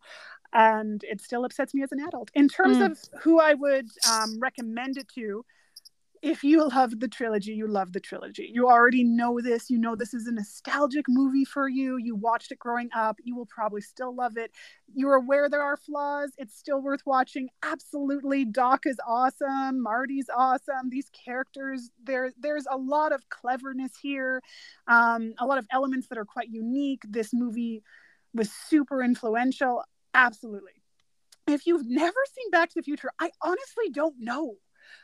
[0.52, 2.30] and it still upsets me as an adult.
[2.34, 2.86] In terms Mm.
[2.92, 5.44] of who I would um, recommend it to,
[6.26, 8.50] if you love the trilogy, you love the trilogy.
[8.52, 9.70] You already know this.
[9.70, 11.98] You know this is a nostalgic movie for you.
[11.98, 13.16] You watched it growing up.
[13.22, 14.50] You will probably still love it.
[14.92, 16.32] You're aware there are flaws.
[16.36, 17.48] It's still worth watching.
[17.62, 18.44] Absolutely.
[18.44, 19.80] Doc is awesome.
[19.80, 20.90] Marty's awesome.
[20.90, 24.42] These characters, there, there's a lot of cleverness here,
[24.88, 27.02] um, a lot of elements that are quite unique.
[27.08, 27.84] This movie
[28.34, 29.84] was super influential.
[30.12, 30.82] Absolutely.
[31.46, 34.56] If you've never seen Back to the Future, I honestly don't know.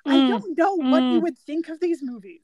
[0.06, 0.26] I Mm.
[0.28, 1.22] don't know what you Mm.
[1.22, 2.42] would think of these movies.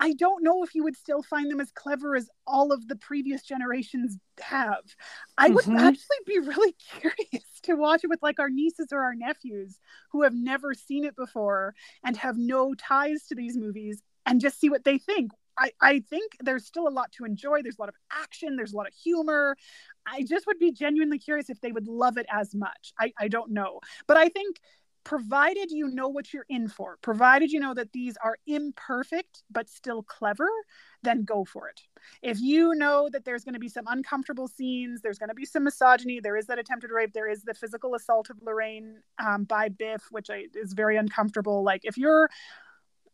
[0.00, 2.96] I don't know if you would still find them as clever as all of the
[2.96, 4.84] previous generations have.
[5.36, 5.78] I would Mhm.
[5.78, 9.78] actually be really curious to watch it with like our nieces or our nephews
[10.12, 11.74] who have never seen it before
[12.04, 15.32] and have no ties to these movies and just see what they think.
[15.60, 17.62] I, I think there's still a lot to enjoy.
[17.62, 19.56] There's a lot of action, there's a lot of humor.
[20.06, 22.92] I just would be genuinely curious if they would love it as much.
[22.98, 23.80] I, I don't know.
[24.06, 24.60] But I think
[25.08, 29.66] provided you know what you're in for, provided you know that these are imperfect but
[29.66, 30.46] still clever,
[31.02, 31.80] then go for it.
[32.20, 35.46] If you know that there's going to be some uncomfortable scenes, there's going to be
[35.46, 39.44] some misogyny, there is that attempted rape, there is the physical assault of Lorraine um,
[39.44, 41.64] by Biff, which I, is very uncomfortable.
[41.64, 42.28] Like if you're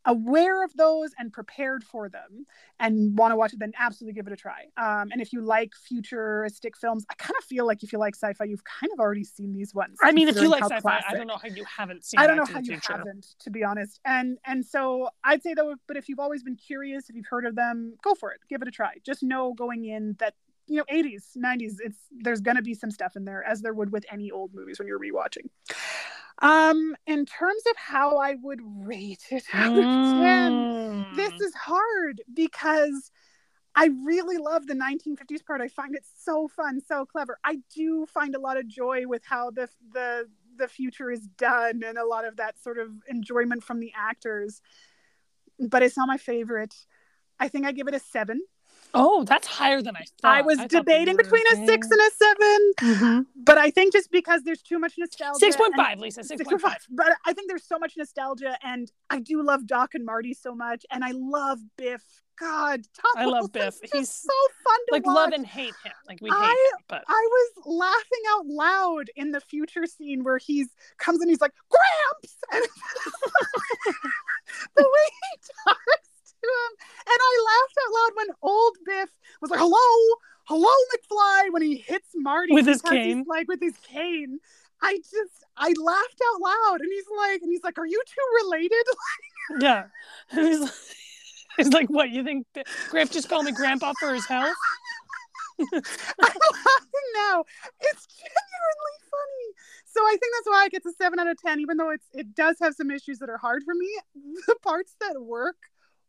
[0.07, 2.47] aware of those and prepared for them
[2.79, 4.67] and want to watch it, then absolutely give it a try.
[4.77, 8.15] Um, and if you like futuristic films, I kind of feel like if you like
[8.15, 9.99] sci-fi, you've kind of already seen these ones.
[10.03, 12.21] I mean, if you like sci-fi, I don't know how you haven't seen.
[12.21, 12.97] I don't know how you Future.
[12.97, 14.01] haven't, to be honest.
[14.05, 17.47] And and so I'd say though, but if you've always been curious, if you've heard
[17.47, 18.41] of them, go for it.
[18.49, 18.95] Give it a try.
[19.05, 20.35] Just know going in that
[20.67, 23.75] you know 80s 90s it's there's going to be some stuff in there as there
[23.75, 25.49] would with any old movies when you're rewatching
[26.43, 29.87] um in terms of how i would rate it out of
[30.19, 31.07] 10 Mm.
[31.17, 33.11] this is hard because
[33.75, 35.61] I really love the 1950s part.
[35.61, 37.39] I find it so fun, so clever.
[37.45, 41.83] I do find a lot of joy with how the the the future is done
[41.85, 44.63] and a lot of that sort of enjoyment from the actors.
[45.59, 46.75] But it's not my favorite.
[47.41, 48.41] I think I give it a 7.
[48.95, 50.37] Oh, that's higher than I thought.
[50.37, 53.27] I was thought they debating between a 6 and a 7, Mhm.
[53.37, 56.23] but I think just because there's too much nostalgia 6.5, point Lisa.
[56.23, 56.73] Six Six point point five.
[56.83, 56.87] five.
[56.91, 60.55] But I think there's so much nostalgia, and I do love Doc and Marty so
[60.55, 62.03] much, and I love Biff
[62.37, 63.79] God, Tom I love Biff.
[63.93, 64.29] He's so
[64.65, 65.15] fun to like watch.
[65.15, 65.93] love and hate him.
[66.09, 70.25] Like we hate I- him, but I was laughing out loud in the future scene
[70.25, 70.67] where he's
[70.99, 72.37] comes and he's like, Gramps!
[72.53, 72.65] And
[74.77, 75.39] the way he
[75.69, 76.09] talks
[76.47, 76.73] to him.
[77.07, 79.11] And I laughed out loud when old Biff
[79.41, 83.25] was like, Hello, hello, McFly, when he hits Marty With his cane.
[83.29, 84.39] like with his cane.
[84.83, 88.45] I just I laughed out loud and he's like and he's like, Are you two
[88.45, 88.85] related?
[89.61, 89.85] yeah.
[90.31, 90.73] And he's like,
[91.57, 92.47] he's like, what you think?
[92.91, 94.55] Grandpa just called me Grandpa for his health?
[95.61, 97.45] I'm laughing now.
[97.81, 99.55] It's genuinely funny.
[99.87, 102.07] So I think that's why it gets a seven out of ten, even though it's
[102.13, 103.89] it does have some issues that are hard for me.
[104.49, 105.57] The parts that work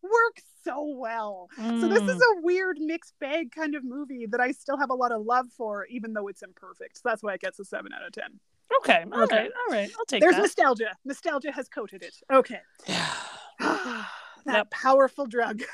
[0.06, 1.50] work so well.
[1.80, 2.38] So this is Mm.
[2.38, 5.48] a weird mixed bag kind of movie that I still have a lot of love
[5.56, 6.98] for, even though it's imperfect.
[6.98, 8.40] So that's why it gets a seven out of ten.
[8.80, 9.06] okay.
[9.14, 9.38] All Okay.
[9.44, 9.52] right.
[9.68, 9.92] All right.
[10.00, 10.26] I'll take that.
[10.26, 10.42] There's that.
[10.42, 10.96] nostalgia.
[11.06, 12.16] Nostalgia has coated it.
[12.32, 12.62] Okay.
[13.60, 14.06] that
[14.48, 14.72] Yep.
[14.72, 15.62] powerful drug.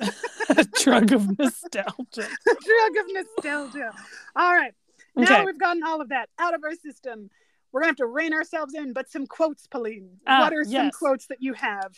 [0.82, 1.94] Drug of nostalgia.
[2.46, 3.90] drug of nostalgia.
[4.36, 4.74] All right.
[5.16, 5.44] Now Okay.
[5.44, 7.30] we've gotten all of that out of our system.
[7.72, 10.20] We're gonna have to rein ourselves in, but some quotes, Pauline.
[10.26, 11.96] Ah, what are some quotes that you have?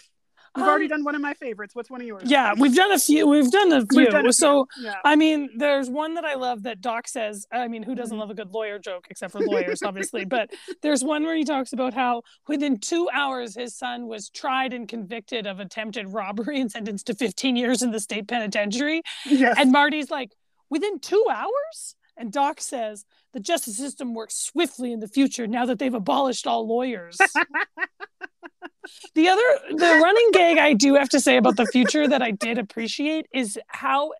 [0.57, 1.75] We've Um, already done one of my favorites.
[1.75, 2.23] What's one of yours?
[2.27, 3.27] Yeah, we've done a few.
[3.27, 4.07] We've done a few.
[4.07, 4.33] Done a few.
[4.33, 4.95] so Yeah.
[5.05, 7.47] I mean, there's one that I love that Doc says.
[7.53, 8.21] I mean, who doesn't Mhm.
[8.21, 10.25] love a good lawyer joke, except for lawyers, obviously.
[10.25, 10.51] But
[10.83, 14.89] there's one where he talks about how within two hours his son was tried and
[14.89, 19.03] convicted of attempted robbery and sentenced to 15 years in the state penitentiary.
[19.27, 19.57] Yes.
[19.59, 20.31] And Marty's like,
[20.71, 21.96] within two hours?
[22.17, 26.47] And Doc says, the justice system works swiftly in the future now that they've abolished
[26.47, 27.19] all lawyers.
[29.15, 32.31] the other, the running gag I do have to say about the future that I
[32.31, 34.13] did appreciate is how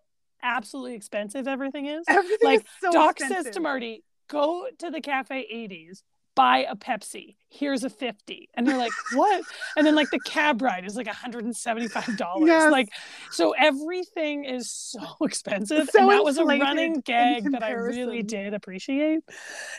[0.43, 2.03] absolutely expensive everything is.
[2.07, 3.45] Everything like, is so Doc expensive.
[3.45, 6.03] says to Marty, go to the Cafe 80s,
[6.37, 7.35] buy a Pepsi.
[7.49, 8.49] Here's a 50.
[8.53, 9.43] And they're like, what?
[9.75, 12.45] And then like the cab ride is like $175.
[12.45, 12.71] Yes.
[12.71, 12.89] Like,
[13.31, 15.89] so everything is so expensive.
[15.91, 19.19] So and that was a running gag that I really did appreciate.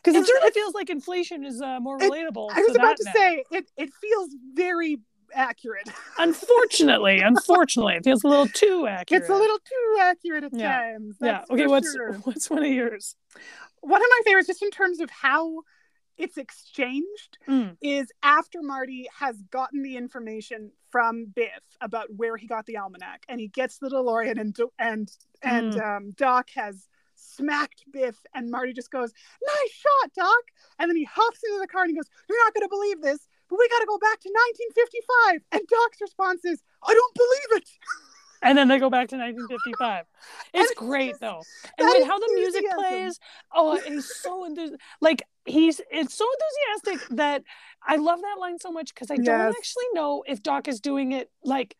[0.03, 2.51] Because it certainly feels like inflation is uh, more It- relatable.
[2.53, 3.13] I was to about to now.
[3.13, 3.71] say it.
[3.77, 4.99] It feels very
[5.35, 5.89] accurate.
[6.19, 9.23] Unfortunately, unfortunately, it feels a little too accurate.
[9.23, 10.79] It's a little too accurate at Yeah.
[10.81, 11.17] times.
[11.21, 11.45] Yeah.
[11.51, 11.67] Okay.
[11.67, 12.15] What's sure.
[12.25, 13.15] what's one of yours?
[13.81, 15.61] one of my favorites, just in terms of how
[16.19, 17.77] it's exchanged, Mm.
[17.81, 23.25] is after Marty has gotten the information from Biff about where he got the almanac,
[23.29, 25.11] and he gets the DeLorean, and and
[25.43, 25.97] and Mm.
[25.97, 29.13] um, Doc has smacked Biff, and Marty just goes,
[29.43, 30.45] "Nice shot, Doc!"
[30.79, 33.01] And then he hops into the car and he goes, "You're not going to believe
[33.03, 35.43] this." But we got to go back to 1955.
[35.53, 37.71] And Doc's response is, I don't believe it.
[38.43, 40.05] And then they go back to 1955.
[40.55, 41.43] It's great though.
[41.77, 43.19] And with how the music plays,
[43.55, 44.81] oh, he's so enthusiastic.
[45.01, 46.27] Like he's it's so
[46.85, 47.43] enthusiastic that
[47.87, 49.55] I love that line so much because I don't Yes.
[49.59, 51.77] actually know if Doc is doing it like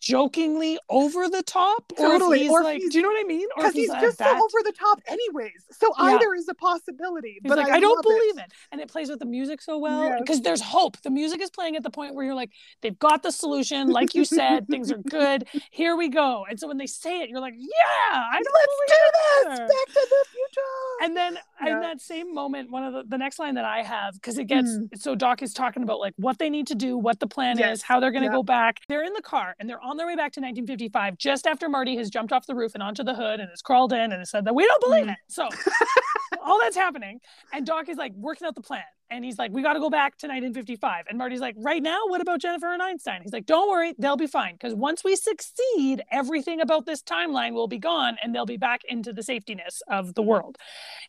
[0.00, 3.26] jokingly over the top Totally, if he's or like, he's- do you know what I
[3.26, 3.46] mean?
[3.56, 5.52] Because if he's just so over the top, anyways.
[5.72, 6.04] So Yeah.
[6.14, 7.38] either is a possibility.
[7.42, 8.52] He's but like, I, I, don't believe it.
[8.72, 10.20] And it plays with the music so well Yes.
[10.20, 10.96] because there's hope.
[11.02, 12.50] The music is playing at the point where you're like,
[12.82, 13.88] they've got the solution.
[13.88, 15.46] Like you said, things are good.
[15.70, 16.44] Here we go.
[16.48, 17.68] And so when they say it, you're like, yeah,
[18.12, 19.44] I Let's do this.
[19.58, 21.04] believe Back to the future.
[21.04, 21.74] And then Yeah.
[21.76, 24.44] in that same moment, one of the, the next line that I have, because it
[24.44, 24.88] gets Mm.
[24.98, 27.78] so Doc is talking about like what they need to do, what the plan Yes.
[27.78, 28.32] is, how they're going to Yeah.
[28.32, 28.80] go back.
[28.88, 31.96] They're in the car and they're on their way back to 1955 just after Marty
[31.96, 34.30] has jumped off the roof and onto the hood and has crawled in and has
[34.30, 35.12] said that we don't believe Mm.
[35.12, 35.18] it.
[35.28, 35.48] So
[36.46, 37.20] all that's happening.
[37.52, 38.82] And Doc is like working out the plan.
[39.10, 41.04] And he's like, we got to go back to 1955.
[41.08, 43.20] And Marty's like, right now, what about Jennifer and Einstein?
[43.22, 44.54] He's like, don't worry, they'll be fine.
[44.54, 48.82] Because once we succeed, everything about this timeline will be gone and they'll be back
[48.88, 50.56] into the safetyness of the world.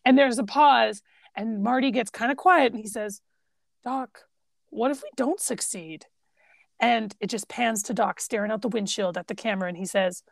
[0.04, 1.02] And there's a pause,
[1.34, 3.20] and Marty gets kind of quiet and he says,
[3.84, 4.24] Doc,
[4.70, 6.06] what if we don't succeed?
[6.80, 9.86] And it just pans to Doc staring out the windshield at the camera and he
[9.86, 10.22] says,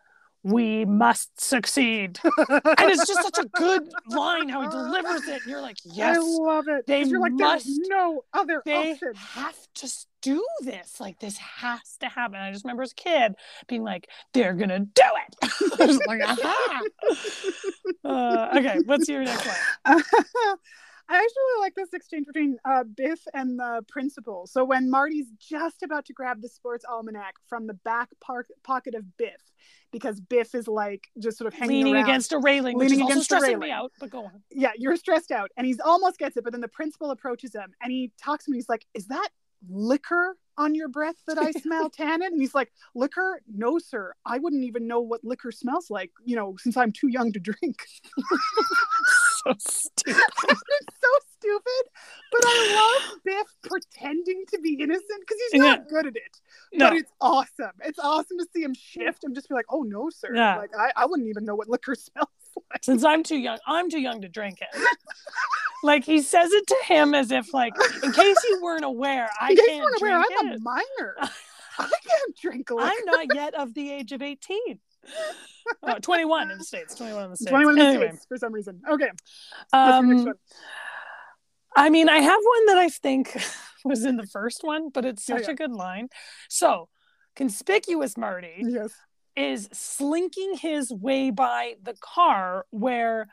[0.46, 2.20] we must succeed.
[2.24, 5.42] and it's just such a good line how he delivers it.
[5.42, 6.86] And you're like, yes, I love it.
[6.86, 9.14] they you're like, must- there's no other they option.
[9.16, 9.90] have to
[10.22, 11.00] do this.
[11.00, 12.36] Like this has to happen.
[12.36, 13.34] I just remember as a kid
[13.66, 15.36] being like, they're gonna do it.
[15.80, 16.82] I was like, aha.
[18.04, 19.46] Uh, okay, what's your next
[19.84, 20.02] one?
[21.08, 24.46] I actually really like this exchange between uh, Biff and the principal.
[24.46, 28.94] So when Marty's just about to grab the sports almanac from the back park- pocket
[28.94, 29.40] of Biff,
[29.92, 32.04] because Biff is like just sort of hanging Leaning around.
[32.04, 33.92] against a railing, which Leaning is against stressing me out.
[34.00, 34.42] But go on.
[34.50, 35.50] yeah, you're stressed out.
[35.56, 38.50] And he's almost gets it, but then the principal approaches him and he talks to
[38.50, 38.54] him.
[38.56, 39.28] He's like, Is that
[39.68, 42.26] liquor on your breath that I smell, Tannen?
[42.26, 43.40] And he's like, Liquor?
[43.52, 44.12] No, sir.
[44.24, 47.38] I wouldn't even know what liquor smells like, you know, since I'm too young to
[47.38, 47.84] drink.
[49.48, 50.22] so stupid.
[50.48, 51.08] it's so
[51.38, 51.90] stupid,
[52.32, 55.84] but I love Biff pretending to be innocent because he's not Yeah.
[55.88, 56.40] good at it.
[56.72, 57.72] No, But it's awesome.
[57.84, 60.56] It's awesome to see him shift and just be like, "Oh no, sir!" Yeah.
[60.56, 62.28] Like I, I wouldn't even know what liquor smells
[62.70, 62.84] like.
[62.84, 64.68] since I'm too young, I'm too young to drink it.
[65.82, 69.50] like he says it to him as if like, in case you weren't aware, I
[69.50, 70.56] In case you can't weren't aware, drink I'm it.
[70.56, 71.16] a minor.
[71.78, 72.82] I can't drink liquor.
[72.82, 74.78] I'm not yet of the age of 18.
[75.82, 76.94] Uh, 21 in the States.
[76.94, 77.50] 21 in the States.
[77.50, 78.80] 21 in the anyway, States for some reason.
[78.88, 79.10] Okay,
[79.70, 80.34] what's your next um.
[81.78, 83.36] I mean, I have one that I think
[83.84, 85.52] was in the first one, but it's Yeah, such yeah.
[85.52, 86.08] a good line.
[86.48, 86.88] So,
[87.34, 88.92] conspicuous Marty Yes.
[89.36, 93.26] is slinking his way by the car where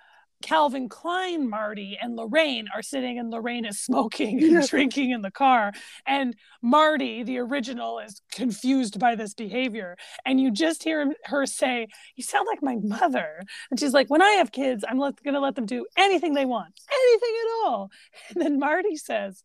[0.44, 5.32] Calvin Klein Marty and Lorraine are sitting and Lorraine is smoking and drinking in the
[5.32, 5.72] car
[6.06, 11.46] and Marty the original is confused by this behavior and you just hear him, her
[11.46, 13.42] say you sound like my mother
[13.72, 16.46] and she's like when I have kids I'm let, gonna let them do anything they
[16.46, 17.90] want anything at all
[18.30, 19.44] and then Marty says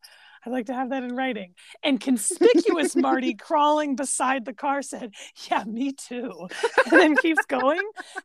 [0.49, 1.55] I'd like to have that in writing.
[1.83, 5.13] And conspicuous Marty crawling beside the car said,
[5.51, 6.49] Yeah, me too.
[6.91, 7.83] And then keeps going.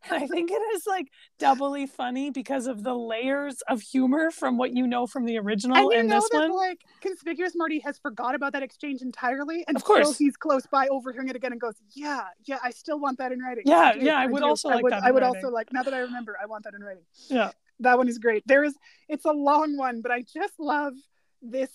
[0.09, 4.57] And I think it is like doubly funny because of the layers of humor from
[4.57, 6.51] what you know from the original And you and know this that one.
[6.55, 10.17] like conspicuous Marty has forgot about that exchange entirely, and Of course.
[10.17, 13.39] he's close by overhearing it again and goes, "Yeah, yeah, I still want that in
[13.39, 14.45] writing." Yeah, do, yeah, I would do.
[14.47, 15.43] also I like would, that I would writing.
[15.43, 17.03] also like now that I remember, I want that in writing.
[17.29, 17.51] Yeah.
[17.81, 18.43] that one is great.
[18.45, 18.75] There is,
[19.09, 20.93] it's a long one, but I just love
[21.41, 21.69] this.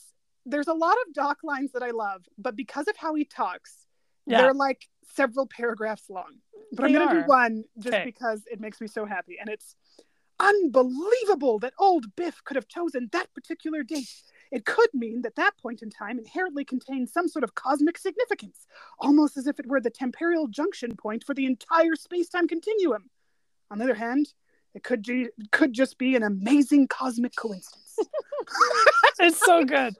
[0.48, 3.86] There's a lot of Doc lines that I love, but because of how he talks,
[4.26, 4.42] Yeah.
[4.42, 6.38] they're like several paragraphs long.
[6.72, 8.04] But I'm gonna do one just Okay.
[8.04, 9.74] because it makes me so happy, and it's
[10.40, 14.08] unbelievable that old Biff could have chosen that particular date.
[14.50, 18.66] It could mean that that point in time inherently contained some sort of cosmic significance,
[18.98, 23.10] almost as if it were the temporal junction point for the entire space-time continuum.
[23.70, 24.32] On the other hand,
[24.74, 27.98] it could ju- could just be an amazing cosmic coincidence.
[29.20, 29.96] It's so good.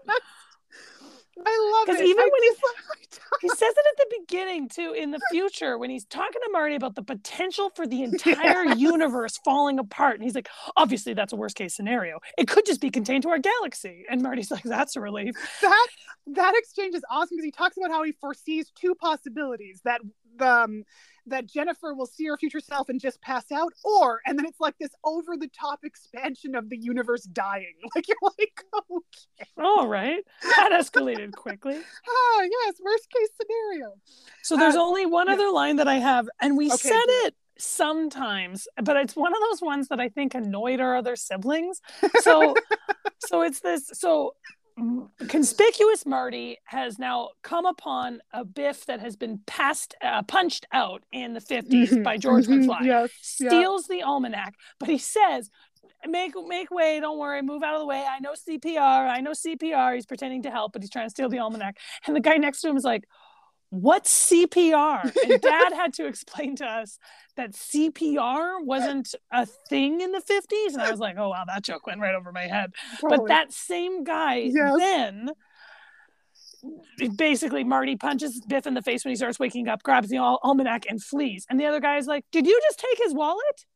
[1.47, 1.93] I love it.
[1.98, 3.19] because even I when he- just he.
[3.43, 6.74] He says it at the beginning too, in the future, when he's talking to Marty
[6.74, 10.15] about the potential for the entire universe falling apart.
[10.15, 12.19] And he's like, obviously, that's a worst case scenario.
[12.36, 14.05] It could just be contained to our galaxy.
[14.10, 15.35] And Marty's like, that's a relief.
[15.62, 15.86] that
[16.28, 20.01] that exchange is awesome because he talks about how he foresees two possibilities that
[20.43, 20.85] um
[21.27, 24.60] that Jennifer will see her future self and just pass out, or and then it's
[24.60, 27.74] like this over the top expansion of the universe dying.
[27.94, 30.24] Like you're like, okay, All right.
[30.56, 31.85] That escalated quickly.
[32.09, 33.94] ah, yes, worst case scenario.
[34.43, 35.35] So there's Uh, only one yeah.
[35.35, 37.35] other line that I have, and we Okay, said it.
[37.59, 41.81] sometimes, but it's one of those ones that I think annoyed our other siblings.
[42.15, 42.60] So,
[43.19, 43.90] so it's this.
[43.94, 44.35] So,
[45.28, 51.02] conspicuous Marty has now come upon a Biff that has been passed, uh, punched out
[51.12, 52.86] in the 50s Mhm, by George mhm, McFly.
[52.86, 53.48] Yes, yeah.
[53.48, 55.50] Steals the almanac, but he says.
[56.06, 58.05] Make make way, don't worry, move out of the way.
[58.09, 59.94] I know CPR, I know CPR.
[59.96, 61.76] He's pretending to help, but he's trying to steal the almanac.
[62.06, 63.05] And the guy next to him is like,
[63.70, 65.12] what's CPR?
[65.24, 66.98] And dad had to explain to us
[67.36, 70.72] that CPR wasn't a thing in the 50s.
[70.72, 72.72] And I was like, oh, wow, that joke went right over my head.
[73.02, 74.76] But that same guy Yes.
[74.78, 75.30] then
[77.16, 80.40] basically Marty punches Biff in the face when he starts waking up, grabs the al-
[80.42, 81.46] almanac and flees.
[81.48, 83.66] And the other guy is like, did you just take his wallet?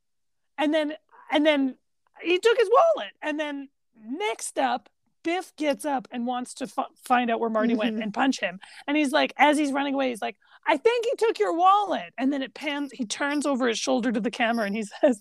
[0.59, 0.94] And then,
[1.31, 1.77] and then
[2.23, 3.12] he took his wallet.
[3.23, 3.69] And then
[4.05, 4.89] next up,
[5.23, 8.03] Biff gets up and wants to f- find out where Marty went Mhm.
[8.03, 8.59] and punch him.
[8.86, 12.12] And he's like, as he's running away, he's like, I think he took your wallet.
[12.19, 15.20] And then it pans, he turns over his shoulder to the camera and he says,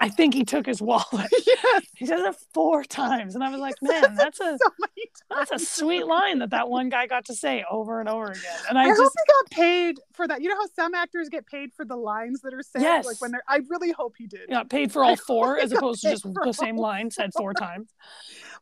[0.00, 1.30] I think he took his wallet.
[1.46, 3.36] yes, He says it four times.
[3.36, 4.70] And I was like, man, that's a, so
[5.30, 8.42] that's a sweet line that that one guy got to say over and over again.
[8.68, 10.42] And I, I, hope just, he got paid for that.
[10.42, 12.82] You know how some actors get paid for the lines that are said?
[12.82, 13.06] Yes.
[13.06, 14.48] Like when they're I really hope he did.
[14.50, 17.90] got paid for all four as opposed to just the same line said four times.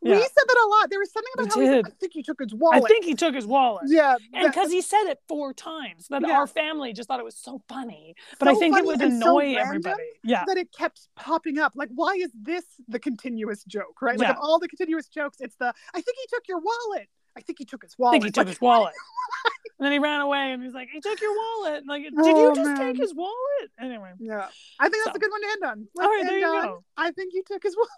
[0.01, 0.91] We said that a lot.
[0.91, 1.87] There was something We about how he said.
[1.87, 2.85] I think he took his wallet.
[2.85, 3.85] I think he took his wallet.
[3.89, 4.17] yeah.
[4.33, 6.39] And because he said it four times, but Yeah.
[6.39, 8.15] our family just thought it was so funny.
[8.39, 10.05] But I think it would and so annoy everybody.
[10.23, 10.45] Yeah.
[10.47, 11.73] That it kept popping up.
[11.75, 14.19] Like, why is this the continuous joke, right?
[14.19, 14.33] Like, Yeah.
[14.35, 17.09] of all the continuous jokes, it's the I think he took your wallet.
[17.37, 18.15] I think he took his wallet.
[18.15, 18.95] I think he took Like, his wallet.
[19.79, 21.85] and then he ran away and he's like, he took your wallet.
[21.87, 22.77] Like, did Oh, you just man.
[22.79, 23.71] take his wallet?
[23.81, 24.49] Anyway, Yeah.
[24.79, 25.17] I think that's So.
[25.17, 25.89] a good one to end on.
[26.01, 26.85] All right, Let's there you on, go.
[26.97, 27.91] I think you took his wallet.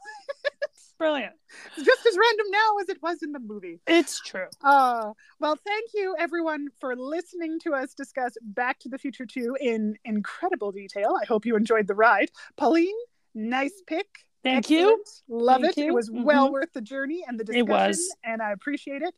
[1.00, 1.32] Brilliant.
[1.78, 3.80] It's just as random now as it was in the movie.
[3.86, 4.44] It's true.
[4.62, 9.56] Uh, well, thank you everyone for listening to us discuss Back to the Future 2
[9.62, 11.16] in incredible detail.
[11.20, 12.30] I hope you enjoyed the ride.
[12.58, 12.94] Pauline,
[13.34, 14.06] nice pick.
[14.42, 15.02] Thank you.
[15.28, 15.86] Love Thank it.
[15.86, 16.52] It was well Mhm.
[16.52, 17.66] worth the journey and the discussion.
[17.68, 18.14] It was.
[18.22, 19.14] and I appreciate it.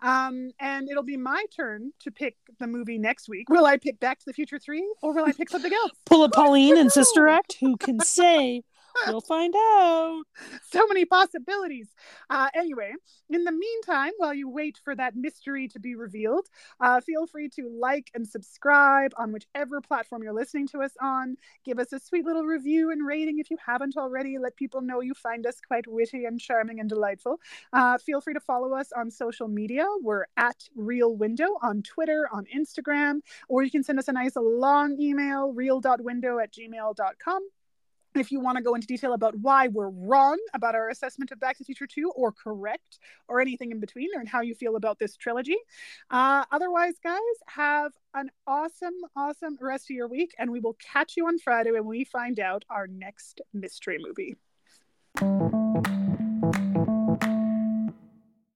[0.00, 3.50] Um, and it'll be my turn to pick the movie next week.
[3.50, 5.92] Will I pick Back to the Future 3 or will I pick something else?
[6.06, 6.90] Pull a Pauline and?
[6.90, 7.56] Sister Act.
[7.60, 8.62] Who can say?
[9.06, 10.22] You'll find out.
[10.70, 11.88] so many possibilities.
[12.30, 12.92] Uh, anyway,
[13.30, 16.46] in the meantime, while you wait for that mystery to be revealed,
[16.80, 21.36] uh, feel free to like and subscribe on whichever platform you're listening to us on.
[21.64, 24.38] Give us a sweet little review and rating if you haven't already.
[24.38, 27.40] Let people know you find us quite witty and charming and delightful.
[27.72, 29.86] Uh, feel free to follow us on social media.
[30.02, 34.36] We're at Real Window on Twitter, on Instagram, or you can send us a nice
[34.36, 37.48] long email, real.window at gmail.com
[38.20, 41.40] if you want to go into detail about why we're wrong about our assessment of
[41.40, 42.98] Back to the Future 2 or correct
[43.28, 45.56] or anything in between or how you feel about this trilogy.
[46.10, 51.16] Uh, otherwise, guys, have an awesome, awesome rest of your week, and we will catch
[51.16, 54.36] you on Friday when we find out our next mystery movie.